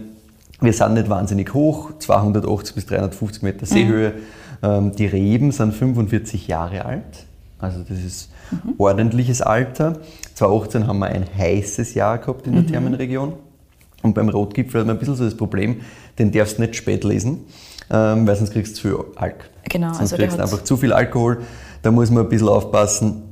Wir 0.61 0.73
sind 0.73 0.95
nicht 0.95 1.09
wahnsinnig 1.09 1.53
hoch, 1.53 1.91
280 1.99 2.75
bis 2.75 2.85
350 2.85 3.41
Meter 3.43 3.65
Seehöhe. 3.65 4.13
Ähm, 4.61 4.91
die 4.93 5.05
Reben 5.05 5.51
sind 5.53 5.73
45 5.73 6.49
Jahre 6.49 6.83
alt. 6.83 7.25
Also 7.59 7.83
das 7.87 7.99
ist 7.99 8.29
ordentliches 8.77 9.41
Alter. 9.41 9.99
2018 10.35 10.87
haben 10.87 10.99
wir 10.99 11.07
ein 11.07 11.25
heißes 11.37 11.93
Jahr 11.93 12.17
gehabt 12.17 12.47
in 12.47 12.53
der 12.53 12.65
Thermenregion. 12.65 13.33
Und 14.01 14.13
beim 14.15 14.29
Rotgipfel 14.29 14.81
hat 14.81 14.87
man 14.87 14.95
ein 14.95 14.99
bisschen 14.99 15.15
so 15.15 15.25
das 15.25 15.35
Problem, 15.35 15.81
den 16.17 16.31
darfst 16.31 16.57
du 16.57 16.61
nicht 16.61 16.75
spät 16.75 17.03
lesen, 17.03 17.39
ähm, 17.89 18.25
weil 18.25 18.35
sonst 18.35 18.53
kriegst 18.53 18.77
du 18.77 18.81
zu 18.81 18.87
viel 18.87 19.05
Alk. 19.17 19.49
Genau, 19.67 19.87
Sonst 19.87 19.99
also 19.99 20.15
kriegst 20.15 20.37
du 20.37 20.41
einfach 20.41 20.63
zu 20.63 20.77
viel 20.77 20.93
Alkohol. 20.93 21.39
Da 21.81 21.91
muss 21.91 22.09
man 22.09 22.23
ein 22.23 22.29
bisschen 22.29 22.47
aufpassen 22.47 23.23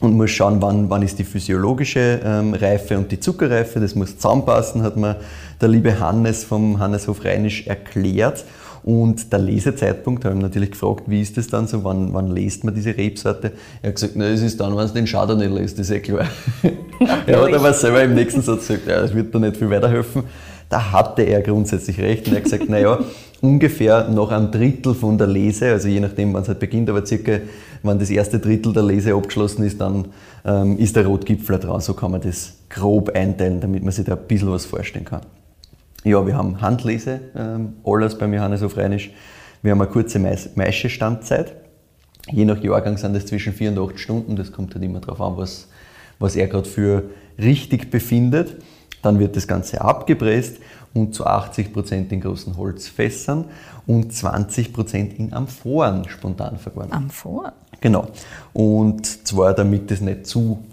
und 0.00 0.16
muss 0.16 0.30
schauen, 0.30 0.60
wann, 0.60 0.88
wann 0.90 1.02
ist 1.02 1.18
die 1.18 1.24
physiologische 1.24 2.20
ähm, 2.24 2.54
Reife 2.54 2.96
und 2.96 3.12
die 3.12 3.20
Zuckerreife. 3.20 3.80
Das 3.80 3.94
muss 3.94 4.16
zusammenpassen, 4.16 4.82
hat 4.82 4.96
mir 4.96 5.16
der 5.60 5.68
liebe 5.68 6.00
Hannes 6.00 6.44
vom 6.44 6.78
Hanneshof 6.78 7.24
Rheinisch 7.24 7.66
erklärt. 7.66 8.44
Und 8.84 9.32
der 9.32 9.38
Lesezeitpunkt, 9.38 10.26
habe 10.26 10.36
ich 10.36 10.42
natürlich 10.42 10.72
gefragt, 10.72 11.04
wie 11.06 11.22
ist 11.22 11.38
das 11.38 11.46
dann 11.46 11.66
so, 11.66 11.82
wann, 11.84 12.12
wann 12.12 12.30
lest 12.30 12.64
man 12.64 12.74
diese 12.74 12.94
Rebsorte? 12.94 13.52
Er 13.80 13.88
hat 13.88 13.94
gesagt, 13.94 14.12
na, 14.14 14.26
es 14.26 14.42
ist 14.42 14.60
dann, 14.60 14.76
wenn 14.76 14.86
du 14.86 14.92
den 14.92 15.06
Chardonnay 15.06 15.46
lest, 15.46 15.78
ist 15.78 15.90
eh 15.90 16.00
klar. 16.00 16.26
er 17.26 17.40
hat 17.40 17.54
aber 17.54 17.72
selber 17.72 18.02
im 18.02 18.14
nächsten 18.14 18.42
Satz 18.42 18.68
gesagt, 18.68 18.86
ja, 18.86 19.00
das 19.00 19.14
wird 19.14 19.34
da 19.34 19.38
nicht 19.38 19.56
viel 19.56 19.70
weiterhelfen. 19.70 20.24
Da 20.68 20.92
hatte 20.92 21.22
er 21.22 21.40
grundsätzlich 21.40 21.98
recht 21.98 22.26
und 22.26 22.34
er 22.34 22.36
hat 22.36 22.44
gesagt, 22.44 22.68
naja, 22.68 22.98
ungefähr 23.40 24.08
noch 24.08 24.30
ein 24.30 24.50
Drittel 24.50 24.94
von 24.94 25.16
der 25.16 25.28
Lese, 25.28 25.70
also 25.70 25.88
je 25.88 26.00
nachdem, 26.00 26.34
wann 26.34 26.42
es 26.42 26.48
halt 26.48 26.58
beginnt, 26.58 26.90
aber 26.90 27.06
circa, 27.06 27.38
wenn 27.82 27.98
das 27.98 28.10
erste 28.10 28.38
Drittel 28.38 28.74
der 28.74 28.82
Lese 28.82 29.14
abgeschlossen 29.14 29.64
ist, 29.64 29.80
dann 29.80 30.08
ähm, 30.44 30.78
ist 30.78 30.94
der 30.94 31.06
Rotgipfler 31.06 31.58
dran. 31.58 31.80
So 31.80 31.94
kann 31.94 32.10
man 32.10 32.20
das 32.20 32.52
grob 32.68 33.10
einteilen, 33.14 33.60
damit 33.60 33.82
man 33.82 33.92
sich 33.92 34.04
da 34.04 34.12
ein 34.12 34.26
bisschen 34.28 34.50
was 34.50 34.66
vorstellen 34.66 35.06
kann. 35.06 35.22
Ja, 36.04 36.26
wir 36.26 36.36
haben 36.36 36.60
Handlese, 36.60 37.20
ähm, 37.34 37.74
alles 37.84 38.16
beim 38.18 38.32
Johanneshof 38.34 38.76
Rheinisch. 38.76 39.10
Wir 39.62 39.72
haben 39.72 39.80
eine 39.80 39.90
kurze 39.90 40.18
Mais- 40.18 40.54
Maischestandzeit. 40.54 41.54
Je 42.30 42.44
nach 42.44 42.62
Jahrgang 42.62 42.96
sind 42.98 43.14
das 43.14 43.26
zwischen 43.26 43.52
4 43.54 43.70
und 43.70 43.78
8 43.78 43.98
Stunden. 43.98 44.36
Das 44.36 44.52
kommt 44.52 44.74
halt 44.74 44.84
immer 44.84 45.00
darauf 45.00 45.20
an, 45.20 45.36
was, 45.36 45.68
was 46.18 46.36
er 46.36 46.46
gerade 46.48 46.68
für 46.68 47.04
richtig 47.38 47.90
befindet. 47.90 48.56
Dann 49.02 49.18
wird 49.18 49.36
das 49.36 49.46
Ganze 49.48 49.80
abgepresst 49.80 50.58
und 50.92 51.14
zu 51.14 51.26
80% 51.26 52.12
in 52.12 52.20
großen 52.20 52.56
Holzfässern 52.56 53.46
und 53.86 54.12
20% 54.12 55.14
in 55.18 55.32
Amphoren 55.32 56.06
spontan 56.08 56.58
vergoren. 56.58 56.92
Amphor? 56.92 57.52
Genau. 57.80 58.08
Und 58.52 59.26
zwar, 59.26 59.52
damit 59.54 59.90
es 59.90 60.00
nicht 60.00 60.26
zu 60.26 60.64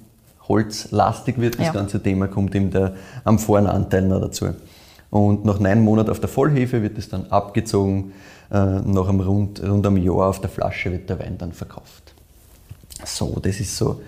holzlastig 0.48 1.40
wird, 1.40 1.58
das 1.60 1.68
Ja. 1.68 1.74
ganze 1.74 2.02
Thema, 2.04 2.28
kommt 2.28 2.54
eben 2.56 2.70
der 2.72 2.94
Amphorenanteil 3.24 4.04
noch 4.04 4.22
dazu. 4.22 4.48
Und 5.12 5.46
nach 5.46 5.60
neun 5.60 5.82
Monaten 5.82 6.10
auf 6.10 6.20
der 6.20 6.30
Vollhefe 6.30 6.82
wird 6.82 6.98
es 6.98 7.10
dann 7.10 7.28
abgezogen. 7.28 8.14
Äh, 8.50 8.56
nach 8.56 9.08
einem 9.08 9.20
rund, 9.20 9.62
rund 9.62 9.86
einem 9.86 9.98
Jahr 9.98 10.30
auf 10.30 10.42
der 10.42 10.50
Flasche 10.50 10.92
wird 10.92 11.10
der 11.10 11.20
Wein 11.20 11.38
dann 11.38 11.52
verkauft. 11.52 12.16
So, 13.06 13.38
das 13.42 13.60
ist 13.60 13.78
so 13.78 14.02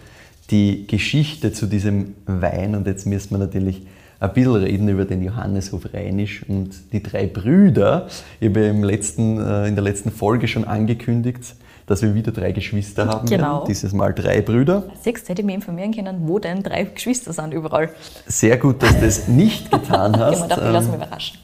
die 0.49 0.87
Geschichte 0.87 1.51
zu 1.51 1.67
diesem 1.67 2.15
Wein. 2.25 2.73
Und 2.75 2.87
jetzt 2.87 3.05
müssen 3.05 3.31
wir 3.31 3.37
natürlich 3.37 3.85
ein 4.19 4.33
bisschen 4.33 4.55
reden 4.55 4.87
über 4.87 5.03
den 5.03 5.21
Johanneshof 5.21 5.93
Rheinisch 5.93 6.43
und 6.47 6.71
die 6.93 7.03
drei 7.03 7.27
Brüder. 7.27 8.07
Ich 8.39 8.49
habe 8.49 8.61
im 8.61 8.83
letzten, 8.83 9.39
äh, 9.39 9.67
in 9.67 9.75
der 9.75 9.83
letzten 9.83 10.11
Folge 10.11 10.47
schon 10.47 10.63
angekündigt, 10.63 11.55
dass 11.85 12.01
wir 12.01 12.13
wieder 12.15 12.31
drei 12.31 12.51
Geschwister 12.51 13.07
haben. 13.07 13.27
Genau. 13.27 13.57
Werden. 13.59 13.67
Dieses 13.67 13.93
Mal 13.93 14.13
drei 14.13 14.41
Brüder. 14.41 14.83
Siehst 15.01 15.27
hätte 15.29 15.41
ich 15.41 15.45
mich 15.45 15.55
informieren 15.55 15.93
können, 15.93 16.27
wo 16.27 16.39
denn 16.39 16.63
drei 16.63 16.83
Geschwister 16.85 17.33
sind 17.33 17.53
überall. 17.53 17.89
Sehr 18.25 18.57
gut, 18.57 18.81
dass 18.81 18.95
du 18.95 19.01
das 19.01 19.27
nicht 19.27 19.71
getan 19.71 20.15
hast. 20.19 20.33
Ich 20.35 20.41
habe 20.41 20.49
gedacht, 20.49 20.61
ich 20.65 20.71
lasse 20.73 20.87
mich 20.87 20.95
Ähm, 20.95 21.01
überraschen. 21.03 21.37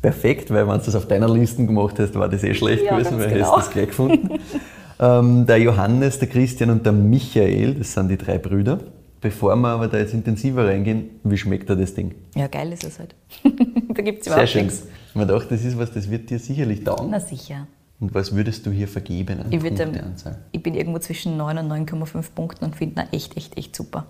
Perfekt, 0.00 0.50
weil 0.50 0.66
wenn 0.66 0.78
du 0.78 0.84
das 0.84 0.94
auf 0.94 1.06
deiner 1.06 1.28
Liste 1.28 1.64
gemacht 1.64 1.98
hast, 1.98 2.14
war 2.16 2.28
das 2.28 2.42
eh 2.42 2.54
schlecht 2.54 2.84
Ja, 2.84 2.96
gewesen, 2.98 3.18
weil 3.20 3.28
genau. 3.32 3.44
hast 3.46 3.52
du 3.52 3.56
das 3.60 3.70
gleich 3.70 3.86
gefunden. 3.88 4.28
ähm, 5.00 5.46
der 5.46 5.58
Johannes, 5.58 6.18
der 6.18 6.28
Christian 6.28 6.70
und 6.70 6.84
der 6.84 6.92
Michael, 6.92 7.74
das 7.74 7.92
sind 7.92 8.08
die 8.08 8.16
drei 8.18 8.38
Brüder. 8.38 8.78
Bevor 9.20 9.54
wir 9.54 9.68
aber 9.68 9.86
da 9.86 9.98
jetzt 9.98 10.14
intensiver 10.14 10.66
reingehen, 10.66 11.10
wie 11.22 11.38
schmeckt 11.38 11.68
dir 11.70 11.76
das 11.76 11.94
Ding? 11.94 12.12
Ja, 12.34 12.48
geil 12.48 12.72
ist 12.72 12.82
es 12.82 12.98
halt. 12.98 13.14
da 13.94 14.02
gibt 14.02 14.18
es 14.18 14.24
Sehr 14.24 14.32
überhaupt 14.32 14.48
schön. 14.48 14.64
nichts. 14.64 14.82
Man 15.14 15.28
dachte, 15.28 15.48
das 15.50 15.64
ist 15.64 15.78
was, 15.78 15.92
das 15.92 16.10
wird 16.10 16.28
dir 16.28 16.40
sicherlich 16.40 16.82
taugen. 16.82 17.08
Na 17.10 17.20
sicher. 17.20 17.68
Und 18.02 18.12
was 18.16 18.34
würdest 18.34 18.66
du 18.66 18.72
hier 18.72 18.88
vergeben 18.88 19.38
an 19.38 19.52
Ich, 19.52 19.62
würde, 19.62 19.76
Punkteanzahl? 19.84 20.38
ich 20.50 20.60
bin 20.60 20.74
irgendwo 20.74 20.98
zwischen 20.98 21.36
9 21.36 21.58
und 21.58 21.68
9,5 21.70 22.32
Punkten 22.34 22.64
und 22.64 22.74
finde 22.74 23.02
ihn 23.02 23.08
echt, 23.12 23.36
echt, 23.36 23.56
echt 23.56 23.76
super. 23.76 24.06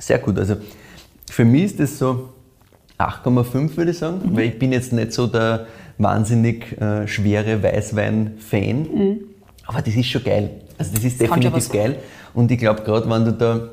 Sehr 0.00 0.18
gut. 0.18 0.36
Also 0.36 0.56
für 1.30 1.44
mich 1.44 1.62
ist 1.66 1.78
das 1.78 1.96
so 1.96 2.30
8,5 2.98 3.76
würde 3.76 3.92
ich 3.92 3.98
sagen, 3.98 4.20
Mhm. 4.24 4.36
weil 4.36 4.46
ich 4.46 4.58
bin 4.58 4.72
jetzt 4.72 4.92
nicht 4.92 5.12
so 5.12 5.28
der 5.28 5.66
wahnsinnig 5.98 6.72
äh, 6.80 7.06
schwere 7.06 7.62
Weißwein-Fan. 7.62 9.20
Aber 9.64 9.80
das 9.80 9.94
ist 9.94 10.06
schon 10.06 10.24
geil. 10.24 10.50
Also 10.76 10.92
das 10.96 11.04
ist 11.04 11.20
Das 11.20 11.28
definitiv 11.30 11.68
geil. 11.70 11.96
Und 12.34 12.50
ich 12.50 12.58
glaube, 12.58 12.82
gerade 12.82 13.08
wenn 13.08 13.24
du 13.24 13.32
da 13.32 13.68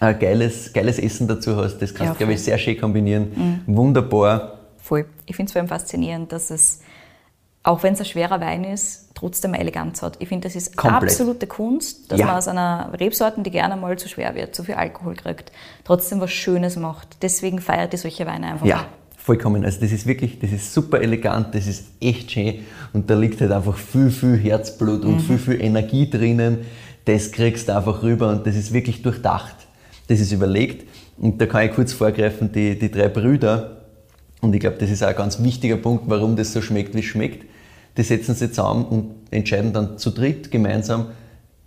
ein 0.00 0.18
geiles, 0.18 0.74
geiles 0.74 0.98
Essen 0.98 1.26
dazu 1.26 1.56
hast, 1.56 1.78
das 1.78 1.94
kannst 1.94 2.08
Ja, 2.08 2.12
du, 2.12 2.18
glaube 2.18 2.34
ich, 2.34 2.42
sehr 2.42 2.58
schön 2.58 2.78
kombinieren. 2.78 3.62
Wunderbar. 3.66 4.58
Voll. 4.76 5.06
Ich 5.24 5.34
finde 5.36 5.48
es 5.48 5.52
vor 5.52 5.60
allem 5.62 5.68
faszinierend, 5.68 6.30
dass 6.32 6.50
es, 6.50 6.80
auch 7.66 7.82
wenn 7.82 7.94
es 7.94 7.98
ein 8.00 8.06
schwerer 8.06 8.40
Wein 8.40 8.62
ist, 8.62 9.08
trotzdem 9.14 9.52
eine 9.52 9.60
Eleganz 9.60 10.00
hat. 10.00 10.16
Ich 10.20 10.28
finde, 10.28 10.46
das 10.46 10.54
ist 10.54 10.76
Komplett. 10.76 11.10
absolute 11.10 11.48
Kunst, 11.48 12.12
dass 12.12 12.20
Ja. 12.20 12.26
man 12.26 12.36
aus 12.36 12.46
einer 12.46 12.92
Rebsorte, 12.98 13.42
die 13.42 13.50
gerne 13.50 13.76
mal 13.76 13.98
zu 13.98 14.08
schwer 14.08 14.36
wird, 14.36 14.54
zu 14.54 14.62
viel 14.62 14.76
Alkohol 14.76 15.14
kriegt, 15.16 15.50
trotzdem 15.84 16.20
was 16.20 16.30
Schönes 16.30 16.76
macht. 16.76 17.16
Deswegen 17.22 17.60
feiert 17.60 17.92
ich 17.92 18.02
solche 18.02 18.24
Weine 18.24 18.46
einfach. 18.52 18.66
Ja, 18.66 18.86
vollkommen. 19.16 19.64
Also 19.64 19.80
das 19.80 19.90
ist 19.90 20.06
wirklich, 20.06 20.38
das 20.38 20.52
ist 20.52 20.72
super 20.72 21.00
elegant, 21.00 21.56
das 21.56 21.66
ist 21.66 21.86
echt 22.00 22.30
schön 22.30 22.60
und 22.92 23.10
da 23.10 23.16
liegt 23.18 23.40
halt 23.40 23.50
einfach 23.50 23.76
viel, 23.76 24.10
viel 24.10 24.36
Herzblut 24.36 25.04
und 25.04 25.18
viel, 25.20 25.38
viel 25.38 25.60
Energie 25.60 26.08
drinnen. 26.08 26.58
Das 27.04 27.32
kriegst 27.32 27.68
du 27.68 27.76
einfach 27.76 28.04
rüber 28.04 28.28
und 28.30 28.46
das 28.46 28.54
ist 28.54 28.72
wirklich 28.72 29.02
durchdacht. 29.02 29.56
Das 30.06 30.20
ist 30.20 30.30
überlegt 30.30 30.86
und 31.18 31.40
da 31.40 31.46
kann 31.46 31.66
ich 31.66 31.72
kurz 31.72 31.92
vorgreifen, 31.92 32.52
die, 32.52 32.78
die 32.78 32.92
drei 32.92 33.08
Brüder 33.08 33.78
und 34.40 34.54
ich 34.54 34.60
glaube, 34.60 34.76
das 34.78 34.88
ist 34.90 35.02
auch 35.02 35.08
ein 35.08 35.16
ganz 35.16 35.42
wichtiger 35.42 35.78
Punkt, 35.78 36.04
warum 36.06 36.36
das 36.36 36.52
so 36.52 36.62
schmeckt, 36.62 36.94
wie 36.94 37.00
es 37.00 37.06
schmeckt. 37.06 37.44
Die 37.96 38.02
setzen 38.02 38.34
sich 38.34 38.50
zusammen 38.50 38.84
und 38.84 39.10
entscheiden 39.30 39.72
dann 39.72 39.98
zu 39.98 40.10
dritt 40.10 40.50
gemeinsam, 40.50 41.06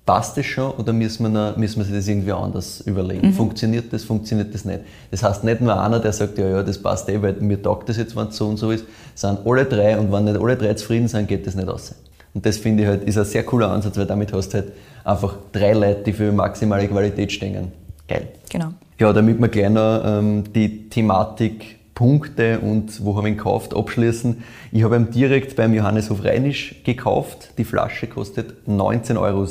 passt 0.06 0.38
das 0.38 0.46
schon 0.48 0.72
oder 0.72 0.92
müssen 0.92 1.24
wir, 1.24 1.30
noch, 1.30 1.58
müssen 1.58 1.78
wir 1.78 1.86
sich 1.86 1.96
das 1.96 2.08
irgendwie 2.08 2.32
anders 2.32 2.82
überlegen? 2.82 3.32
Funktioniert 3.32 3.94
das, 3.94 4.04
funktioniert 4.04 4.54
das 4.54 4.66
nicht? 4.66 4.80
Das 5.12 5.22
heißt 5.22 5.44
nicht 5.44 5.62
nur 5.62 5.80
einer, 5.80 6.00
der 6.00 6.14
sagt, 6.14 6.38
ja, 6.40 6.48
ja, 6.48 6.64
das 6.64 6.82
passt 6.82 7.08
eh, 7.10 7.22
weil 7.22 7.34
mir 7.34 7.62
taugt 7.62 7.90
das 7.90 7.98
jetzt, 7.98 8.16
wenn 8.16 8.28
es 8.28 8.38
so 8.38 8.48
und 8.48 8.58
so 8.58 8.72
ist, 8.72 8.86
sondern 9.14 9.46
alle 9.46 9.66
drei 9.66 10.00
und 10.00 10.12
wenn 10.12 10.24
nicht 10.24 10.40
alle 10.40 10.56
drei 10.58 10.74
zufrieden 10.74 11.08
sind, 11.08 11.28
geht 11.28 11.46
das 11.46 11.54
nicht 11.54 11.68
aus. 11.68 11.94
Und 12.34 12.46
das 12.46 12.58
finde 12.58 12.84
ich 12.84 12.90
halt, 12.90 13.04
ist 13.04 13.18
ein 13.18 13.26
sehr 13.26 13.44
cooler 13.44 13.70
Ansatz, 13.72 13.98
weil 13.98 14.06
damit 14.06 14.34
hast 14.34 14.50
du 14.50 14.58
halt 14.58 14.72
einfach 15.04 15.36
drei 15.52 15.74
Leute, 15.74 16.04
die 16.04 16.14
für 16.14 16.32
maximale 16.32 16.88
Qualität 16.88 17.32
stehen. 17.32 17.72
Geil. 18.08 18.28
Genau. 18.50 18.74
Ja, 19.00 19.14
damit 19.14 19.40
wir 19.40 19.48
gleich 19.48 19.70
noch 19.70 20.02
ähm, 20.04 20.44
die 20.54 20.90
Thematik 20.90 21.79
Punkte 22.00 22.60
und 22.60 23.04
wo 23.04 23.18
haben 23.18 23.26
wir 23.26 23.32
ihn 23.32 23.36
gekauft 23.36 23.76
abschließen. 23.76 24.42
Ich 24.72 24.84
habe 24.84 24.96
ihn 24.96 25.12
direkt 25.12 25.58
beim 25.58 25.74
Johanneshof 25.74 26.24
Rheinisch 26.24 26.76
gekauft. 26.86 27.50
Die 27.58 27.66
Flasche 27.66 28.08
kostet 28.08 28.54
19,60 28.70 29.18
Euro. 29.20 29.46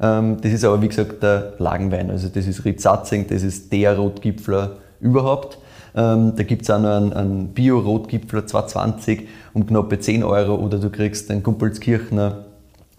Ähm, 0.00 0.38
das 0.40 0.52
ist 0.52 0.64
aber 0.64 0.80
wie 0.80 0.88
gesagt 0.88 1.22
der 1.22 1.52
Lagenwein. 1.58 2.10
Also 2.10 2.28
das 2.28 2.46
ist 2.46 2.64
Ritzatzing, 2.64 3.26
das 3.28 3.42
ist 3.42 3.70
der 3.74 3.98
Rotgipfler 3.98 4.78
überhaupt. 5.02 5.58
Ähm, 5.94 6.32
da 6.34 6.44
gibt 6.44 6.62
es 6.62 6.70
auch 6.70 6.80
noch 6.80 6.96
einen, 6.96 7.12
einen 7.12 7.48
Bio-Rotgipfler 7.48 8.46
220 8.46 9.28
um 9.52 9.66
knappe 9.66 10.00
10 10.00 10.24
Euro 10.24 10.54
oder 10.54 10.78
du 10.78 10.88
kriegst 10.88 11.28
den 11.28 11.42
Kumpelskirchner 11.42 12.46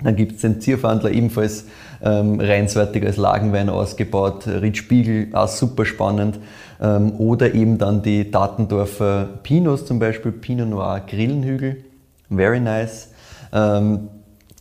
dann 0.03 0.15
gibt 0.15 0.35
es 0.35 0.41
den 0.41 0.61
Zierfandler 0.61 1.11
ebenfalls 1.11 1.65
ähm, 2.01 2.39
reinsortig 2.39 3.05
als 3.05 3.17
Lagenwein 3.17 3.69
ausgebaut, 3.69 4.47
Riedspiegel, 4.47 5.29
auch 5.33 5.49
super 5.49 5.85
spannend. 5.85 6.39
Ähm, 6.81 7.13
oder 7.17 7.53
eben 7.53 7.77
dann 7.77 8.01
die 8.01 8.31
Datendorfer 8.31 9.27
Pinots 9.43 9.85
zum 9.85 9.99
Beispiel, 9.99 10.31
Pinot 10.31 10.69
Noir 10.69 11.01
Grillenhügel, 11.05 11.83
very 12.29 12.59
nice. 12.59 13.09
Ähm, 13.51 14.07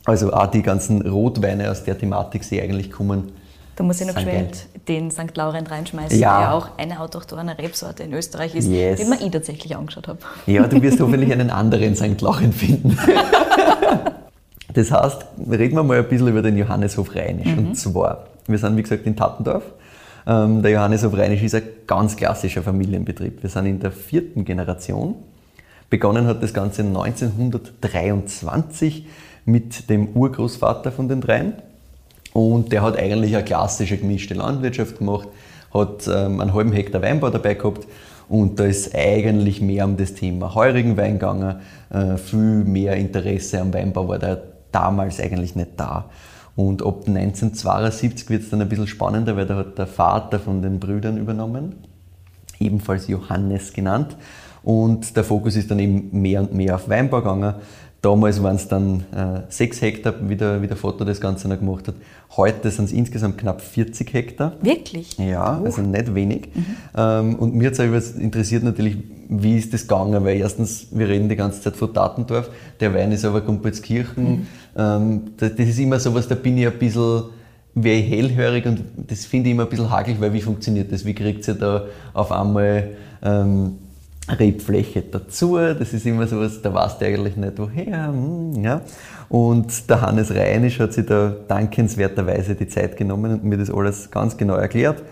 also 0.04 0.33
auch 0.33 0.46
die 0.46 0.62
ganzen 0.62 1.02
Rotweine 1.07 1.70
aus 1.70 1.85
der 1.85 1.96
Thematik, 1.98 2.48
die 2.48 2.61
eigentlich 2.61 2.90
kommen. 2.90 3.33
Da 3.76 3.85
muss 3.85 4.00
ich 4.00 4.07
noch 4.07 4.14
geschwind 4.14 4.66
den 4.88 5.11
St. 5.11 5.37
Laurent 5.37 5.70
reinschmeißen, 5.70 6.18
Ja. 6.18 6.38
der 6.40 6.54
auch 6.54 6.68
eine 6.78 7.00
autochtone 7.00 7.57
Rebsorte 7.59 8.02
in 8.02 8.12
Österreich 8.12 8.54
ist, 8.54 8.66
Yes. 8.66 8.98
den 8.98 9.11
mir 9.11 9.20
ich 9.20 9.31
tatsächlich 9.31 9.76
angeschaut 9.76 10.09
habe. 10.09 10.18
Ja, 10.46 10.66
du 10.66 10.81
wirst 10.83 10.98
hoffentlich 11.00 11.31
einen 11.33 11.50
anderen 11.50 11.94
St. 11.94 12.20
Lauren 12.20 12.52
finden. 12.52 12.98
Das 14.74 14.92
heißt, 14.92 15.24
reden 15.50 15.74
wir 15.76 15.83
mal 15.83 15.98
ein 15.98 16.09
bisschen 16.09 16.28
über 16.28 16.42
den 16.42 16.57
Johanneshof 16.57 17.12
Rheinisch. 17.14 17.48
Und 17.57 17.74
zwar, 17.74 18.26
wir 18.46 18.59
sind 18.59 18.76
wie 18.76 18.83
gesagt 18.83 19.07
in 19.07 19.16
Tattendorf. 19.16 19.62
Ähm, 20.26 20.62
der 20.62 20.72
Johanneshof 20.72 21.16
Rheinisch 21.16 21.42
ist 21.42 21.54
ein 21.54 21.62
ganz 21.87 22.16
klassischer 22.16 22.62
Familienbetrieb. 22.62 23.42
Wir 23.42 23.50
sind 23.50 23.66
in 23.66 23.81
der 23.81 23.92
vierten 23.92 24.44
Generation. 24.44 25.14
Begonnen 25.90 26.26
hat 26.26 26.42
das 26.42 26.52
Ganze 26.52 26.83
1923 26.83 29.07
mit 29.44 29.88
dem 29.88 30.09
Urgroßvater 30.09 30.92
von 30.92 31.09
den 31.09 31.20
dreien. 31.20 31.54
Und 32.33 32.72
der 32.72 32.83
hat 32.83 32.98
eigentlich 32.98 33.35
eine 33.35 33.44
klassische 33.44 33.96
gemischte 33.96 34.35
Landwirtschaft 34.35 34.98
gemacht, 34.98 35.28
hat 35.72 36.07
ähm, 36.07 36.40
einen 36.40 36.52
halben 36.52 36.72
Hektar 36.72 37.02
Weinbau 37.02 37.31
dabei 37.31 37.54
gehabt 37.54 37.87
und 38.28 38.61
da 38.61 38.64
ist 38.64 38.94
eigentlich 38.94 39.62
mehr 39.62 39.87
um 39.87 39.96
das 39.96 40.14
Thema 40.14 40.54
heurigen 40.54 40.96
Wein 40.96 41.14
gegangen. 41.14 41.57
Äh, 41.90 42.18
viel 42.18 42.64
mehr 42.64 42.96
Interesse 42.96 43.61
am 43.61 43.72
Weinbau 43.72 44.07
war 44.07 44.18
da 44.18 44.37
damals 44.70 45.18
eigentlich 45.18 45.57
nicht 45.57 45.70
da. 45.78 46.11
Und 46.59 46.85
ab 46.85 47.05
1972 47.07 48.31
wird 48.31 48.42
es 48.42 48.51
dann 48.51 48.61
ein 48.61 48.68
bisschen 48.68 48.88
spannender, 48.88 49.37
weil 49.37 49.47
da 49.47 49.55
hat 49.55 49.79
der 49.79 49.87
Vater 49.87 50.40
von 50.40 50.61
den 50.61 50.81
Brüdern 50.81 51.16
übernommen, 51.16 51.77
ebenfalls 52.59 53.07
Johannes 53.07 53.73
genannt. 53.73 54.16
Und 54.64 55.16
der 55.16 55.23
Fokus 55.23 55.55
ist 55.55 55.71
dann 55.71 55.79
eben 55.79 56.09
mehr 56.11 56.40
und 56.40 56.55
mehr 56.55 56.75
auf 56.75 56.88
Weinbau 56.88 57.18
gegangen. 57.18 57.55
Damals 58.00 58.40
waren 58.42 58.54
es 58.54 58.68
dann 58.68 59.04
äh, 59.12 59.40
6 59.48 59.82
Hektar, 59.82 60.14
wie 60.22 60.37
der, 60.37 60.62
wie 60.62 60.68
der 60.68 60.76
Vater 60.76 61.04
das 61.04 61.20
Ganze 61.20 61.48
noch 61.48 61.58
gemacht 61.58 61.88
hat. 61.88 61.96
Heute 62.37 62.70
sind 62.70 62.84
es 62.84 62.92
insgesamt 62.92 63.38
knapp 63.38 63.61
40 63.61 64.12
Hektar. 64.12 64.52
Wirklich? 64.62 65.18
Ja, 65.18 65.61
also 65.64 65.82
nicht 65.82 66.14
wenig. 66.14 66.48
Ähm, 66.96 67.34
und 67.34 67.56
mir 67.56 67.70
hat 67.70 67.78
es 67.78 68.12
interessiert 68.12 68.62
natürlich, 68.62 68.98
wie 69.28 69.58
ist 69.58 69.74
das 69.74 69.82
gegangen, 69.82 70.24
weil 70.24 70.37
erstens, 70.38 70.87
wir 70.92 71.08
reden 71.08 71.28
die 71.28 71.34
ganze 71.34 71.61
Zeit 71.61 71.76
von 71.76 71.92
Datendorf, 71.92 72.50
der 72.78 72.94
Wein 72.94 73.11
ist 73.11 73.24
aber 73.24 73.40
Gumpelskirchen. 73.40 74.46
Ähm, 74.76 75.22
das, 75.37 75.56
das 75.56 75.68
ist 75.68 75.78
immer 75.80 75.98
sowas, 75.98 76.28
da 76.28 76.37
bin 76.37 76.56
ich 76.56 76.66
ein 76.66 76.78
bisschen 76.78 77.24
wäre 77.74 77.98
ich 77.98 78.11
hellhörig 78.11 78.66
und 78.66 78.82
das 79.06 79.24
finde 79.24 79.48
ich 79.48 79.54
immer 79.54 79.64
ein 79.64 79.68
bisschen 79.68 79.90
hakelig, 79.90 80.20
weil 80.20 80.32
wie 80.32 80.40
funktioniert 80.40 80.90
das? 80.92 81.04
Wie 81.04 81.14
kriegt 81.14 81.46
ihr 81.46 81.54
da 81.54 81.84
auf 82.12 82.32
einmal 82.32 82.90
ähm, 83.22 83.78
Rebfläche 84.28 85.02
dazu? 85.02 85.56
Das 85.56 85.92
ist 85.92 86.06
immer 86.06 86.26
sowas, 86.26 86.60
da 86.62 86.72
weißt 86.72 87.00
du 87.00 87.06
eigentlich 87.06 87.36
nicht 87.36 87.58
woher. 87.58 88.08
hm, 88.08 88.62
Ja. 88.62 88.80
Und 89.28 89.90
der 89.90 90.00
Hannes 90.00 90.34
Reinisch 90.34 90.80
hat 90.80 90.92
sich 90.94 91.06
da 91.06 91.34
dankenswerterweise 91.48 92.54
die 92.54 92.66
Zeit 92.68 92.96
genommen 92.96 93.32
und 93.32 93.44
mir 93.44 93.58
das 93.58 93.70
alles 93.70 94.10
ganz 94.10 94.36
genau 94.36 94.54
erklärt. 94.54 95.02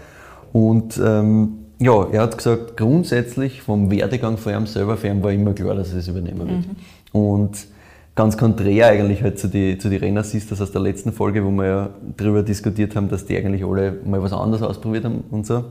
Und 0.53 0.99
ähm, 1.05 1.59
ja, 1.79 2.07
er 2.11 2.23
hat 2.23 2.39
gesagt, 2.39 2.77
grundsätzlich 2.79 3.61
vom 3.61 3.91
Werdegang 3.91 4.39
von 4.39 4.55
ihm 4.55 4.67
selber, 4.67 4.97
für 4.97 5.09
ihn 5.09 5.23
war 5.23 5.33
immer 5.33 5.53
klar, 5.53 5.75
dass 5.75 5.91
er 5.91 5.97
das 5.97 6.09
übernehmen 6.09 6.49
wird. 6.49 6.65
Und 7.13 7.67
ganz 8.15 8.39
konträr 8.39 8.87
eigentlich 8.87 9.23
halt 9.23 9.39
zu 9.39 9.49
den 9.49 9.79
zu 9.79 9.91
die 9.91 9.97
Renner 9.97 10.25
Sisters 10.25 10.63
aus 10.63 10.73
der 10.73 10.81
letzten 10.81 11.13
Folge, 11.13 11.45
wo 11.45 11.51
wir 11.51 11.67
ja 11.67 11.91
darüber 12.17 12.43
diskutiert 12.43 12.97
haben, 12.97 13.11
dass 13.11 13.27
die 13.27 13.37
eigentlich 13.37 13.63
alle 13.65 13.97
mal 14.07 14.23
was 14.23 14.33
anderes 14.33 14.63
ausprobiert 14.63 15.05
haben 15.05 15.25
und 15.31 15.47
so, 15.47 15.65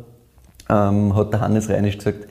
ähm, 0.69 1.15
hat 1.15 1.33
der 1.33 1.41
Hannes 1.41 1.67
Reinisch 1.69 1.97
gesagt, 1.97 2.27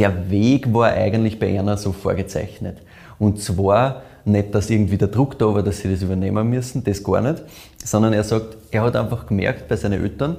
der 0.00 0.30
Weg 0.30 0.72
war 0.72 0.92
eigentlich 0.92 1.38
bei 1.38 1.58
einer 1.58 1.76
so 1.76 1.92
vorgezeichnet. 1.92 2.78
Und 3.18 3.38
zwar 3.38 4.02
nicht, 4.24 4.54
dass 4.54 4.70
irgendwie 4.70 4.96
der 4.96 5.08
Druck 5.08 5.38
da 5.38 5.54
war, 5.54 5.62
dass 5.62 5.80
sie 5.80 5.90
das 5.90 6.00
übernehmen 6.00 6.48
müssen, 6.48 6.82
das 6.82 7.04
gar 7.04 7.20
nicht, 7.20 7.42
sondern 7.84 8.14
er 8.14 8.24
sagt, 8.24 8.56
er 8.70 8.82
hat 8.82 8.96
einfach 8.96 9.26
gemerkt 9.26 9.68
bei 9.68 9.76
seinen 9.76 10.02
Eltern, 10.02 10.38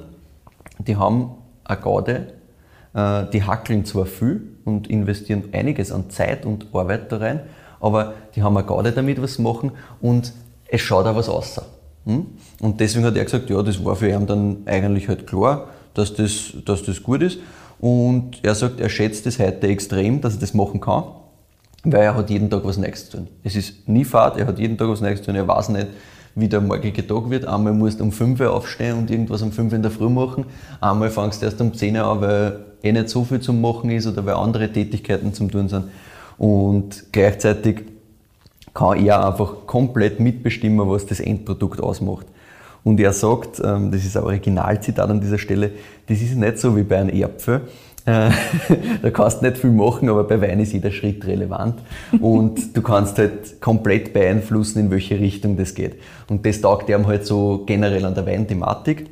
die 0.78 0.96
haben 0.96 1.36
eine 1.62 1.80
Gaude, 1.80 2.32
äh, 2.92 3.24
die 3.32 3.44
hackeln 3.44 3.84
zwar 3.84 4.06
viel 4.06 4.42
und 4.64 4.88
investieren 4.88 5.44
einiges 5.52 5.92
an 5.92 6.10
Zeit 6.10 6.44
und 6.44 6.66
Arbeit 6.72 7.12
da 7.12 7.18
rein, 7.18 7.40
aber 7.80 8.14
die 8.34 8.42
haben 8.42 8.56
auch 8.56 8.66
Gaude 8.66 8.90
damit 8.90 9.22
was 9.22 9.38
machen 9.38 9.70
und 10.00 10.32
es 10.66 10.80
schaut 10.80 11.06
auch 11.06 11.14
was 11.14 11.28
aus. 11.28 11.60
Hm? 12.04 12.26
Und 12.60 12.80
deswegen 12.80 13.04
hat 13.04 13.16
er 13.16 13.24
gesagt, 13.24 13.48
ja, 13.48 13.62
das 13.62 13.84
war 13.84 13.94
für 13.94 14.08
ihn 14.08 14.26
dann 14.26 14.62
eigentlich 14.66 15.06
halt 15.06 15.28
klar, 15.28 15.68
dass 15.94 16.14
das, 16.14 16.54
dass 16.64 16.82
das 16.82 17.00
gut 17.00 17.22
ist. 17.22 17.38
Und 17.82 18.38
er 18.44 18.54
sagt, 18.54 18.78
er 18.78 18.88
schätzt 18.88 19.26
es 19.26 19.40
heute 19.40 19.66
extrem, 19.66 20.20
dass 20.20 20.34
er 20.34 20.40
das 20.40 20.54
machen 20.54 20.80
kann, 20.80 21.02
weil 21.82 22.02
er 22.02 22.14
hat 22.14 22.30
jeden 22.30 22.48
Tag 22.48 22.64
was 22.64 22.78
Neues 22.78 23.10
zu 23.10 23.16
tun. 23.16 23.28
Es 23.42 23.56
ist 23.56 23.88
nie 23.88 24.04
Fahrt, 24.04 24.38
er 24.38 24.46
hat 24.46 24.60
jeden 24.60 24.78
Tag 24.78 24.88
was 24.88 25.00
Neues 25.00 25.18
zu 25.18 25.26
tun, 25.26 25.34
er 25.34 25.48
weiß 25.48 25.70
nicht, 25.70 25.88
wie 26.36 26.48
der 26.48 26.60
morgige 26.60 27.04
Tag 27.04 27.28
wird. 27.28 27.44
Einmal 27.44 27.72
musst 27.72 27.98
du 27.98 28.04
um 28.04 28.12
5 28.12 28.38
Uhr 28.38 28.52
aufstehen 28.52 28.98
und 28.98 29.10
irgendwas 29.10 29.42
um 29.42 29.50
5 29.50 29.72
Uhr 29.72 29.76
in 29.76 29.82
der 29.82 29.90
Früh 29.90 30.08
machen. 30.08 30.44
Einmal 30.80 31.10
fangst 31.10 31.42
du 31.42 31.46
erst 31.46 31.60
um 31.60 31.74
10 31.74 31.96
Uhr 31.96 32.04
an, 32.04 32.20
weil 32.20 32.60
eh 32.84 32.92
nicht 32.92 33.08
so 33.08 33.24
viel 33.24 33.40
zum 33.40 33.60
Machen 33.60 33.90
ist 33.90 34.06
oder 34.06 34.24
weil 34.24 34.34
andere 34.34 34.72
Tätigkeiten 34.72 35.34
zum 35.34 35.50
Tun 35.50 35.68
sind. 35.68 35.86
Und 36.38 37.06
gleichzeitig 37.10 37.82
kann 38.74 39.04
er 39.04 39.26
einfach 39.26 39.66
komplett 39.66 40.20
mitbestimmen, 40.20 40.88
was 40.88 41.04
das 41.04 41.18
Endprodukt 41.18 41.80
ausmacht. 41.80 42.26
Und 42.84 42.98
er 43.00 43.12
sagt, 43.12 43.60
ähm, 43.64 43.90
das 43.90 44.04
ist 44.04 44.16
ein 44.16 44.24
Originalzitat 44.24 45.08
an 45.08 45.20
dieser 45.20 45.38
Stelle, 45.38 45.70
das 46.06 46.20
ist 46.20 46.34
nicht 46.34 46.58
so 46.58 46.76
wie 46.76 46.82
bei 46.82 46.98
einem 46.98 47.14
Erdpfel. 47.14 47.62
Äh, 48.04 48.30
da 49.02 49.10
kannst 49.10 49.40
du 49.40 49.46
nicht 49.46 49.58
viel 49.58 49.70
machen, 49.70 50.08
aber 50.08 50.24
bei 50.24 50.40
Wein 50.40 50.58
ist 50.60 50.72
jeder 50.72 50.90
Schritt 50.90 51.24
relevant. 51.26 51.76
Und 52.20 52.76
du 52.76 52.82
kannst 52.82 53.18
halt 53.18 53.60
komplett 53.60 54.12
beeinflussen, 54.12 54.80
in 54.80 54.90
welche 54.90 55.18
Richtung 55.20 55.56
das 55.56 55.74
geht. 55.74 55.96
Und 56.28 56.44
das 56.44 56.60
taugt 56.60 56.88
ihm 56.88 57.06
halt 57.06 57.24
so 57.24 57.62
generell 57.64 58.04
an 58.04 58.14
der 58.14 58.26
Weinthematik. 58.26 59.06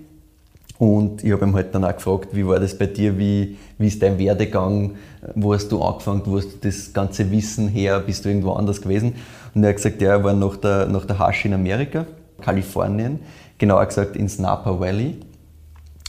Und 0.79 1.23
ich 1.23 1.31
habe 1.31 1.45
ihm 1.45 1.55
halt 1.55 1.75
dann 1.75 1.85
auch 1.85 1.95
gefragt, 1.95 2.29
wie 2.33 2.47
war 2.47 2.59
das 2.59 2.77
bei 2.77 2.87
dir, 2.87 3.19
wie, 3.19 3.59
wie 3.77 3.87
ist 3.87 4.03
dein 4.03 4.19
Werdegang, 4.19 4.97
wo 5.35 5.53
hast 5.53 5.71
du 5.71 5.83
angefangen, 5.83 6.23
wo 6.25 6.39
hast 6.39 6.55
du 6.55 6.57
das 6.63 6.93
ganze 6.95 7.31
Wissen 7.31 7.69
her, 7.69 8.01
bist 8.01 8.25
du 8.25 8.31
irgendwo 8.31 8.53
anders 8.53 8.81
gewesen? 8.81 9.15
Und 9.55 9.63
er 9.63 9.69
hat 9.69 9.77
gesagt, 9.77 10.01
ja, 10.01 10.13
er 10.13 10.25
war 10.25 10.33
nach 10.33 10.57
der, 10.57 10.87
nach 10.87 11.05
der 11.05 11.19
Hasch 11.19 11.45
in 11.45 11.53
Amerika, 11.53 12.07
Kalifornien, 12.41 13.21
genauer 13.59 13.87
gesagt 13.87 14.17
ins 14.17 14.39
Napa 14.39 14.79
Valley 14.79 15.17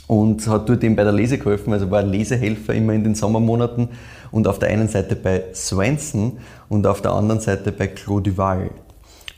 und 0.08 0.46
hat 0.48 0.68
dort 0.68 0.84
ihm 0.84 0.96
bei 0.96 1.04
der 1.04 1.14
Lese 1.14 1.38
geholfen, 1.38 1.72
also 1.72 1.90
war 1.90 2.04
Lesehelfer 2.04 2.74
immer 2.74 2.94
in 2.94 3.04
den 3.04 3.16
Sommermonaten 3.16 3.90
und 4.32 4.48
auf 4.48 4.60
der 4.60 4.70
einen 4.70 4.88
Seite 4.88 5.16
bei 5.16 5.44
Swenson 5.54 6.38
und 6.70 6.86
auf 6.86 7.02
der 7.02 7.12
anderen 7.12 7.40
Seite 7.40 7.72
bei 7.72 7.88
Claude 7.88 8.32
Duval. 8.32 8.72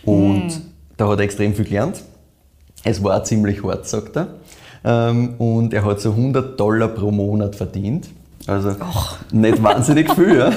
Und 0.03 0.47
mm. 0.47 0.61
da 0.97 1.07
hat 1.07 1.19
er 1.19 1.25
extrem 1.25 1.53
viel 1.53 1.65
gelernt. 1.65 2.03
Es 2.83 3.03
war 3.03 3.23
ziemlich 3.23 3.63
hart, 3.63 3.87
sagt 3.87 4.17
er. 4.17 4.27
Ähm, 4.83 5.35
und 5.37 5.73
er 5.73 5.85
hat 5.85 6.01
so 6.01 6.11
100 6.11 6.59
Dollar 6.59 6.89
pro 6.89 7.11
Monat 7.11 7.55
verdient. 7.55 8.09
Also 8.47 8.69
Och. 8.69 9.17
nicht 9.31 9.63
wahnsinnig 9.63 10.11
viel, 10.13 10.37
ja. 10.37 10.51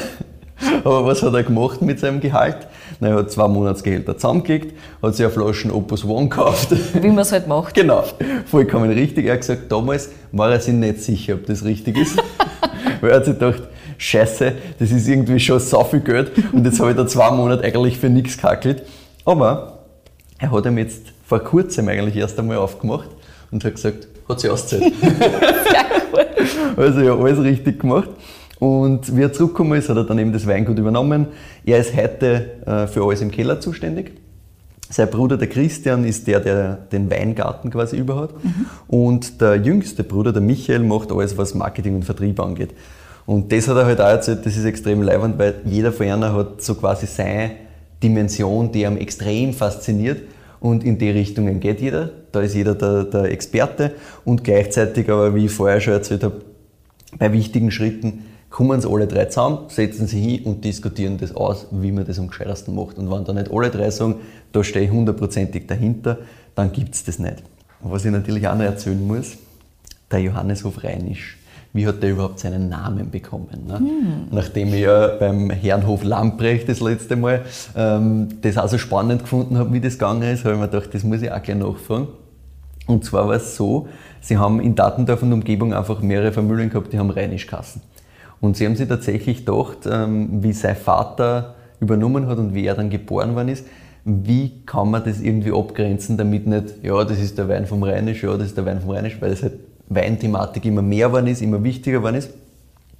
Aber 0.84 1.04
was 1.04 1.22
hat 1.22 1.34
er 1.34 1.44
gemacht 1.44 1.82
mit 1.82 2.00
seinem 2.00 2.20
Gehalt? 2.20 2.66
Er 3.00 3.14
hat 3.14 3.30
zwei 3.30 3.46
Monatsgehälter 3.46 4.16
zusammengelegt, 4.16 4.74
hat 5.02 5.14
sich 5.14 5.26
eine 5.26 5.32
Flasche 5.32 5.74
Opus 5.74 6.04
One 6.04 6.28
gekauft. 6.28 6.68
Wie 6.94 7.08
man 7.08 7.18
es 7.18 7.32
halt 7.32 7.46
macht. 7.46 7.74
Genau, 7.74 8.04
vollkommen 8.46 8.90
richtig. 8.90 9.26
Er 9.26 9.34
hat 9.34 9.40
gesagt, 9.40 9.70
damals 9.70 10.10
war 10.32 10.50
er 10.50 10.60
sich 10.60 10.74
nicht 10.74 11.02
sicher, 11.02 11.34
ob 11.34 11.46
das 11.46 11.64
richtig 11.64 11.98
ist. 11.98 12.16
Weil 13.00 13.10
er 13.10 13.16
hat 13.16 13.26
sich 13.26 13.38
gedacht, 13.38 13.62
Scheiße, 13.98 14.52
das 14.78 14.90
ist 14.90 15.08
irgendwie 15.08 15.38
schon 15.40 15.60
so 15.60 15.82
viel 15.84 16.00
Geld 16.00 16.32
und 16.52 16.64
jetzt 16.64 16.80
habe 16.80 16.90
ich 16.90 16.96
da 16.96 17.06
zwei 17.06 17.30
Monate 17.30 17.64
eigentlich 17.64 17.98
für 17.98 18.08
nichts 18.08 18.36
gehackelt. 18.36 18.82
Aber 19.24 19.80
er 20.38 20.50
hat 20.50 20.66
ihm 20.66 20.78
jetzt 20.78 21.02
vor 21.26 21.40
kurzem 21.40 21.88
eigentlich 21.88 22.16
erst 22.16 22.38
einmal 22.38 22.58
aufgemacht 22.58 23.08
und 23.50 23.64
hat 23.64 23.74
gesagt, 23.74 24.06
hat. 24.76 24.82
Sehr 24.90 25.86
cool. 26.12 26.26
Also 26.76 27.00
ja, 27.00 27.16
alles 27.16 27.42
richtig 27.42 27.80
gemacht. 27.80 28.08
Und 28.58 29.16
wie 29.16 29.22
er 29.22 29.32
zurückgekommen 29.32 29.78
ist, 29.78 29.88
hat 29.88 29.96
er 29.96 30.04
dann 30.04 30.18
eben 30.18 30.32
das 30.32 30.46
Weingut 30.46 30.78
übernommen. 30.78 31.26
Er 31.64 31.78
ist 31.78 31.94
heute 31.94 32.62
äh, 32.66 32.86
für 32.86 33.04
alles 33.04 33.20
im 33.20 33.30
Keller 33.30 33.60
zuständig. 33.60 34.12
Sein 34.88 35.10
Bruder, 35.10 35.36
der 35.36 35.48
Christian, 35.48 36.04
ist 36.04 36.26
der, 36.26 36.40
der 36.40 36.74
den 36.90 37.10
Weingarten 37.10 37.70
quasi 37.70 37.96
überhat. 37.96 38.32
Mhm. 38.42 38.66
Und 38.86 39.40
der 39.40 39.56
jüngste 39.56 40.04
Bruder, 40.04 40.32
der 40.32 40.42
Michael, 40.42 40.80
macht 40.80 41.12
alles, 41.12 41.36
was 41.36 41.54
Marketing 41.54 41.96
und 41.96 42.04
Vertrieb 42.04 42.40
angeht. 42.40 42.70
Und 43.26 43.50
das 43.50 43.66
hat 43.66 43.76
er 43.76 43.84
halt 43.84 44.00
auch 44.00 44.06
erzählt, 44.06 44.46
das 44.46 44.56
ist 44.56 44.64
extrem 44.64 45.02
leibend, 45.02 45.38
weil 45.38 45.54
jeder 45.64 45.92
von 45.92 46.06
ihnen 46.06 46.32
hat 46.32 46.62
so 46.62 46.76
quasi 46.76 47.06
seine 47.06 47.52
Dimension, 48.02 48.70
die 48.70 48.82
ihm 48.82 48.96
extrem 48.96 49.52
fasziniert. 49.52 50.22
Und 50.60 50.84
in 50.84 50.98
die 50.98 51.10
Richtungen 51.10 51.60
geht 51.60 51.80
jeder. 51.80 52.10
Da 52.32 52.40
ist 52.40 52.54
jeder 52.54 52.74
der, 52.74 53.04
der 53.04 53.24
Experte. 53.24 53.92
Und 54.24 54.44
gleichzeitig 54.44 55.10
aber, 55.10 55.34
wie 55.34 55.46
ich 55.46 55.52
vorher 55.52 55.80
schon 55.80 55.94
erzählt 55.94 56.22
habe, 56.22 56.42
bei 57.18 57.32
wichtigen 57.32 57.70
Schritten 57.70 58.24
kommen 58.50 58.80
sie 58.80 58.88
alle 58.88 59.06
drei 59.06 59.26
zusammen, 59.26 59.58
setzen 59.68 60.06
sich 60.06 60.24
hin 60.24 60.44
und 60.44 60.64
diskutieren 60.64 61.18
das 61.18 61.34
aus, 61.34 61.66
wie 61.70 61.92
man 61.92 62.06
das 62.06 62.18
am 62.18 62.28
gescheitersten 62.28 62.74
macht. 62.74 62.98
Und 62.98 63.10
wenn 63.10 63.24
da 63.24 63.32
nicht 63.32 63.50
alle 63.50 63.70
drei 63.70 63.90
sagen, 63.90 64.16
da 64.52 64.64
stehe 64.64 64.86
ich 64.86 64.90
hundertprozentig 64.90 65.66
dahinter, 65.66 66.18
dann 66.54 66.72
gibt 66.72 66.94
es 66.94 67.04
das 67.04 67.18
nicht. 67.18 67.42
Und 67.82 67.92
was 67.92 68.04
ich 68.04 68.10
natürlich 68.10 68.46
auch 68.48 68.54
noch 68.54 68.64
erzählen 68.64 69.06
muss, 69.06 69.36
der 70.10 70.20
Johanneshof 70.20 70.82
Rheinisch. 70.82 71.38
Wie 71.72 71.86
hat 71.86 72.02
der 72.02 72.10
überhaupt 72.10 72.38
seinen 72.38 72.70
Namen 72.70 73.10
bekommen? 73.10 73.66
Ne? 73.66 73.78
Hm. 73.78 74.28
Nachdem 74.30 74.72
ich 74.72 74.80
ja 74.80 75.08
beim 75.08 75.50
Herrenhof 75.50 76.04
Lamprecht 76.04 76.68
das 76.70 76.80
letzte 76.80 77.16
Mal 77.16 77.42
ähm, 77.76 78.28
das 78.40 78.56
auch 78.56 78.68
so 78.68 78.78
spannend 78.78 79.22
gefunden 79.22 79.58
habe, 79.58 79.74
wie 79.74 79.80
das 79.80 79.94
gegangen 79.94 80.22
ist, 80.22 80.44
habe 80.44 80.54
ich 80.54 80.60
mir 80.60 80.68
gedacht, 80.68 80.94
das 80.94 81.04
muss 81.04 81.20
ich 81.20 81.30
auch 81.30 81.42
gleich 81.42 81.58
nachfragen. 81.58 82.08
Und 82.86 83.04
zwar 83.04 83.28
war 83.28 83.36
es 83.36 83.56
so, 83.56 83.88
sie 84.22 84.38
haben 84.38 84.60
in 84.60 84.74
Datendorf 84.74 85.22
und 85.22 85.34
Umgebung 85.34 85.74
einfach 85.74 86.00
mehrere 86.00 86.32
Familien 86.32 86.70
gehabt, 86.70 86.92
die 86.94 86.98
haben 86.98 87.10
Rheinischkassen. 87.10 87.82
Und 88.40 88.56
sie 88.56 88.66
haben 88.66 88.76
sich 88.76 88.88
tatsächlich 88.88 89.44
gedacht, 89.44 89.78
ähm, 89.90 90.42
wie 90.42 90.52
sein 90.52 90.76
Vater 90.76 91.54
übernommen 91.80 92.26
hat 92.26 92.38
und 92.38 92.54
wie 92.54 92.66
er 92.66 92.74
dann 92.74 92.90
geboren 92.90 93.34
worden 93.34 93.48
ist, 93.48 93.66
wie 94.04 94.62
kann 94.64 94.90
man 94.90 95.02
das 95.04 95.20
irgendwie 95.20 95.52
abgrenzen, 95.52 96.16
damit 96.16 96.46
nicht, 96.46 96.84
ja, 96.84 97.02
das 97.04 97.18
ist 97.18 97.38
der 97.38 97.48
Wein 97.48 97.66
vom 97.66 97.82
Rheinisch, 97.82 98.22
ja, 98.22 98.36
das 98.36 98.48
ist 98.48 98.56
der 98.56 98.64
Wein 98.64 98.80
vom 98.80 98.90
Rheinisch, 98.90 99.20
weil 99.20 99.30
das 99.30 99.42
halt 99.42 99.54
Weinthematik 99.88 100.64
immer 100.64 100.82
mehr 100.82 101.08
geworden 101.08 101.26
ist, 101.26 101.42
immer 101.42 101.62
wichtiger 101.64 101.98
geworden 101.98 102.16
ist. 102.16 102.30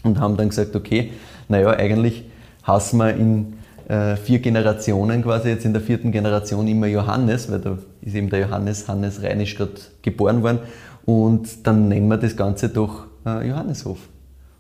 Und 0.03 0.21
haben 0.21 0.37
dann 0.37 0.49
gesagt, 0.49 0.75
okay, 0.75 1.13
naja, 1.49 1.71
eigentlich 1.71 2.25
hassen 2.65 2.99
wir 2.99 3.15
in 3.15 3.55
äh, 3.89 4.17
vier 4.17 4.41
Generationen 4.41 5.23
quasi, 5.23 5.49
jetzt 5.49 5.65
in 5.65 5.73
der 5.73 5.83
vierten 5.83 6.11
Generation 6.11 6.67
immer 6.67 6.87
Johannes, 6.87 7.51
weil 7.51 7.61
da 7.61 7.79
ist 8.03 8.15
eben 8.15 8.29
der 8.29 8.41
Johannes 8.41 8.89
Hannes 8.89 9.23
Rheinisch 9.23 9.57
gerade 9.57 9.73
geboren 10.03 10.43
worden. 10.43 10.59
Und 11.05 11.67
dann 11.67 11.89
nennen 11.89 12.09
wir 12.09 12.17
das 12.17 12.37
Ganze 12.37 12.69
doch 12.69 13.05
äh, 13.25 13.49
Johanneshof. 13.49 13.99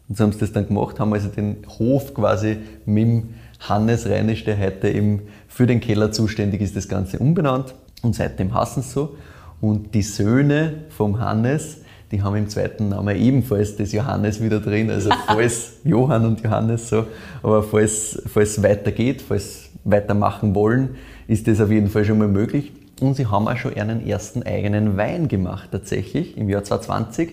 Und 0.08 0.16
so 0.16 0.24
haben 0.24 0.32
sie 0.32 0.38
das 0.38 0.52
dann 0.52 0.68
gemacht, 0.68 1.00
haben 1.00 1.12
also 1.12 1.28
den 1.28 1.56
Hof 1.78 2.14
quasi 2.14 2.58
mit 2.84 3.04
dem 3.04 3.22
Hannes 3.60 4.08
Reinisch, 4.08 4.44
der 4.44 4.58
heute 4.58 4.88
eben 4.88 5.22
für 5.48 5.66
den 5.66 5.80
Keller 5.80 6.12
zuständig 6.12 6.60
ist, 6.60 6.76
das 6.76 6.88
Ganze 6.88 7.18
umbenannt. 7.18 7.74
Und 8.02 8.14
seitdem 8.14 8.54
hassen 8.54 8.82
sie 8.82 8.90
so. 8.90 9.16
Und 9.60 9.94
die 9.94 10.02
Söhne 10.02 10.84
vom 10.90 11.18
Hannes, 11.18 11.78
die 12.12 12.22
haben 12.22 12.36
im 12.36 12.48
zweiten 12.48 12.90
Namen 12.90 13.16
ebenfalls 13.16 13.76
das 13.76 13.92
Johannes 13.92 14.42
wieder 14.42 14.60
drin. 14.60 14.90
Also 14.90 15.10
falls 15.26 15.78
Johann 15.82 16.26
und 16.26 16.40
Johannes 16.42 16.88
so, 16.88 17.06
aber 17.42 17.62
falls, 17.62 18.22
falls 18.32 18.58
es 18.58 18.62
weitergeht, 18.62 19.22
falls 19.22 19.70
weitermachen 19.84 20.54
wollen, 20.54 20.90
ist 21.26 21.48
das 21.48 21.60
auf 21.60 21.70
jeden 21.70 21.88
Fall 21.88 22.04
schon 22.04 22.18
mal 22.18 22.28
möglich. 22.28 22.72
Und 23.00 23.14
sie 23.14 23.26
haben 23.26 23.48
auch 23.48 23.56
schon 23.56 23.74
einen 23.74 24.06
ersten 24.06 24.42
eigenen 24.42 24.96
Wein 24.96 25.28
gemacht, 25.28 25.70
tatsächlich, 25.72 26.36
im 26.36 26.48
Jahr 26.48 26.64
2020 26.64 27.32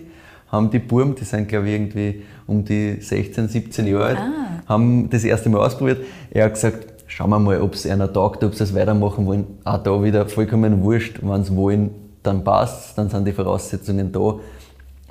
haben 0.54 0.70
die 0.70 0.78
Burm, 0.78 1.14
die 1.14 1.24
sind 1.24 1.48
glaube 1.48 1.68
ich 1.68 1.74
irgendwie 1.74 2.22
um 2.46 2.64
die 2.64 3.00
16, 3.00 3.48
17 3.48 3.86
Jahre 3.86 4.04
alt, 4.04 4.18
ah. 4.18 4.62
haben 4.68 5.10
das 5.10 5.24
erste 5.24 5.48
Mal 5.48 5.64
ausprobiert. 5.64 5.98
Er 6.30 6.46
hat 6.46 6.54
gesagt, 6.54 6.94
schauen 7.06 7.30
wir 7.30 7.38
mal, 7.38 7.60
ob 7.60 7.74
es 7.74 7.86
einer 7.86 8.12
taugt, 8.12 8.42
ob 8.44 8.52
sie 8.52 8.60
das 8.60 8.74
weitermachen 8.74 9.26
wollen. 9.26 9.46
Auch 9.64 9.82
da 9.82 10.02
wieder 10.02 10.26
vollkommen 10.26 10.82
wurscht, 10.82 11.20
wenn 11.22 11.44
sie 11.44 11.56
wollen, 11.56 11.90
dann 12.22 12.42
passt 12.42 12.96
dann 12.98 13.08
sind 13.08 13.26
die 13.26 13.32
Voraussetzungen 13.32 14.10
da. 14.10 14.36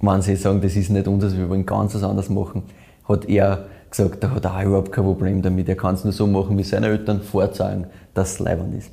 Wenn 0.01 0.21
sie 0.21 0.35
sagen, 0.35 0.61
das 0.61 0.75
ist 0.75 0.89
nicht 0.89 1.07
unseres, 1.07 1.37
wir 1.37 1.49
wollen 1.49 1.65
ganz 1.65 1.95
was 1.95 2.03
anderes 2.03 2.29
machen, 2.29 2.63
hat 3.07 3.25
er 3.25 3.65
gesagt, 3.89 4.23
da 4.23 4.31
hat 4.31 4.45
er 4.45 4.57
auch 4.57 4.63
überhaupt 4.63 4.91
kein 4.91 5.03
Problem 5.03 5.41
damit. 5.41 5.69
Er 5.69 5.75
kann 5.75 5.95
es 5.95 6.03
nur 6.03 6.13
so 6.13 6.27
machen, 6.27 6.57
wie 6.57 6.63
seine 6.63 6.87
Eltern 6.87 7.21
vorzeigen, 7.21 7.85
dass 8.13 8.33
es 8.33 8.39
leibend 8.39 8.75
ist. 8.75 8.91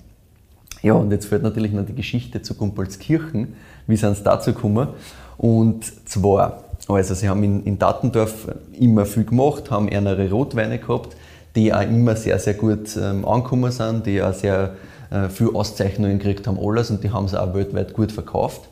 Ja, 0.83 0.95
und 0.95 1.11
jetzt 1.11 1.27
fällt 1.27 1.43
natürlich 1.43 1.73
noch 1.73 1.85
die 1.85 1.95
Geschichte 1.95 2.41
zu 2.43 2.55
Gumpolskirchen. 2.55 3.55
Wie 3.87 3.97
sind 3.97 4.17
sie 4.17 4.23
dazu 4.23 4.53
gekommen? 4.53 4.89
Und 5.37 5.85
zwar, 6.09 6.65
also 6.89 7.15
sie 7.15 7.29
haben 7.29 7.43
in, 7.45 7.65
in 7.65 7.79
Dattendorf 7.79 8.49
immer 8.79 9.05
viel 9.05 9.25
gemacht, 9.25 9.71
haben 9.71 9.89
ihre 9.89 10.31
Rotweine 10.31 10.79
gehabt, 10.79 11.17
die 11.55 11.73
auch 11.75 11.83
immer 11.83 12.17
sehr, 12.17 12.39
sehr 12.39 12.55
gut 12.55 12.97
ähm, 12.97 13.25
angekommen 13.25 13.73
sind, 13.73 14.07
die 14.07 14.23
auch 14.23 14.33
sehr 14.33 14.75
äh, 15.11 15.29
viel 15.29 15.49
Auszeichnungen 15.55 16.19
gekriegt 16.19 16.47
haben, 16.47 16.59
alles 16.59 16.91
und 16.91 17.03
die 17.03 17.11
haben 17.11 17.29
sie 17.29 17.41
auch 17.41 17.55
weltweit 17.55 17.93
gut 17.93 18.13
verkauft. 18.13 18.69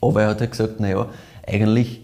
Aber 0.00 0.22
er 0.22 0.28
hat 0.28 0.40
halt 0.40 0.50
gesagt, 0.50 0.80
naja, 0.80 1.06
eigentlich 1.46 2.02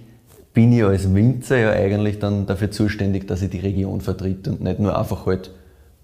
bin 0.55 0.73
ich 0.73 0.85
als 0.85 1.13
Winzer 1.13 1.59
ja 1.59 1.71
eigentlich 1.71 2.19
dann 2.19 2.47
dafür 2.47 2.71
zuständig, 2.71 3.27
dass 3.27 3.43
ich 3.43 3.51
die 3.51 3.59
Region 3.59 4.01
vertritt 4.01 4.49
und 4.49 4.63
nicht 4.63 4.79
nur 4.79 4.99
einfach 4.99 5.27
halt 5.27 5.51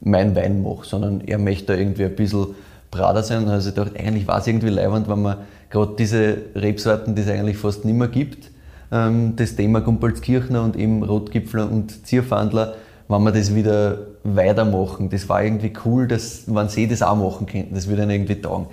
meinen 0.01 0.35
Wein 0.35 0.63
mache, 0.63 0.85
sondern 0.85 1.23
er 1.23 1.39
möchte 1.39 1.75
irgendwie 1.75 2.05
ein 2.05 2.17
bisschen 2.17 2.49
brader 2.93 3.25
sein. 3.25 3.43
Und 3.43 3.49
also 3.51 3.71
ich 3.71 3.75
dachte, 3.75 3.99
eigentlich 3.99 4.29
war 4.29 4.39
es 4.39 4.47
irgendwie 4.47 4.69
leibend, 4.69 5.09
wenn 5.09 5.21
man 5.21 5.39
gerade 5.71 5.95
diese 5.99 6.37
Rebsorten, 6.55 7.17
die 7.17 7.23
es 7.23 7.29
eigentlich 7.29 7.57
fast 7.57 7.85
nicht 7.85 7.97
mehr 7.97 8.07
gibt, 8.07 8.53
ähm, 8.93 9.35
das 9.35 9.57
Thema 9.57 9.81
Gumpolskirchner 9.81 10.63
und 10.63 10.77
eben 10.77 11.03
Rotgipfler 11.03 11.69
und 11.69 12.07
Zierfandler, 12.07 12.75
wenn 13.09 13.23
wir 13.25 13.33
das 13.33 13.53
wieder 13.53 13.99
weitermachen. 14.23 15.11
Das 15.11 15.29
war 15.29 15.43
irgendwie 15.43 15.73
cool, 15.85 16.07
dass, 16.07 16.45
wenn 16.47 16.69
sie 16.69 16.87
das 16.87 17.03
auch 17.03 17.17
machen 17.17 17.47
könnten, 17.47 17.75
das 17.75 17.89
würde 17.89 18.03
ihnen 18.03 18.13
irgendwie 18.13 18.41
taugen. 18.41 18.67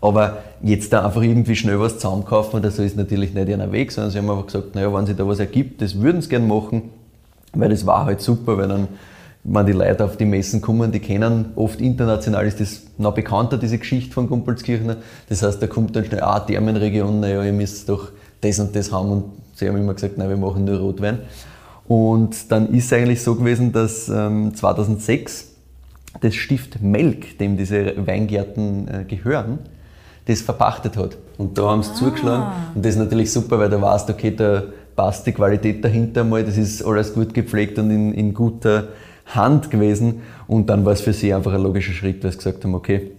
Aber 0.00 0.38
jetzt 0.62 0.92
da 0.92 1.04
einfach 1.04 1.22
irgendwie 1.22 1.56
schnell 1.56 1.80
was 1.80 1.98
zusammenkaufen 1.98 2.62
so 2.70 2.82
ist 2.82 2.96
natürlich 2.96 3.32
nicht 3.32 3.52
einer 3.52 3.72
Weg, 3.72 3.92
sondern 3.92 4.10
sie 4.10 4.18
haben 4.18 4.30
einfach 4.30 4.46
gesagt, 4.46 4.74
naja, 4.74 4.92
wenn 4.92 5.06
sich 5.06 5.16
da 5.16 5.26
was 5.26 5.38
ergibt, 5.38 5.80
das 5.80 6.00
würden 6.00 6.20
sie 6.20 6.28
gerne 6.28 6.46
machen, 6.46 6.90
weil 7.54 7.70
das 7.70 7.86
war 7.86 8.04
halt 8.04 8.20
super, 8.20 8.58
weil 8.58 8.68
dann, 8.68 8.88
wenn 9.48 9.66
die 9.66 9.72
Leute 9.72 10.04
auf 10.04 10.16
die 10.16 10.24
Messen 10.24 10.60
kommen, 10.60 10.90
die 10.90 10.98
kennen 10.98 11.52
oft 11.54 11.80
international 11.80 12.46
ist 12.46 12.60
das 12.60 12.82
noch 12.98 13.14
bekannter, 13.14 13.58
diese 13.58 13.78
Geschichte 13.78 14.12
von 14.12 14.28
Gumpolskirchner. 14.28 14.96
Das 15.28 15.42
heißt, 15.42 15.62
da 15.62 15.68
kommt 15.68 15.94
dann 15.94 16.04
schnell, 16.04 16.20
ah, 16.22 16.40
Thermenregion, 16.40 17.20
naja, 17.20 17.44
ihr 17.44 17.52
müsst 17.52 17.88
doch 17.88 18.08
das 18.40 18.58
und 18.58 18.74
das 18.74 18.90
haben 18.90 19.10
und 19.10 19.24
sie 19.54 19.68
haben 19.68 19.76
immer 19.76 19.94
gesagt, 19.94 20.18
nein, 20.18 20.28
wir 20.28 20.36
machen 20.36 20.64
nur 20.64 20.78
Rotwein. 20.78 21.20
Und 21.86 22.50
dann 22.50 22.74
ist 22.74 22.86
es 22.86 22.92
eigentlich 22.92 23.22
so 23.22 23.36
gewesen, 23.36 23.70
dass 23.70 24.08
ähm, 24.08 24.52
2006 24.52 25.52
das 26.20 26.34
Stift 26.34 26.82
Melk, 26.82 27.38
dem 27.38 27.56
diese 27.56 27.94
Weingärten 28.04 28.88
äh, 28.88 29.04
gehören, 29.04 29.60
das 30.24 30.40
verpachtet 30.40 30.96
hat. 30.96 31.16
Und 31.38 31.56
da 31.56 31.70
haben 31.70 31.84
sie 31.84 31.90
ah. 31.92 31.94
zugeschlagen. 31.94 32.46
Und 32.74 32.84
das 32.84 32.94
ist 32.94 32.98
natürlich 32.98 33.32
super, 33.32 33.60
weil 33.60 33.70
da 33.70 33.80
weißt, 33.80 34.10
okay, 34.10 34.34
da 34.34 34.64
passt 34.96 35.26
die 35.26 35.32
Qualität 35.32 35.84
dahinter 35.84 36.24
mal, 36.24 36.42
das 36.42 36.56
ist 36.56 36.82
alles 36.82 37.14
gut 37.14 37.32
gepflegt 37.32 37.78
und 37.78 37.90
in, 37.90 38.12
in 38.14 38.34
guter 38.34 38.88
Hand 39.26 39.70
gewesen. 39.70 40.22
Und 40.46 40.70
dann 40.70 40.84
war 40.84 40.92
es 40.92 41.00
für 41.00 41.12
sie 41.12 41.34
einfach 41.34 41.52
ein 41.52 41.62
logischer 41.62 41.92
Schritt, 41.92 42.22
weil 42.22 42.32
sie 42.32 42.38
gesagt 42.38 42.64
haben, 42.64 42.74
okay, 42.74 43.12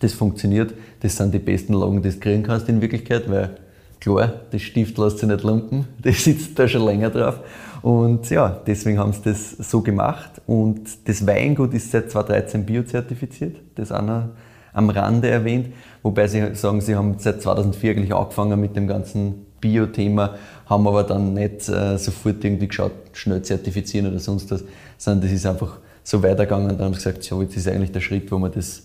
das 0.00 0.12
funktioniert, 0.12 0.74
das 1.00 1.16
sind 1.16 1.32
die 1.32 1.38
besten 1.38 1.72
Lagen, 1.72 2.02
die 2.02 2.10
du 2.10 2.18
kriegen 2.18 2.42
kannst 2.42 2.68
in 2.68 2.80
Wirklichkeit, 2.80 3.30
weil 3.30 3.56
klar, 4.00 4.32
das 4.50 4.62
Stift 4.62 4.98
lässt 4.98 5.18
sich 5.18 5.28
nicht 5.28 5.42
lumpen, 5.42 5.86
das 6.02 6.24
sitzt 6.24 6.58
da 6.58 6.68
schon 6.68 6.84
länger 6.84 7.10
drauf. 7.10 7.40
Und 7.82 8.28
ja, 8.30 8.60
deswegen 8.66 8.98
haben 8.98 9.12
sie 9.12 9.22
das 9.24 9.50
so 9.50 9.80
gemacht. 9.80 10.40
Und 10.46 10.80
das 11.06 11.26
Weingut 11.26 11.72
ist 11.74 11.90
seit 11.90 12.10
2013 12.10 12.64
biozertifiziert, 12.64 13.56
das 13.74 13.92
auch 13.92 14.02
noch 14.02 14.24
am 14.72 14.90
Rande 14.90 15.28
erwähnt. 15.28 15.72
Wobei 16.02 16.26
sie 16.26 16.54
sagen, 16.54 16.80
sie 16.80 16.94
haben 16.96 17.16
seit 17.18 17.42
2004 17.42 17.92
eigentlich 17.92 18.14
angefangen 18.14 18.60
mit 18.60 18.76
dem 18.76 18.86
ganzen 18.86 19.46
Bio-Thema, 19.60 20.36
haben 20.66 20.86
aber 20.86 21.04
dann 21.04 21.34
nicht 21.34 21.68
äh, 21.68 21.96
sofort 21.96 22.44
irgendwie 22.44 22.68
geschaut, 22.68 22.92
schnell 23.12 23.42
zertifizieren 23.42 24.08
oder 24.08 24.18
sonst 24.18 24.50
was, 24.50 24.64
sondern 24.98 25.22
das 25.22 25.32
ist 25.32 25.46
einfach 25.46 25.78
so 26.02 26.22
weitergegangen 26.22 26.70
und 26.70 26.78
dann 26.78 26.86
haben 26.86 26.94
sie 26.94 27.04
gesagt, 27.04 27.24
so, 27.24 27.42
jetzt 27.42 27.56
ist 27.56 27.68
eigentlich 27.68 27.92
der 27.92 28.00
Schritt, 28.00 28.30
wo 28.30 28.38
wir 28.38 28.48
das 28.48 28.84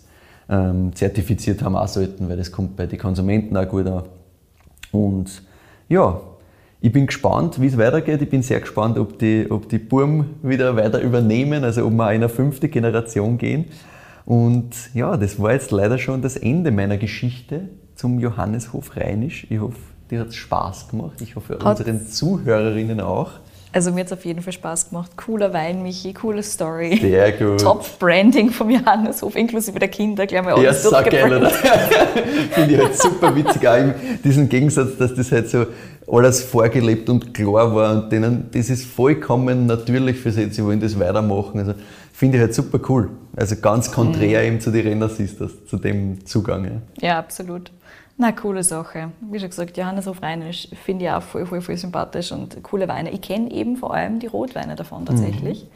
ähm, 0.49 0.93
zertifiziert 0.95 1.61
haben, 1.61 1.75
auch 1.75 1.87
sollten, 1.87 2.27
weil 2.29 2.37
das 2.37 2.51
kommt 2.51 2.75
bei 2.75 2.85
den 2.85 2.99
Konsumenten 2.99 3.55
auch 3.55 3.67
gut 3.67 3.87
an. 3.87 4.03
Und 4.91 5.43
ja, 5.87 6.19
ich 6.81 6.91
bin 6.91 7.05
gespannt, 7.05 7.61
wie 7.61 7.67
es 7.67 7.77
weitergeht. 7.77 8.21
Ich 8.21 8.29
bin 8.29 8.41
sehr 8.41 8.59
gespannt, 8.59 8.97
ob 8.97 9.19
die, 9.19 9.45
ob 9.49 9.69
die 9.69 9.77
Burm 9.77 10.25
wieder 10.41 10.75
weiter 10.75 10.99
übernehmen, 10.99 11.63
also 11.63 11.85
ob 11.85 11.93
wir 11.93 12.09
in 12.09 12.15
eine 12.15 12.29
fünfte 12.29 12.69
Generation 12.69 13.37
gehen. 13.37 13.65
Und 14.25 14.93
ja, 14.93 15.15
das 15.15 15.39
war 15.39 15.53
jetzt 15.53 15.71
leider 15.71 15.99
schon 15.99 16.21
das 16.21 16.37
Ende 16.37 16.71
meiner 16.71 16.97
Geschichte 16.97 17.69
zum 17.95 18.19
Johanneshof 18.19 18.95
Rheinisch. 18.95 19.45
Ich 19.49 19.59
hoffe, 19.59 19.77
dir 20.09 20.21
hat 20.21 20.29
es 20.29 20.35
Spaß 20.35 20.89
gemacht. 20.89 21.21
Ich 21.21 21.35
hoffe, 21.35 21.57
unseren 21.57 22.07
Zuhörerinnen 22.07 22.99
auch. 22.99 23.33
Also 23.73 23.91
mir 23.91 24.01
hat 24.01 24.07
es 24.07 24.13
auf 24.13 24.25
jeden 24.25 24.41
Fall 24.41 24.51
Spaß 24.51 24.89
gemacht. 24.89 25.11
Cooler 25.15 25.53
Wein, 25.53 25.81
Michi, 25.81 26.13
coole 26.13 26.43
Story. 26.43 26.97
Sehr 27.01 27.31
gut. 27.37 27.61
Top-Branding 27.61 28.51
vom 28.51 28.69
Johanneshof, 28.69 29.35
inklusive 29.35 29.79
der 29.79 29.87
Kinder, 29.87 30.27
gleich 30.27 30.43
mal 30.43 30.53
alles 30.53 30.83
Ja, 30.83 30.89
sag 30.89 31.09
geil, 31.09 31.33
oder? 31.33 31.49
Finde 32.51 32.73
ich 32.73 32.79
halt 32.79 32.97
super 32.97 33.33
witzig, 33.33 33.65
auch 33.65 33.77
diesen 34.23 34.49
Gegensatz, 34.49 34.97
dass 34.97 35.15
das 35.15 35.31
halt 35.31 35.49
so 35.49 35.65
alles 36.11 36.43
vorgelebt 36.43 37.09
und 37.09 37.33
klar 37.33 37.73
war 37.73 37.93
und 37.93 38.11
denen, 38.11 38.49
das 38.51 38.69
ist 38.69 38.85
vollkommen 38.85 39.65
natürlich 39.65 40.17
für 40.17 40.31
sie, 40.31 40.49
sie 40.49 40.65
wollen 40.65 40.81
das 40.81 40.99
weitermachen. 40.99 41.59
Also 41.59 41.73
finde 42.11 42.37
ich 42.37 42.41
halt 42.41 42.53
super 42.53 42.79
cool. 42.89 43.09
Also 43.37 43.55
ganz 43.55 43.91
konträr 43.91 44.41
mhm. 44.41 44.47
eben 44.47 44.59
zu 44.59 44.71
den 44.71 44.85
Renner 44.85 45.07
Sisters, 45.07 45.51
zu 45.67 45.77
dem 45.77 46.25
Zugang. 46.25 46.65
Ja, 46.65 47.07
ja 47.07 47.19
absolut. 47.19 47.71
Na, 48.21 48.31
coole 48.31 48.63
Sache. 48.63 49.09
Wie 49.19 49.39
schon 49.39 49.49
gesagt, 49.49 49.75
Johannes 49.77 50.07
auf 50.07 50.21
Rheinisch 50.21 50.67
finde 50.85 51.05
ich 51.05 51.11
auch 51.11 51.23
voll, 51.23 51.47
voll, 51.47 51.59
voll 51.59 51.75
sympathisch 51.75 52.31
und 52.31 52.61
coole 52.61 52.87
Weine. 52.87 53.09
Ich 53.09 53.21
kenne 53.21 53.49
eben 53.49 53.77
vor 53.77 53.95
allem 53.95 54.19
die 54.19 54.27
Rotweine 54.27 54.75
davon 54.75 55.07
tatsächlich. 55.07 55.63
Mhm. 55.63 55.67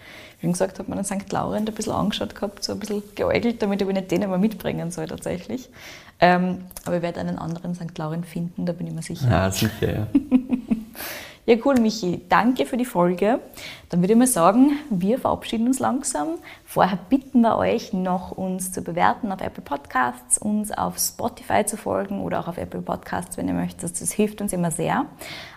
Wie 0.41 0.51
gesagt, 0.51 0.77
habe 0.77 0.88
mir 0.91 0.97
den 0.97 1.05
St. 1.05 1.31
Laurent 1.31 1.67
ein 1.67 1.73
bisschen 1.73 1.93
angeschaut 1.93 2.36
gehabt, 2.36 2.63
so 2.63 2.73
ein 2.73 2.79
bisschen 2.79 3.01
geäugelt, 3.15 3.63
damit 3.63 3.81
ich 3.81 3.88
nicht 3.88 4.12
den 4.12 4.21
immer 4.21 4.38
mitbringen 4.38 4.91
soll 4.91 5.08
tatsächlich. 5.08 5.69
Ähm, 6.19 6.65
aber 6.86 6.97
ich 6.97 7.01
werde 7.01 7.19
einen 7.19 7.39
anderen 7.39 7.73
St. 7.73 7.97
Laurent 7.97 8.27
finden, 8.27 8.67
da 8.67 8.73
bin 8.73 8.86
ich 8.86 8.93
mir 8.93 9.01
sicher. 9.01 9.27
Ja, 9.27 9.49
sicher, 9.49 9.91
ja. 9.91 10.08
Ja, 11.47 11.58
cool, 11.63 11.75
Michi. 11.75 12.21
Danke 12.27 12.65
für 12.65 12.75
die 12.75 12.86
Folge. 12.86 13.39
Dann 13.89 14.01
würde 14.01 14.13
ich 14.13 14.17
mal 14.17 14.25
sagen, 14.25 14.79
wir 14.89 15.19
verabschieden 15.19 15.67
uns 15.67 15.77
langsam. 15.77 16.39
Vorher 16.65 16.97
bitten 17.10 17.41
wir 17.41 17.58
euch 17.58 17.93
noch, 17.93 18.31
uns 18.31 18.71
zu 18.71 18.81
bewerten 18.81 19.31
auf 19.31 19.41
Apple 19.41 19.62
Podcasts, 19.63 20.39
uns 20.39 20.71
auf 20.71 20.97
Spotify 20.97 21.63
zu 21.63 21.77
folgen 21.77 22.21
oder 22.21 22.39
auch 22.39 22.47
auf 22.47 22.58
Apple 22.58 22.81
Podcasts, 22.81 23.38
wenn 23.38 23.47
ihr 23.47 23.53
möchtet. 23.53 24.01
Das 24.01 24.12
hilft 24.12 24.41
uns 24.41 24.53
immer 24.53 24.71
sehr. 24.71 25.05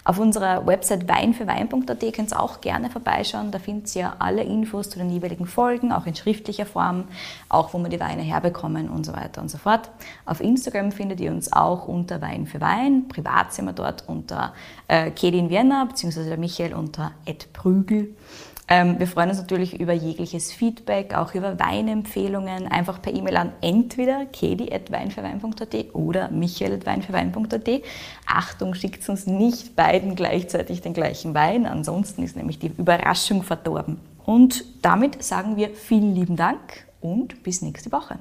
Auf 0.09 0.18
unserer 0.18 0.66
Website 0.66 1.07
weinfürwein.at 1.07 2.14
könnt 2.14 2.33
ihr 2.33 2.40
auch 2.40 2.62
gerne 2.62 2.88
vorbeischauen. 2.88 3.51
Da 3.51 3.59
findet 3.59 3.94
ihr 3.94 4.14
alle 4.21 4.42
Infos 4.42 4.88
zu 4.88 4.99
den 4.99 5.11
jeweiligen 5.11 5.44
Folgen, 5.44 5.92
auch 5.92 6.07
in 6.07 6.14
schriftlicher 6.14 6.64
Form, 6.64 7.05
auch 7.51 7.75
wo 7.75 7.79
wir 7.79 7.90
die 7.90 8.01
Weine 8.01 8.23
herbekommen 8.23 8.88
und 8.88 9.05
so 9.05 9.12
weiter 9.12 9.42
und 9.42 9.51
so 9.51 9.59
fort. 9.59 9.90
Auf 10.25 10.40
Instagram 10.40 10.92
findet 10.92 11.21
ihr 11.21 11.31
uns 11.31 11.53
auch 11.53 11.87
unter 11.88 12.23
Wein 12.23 12.47
für 12.47 12.62
Wein. 12.62 13.07
Privat 13.09 13.53
sind 13.53 13.66
wir 13.66 13.75
dort 13.75 14.09
unter 14.09 14.55
äh, 14.87 15.11
Kedin 15.11 15.51
Vienna, 15.51 15.85
beziehungsweise 15.85 16.31
der 16.31 16.38
Michael 16.38 16.73
unter 16.73 17.12
Ed 17.27 17.53
Prügel. 17.53 18.16
Ähm, 18.70 18.98
wir 18.98 19.07
freuen 19.07 19.31
uns 19.31 19.38
natürlich 19.38 19.81
über 19.81 19.94
jegliches 19.94 20.52
Feedback, 20.52 21.14
auch 21.14 21.35
über 21.35 21.59
Weinempfehlungen, 21.59 22.66
einfach 22.66 23.00
per 23.00 23.14
E-Mail 23.14 23.38
an 23.38 23.52
entweder 23.62 24.26
kedi.weinfürwein.at 24.26 25.94
oder 25.94 26.31
michael.weinfürwein.at. 26.31 27.83
Achtung, 28.26 28.74
schickt 28.74 29.09
uns 29.09 29.26
nicht 29.26 29.74
beiden 29.74 30.14
gleichzeitig 30.16 30.83
den 30.83 30.92
gleichen 30.92 31.33
Wein, 31.35 31.64
ansonsten 31.64 32.22
ist 32.22 32.37
nämlich 32.37 32.59
die 32.59 32.72
Überraschung 32.76 33.42
verdorben. 33.42 33.98
Und 34.26 34.64
damit 34.83 35.22
sagen 35.22 35.57
wir 35.57 35.70
vielen 35.70 36.14
lieben 36.14 36.37
Dank 36.37 36.87
und 37.00 37.42
bis 37.42 37.62
nächste 37.62 37.90
Woche. 37.90 38.18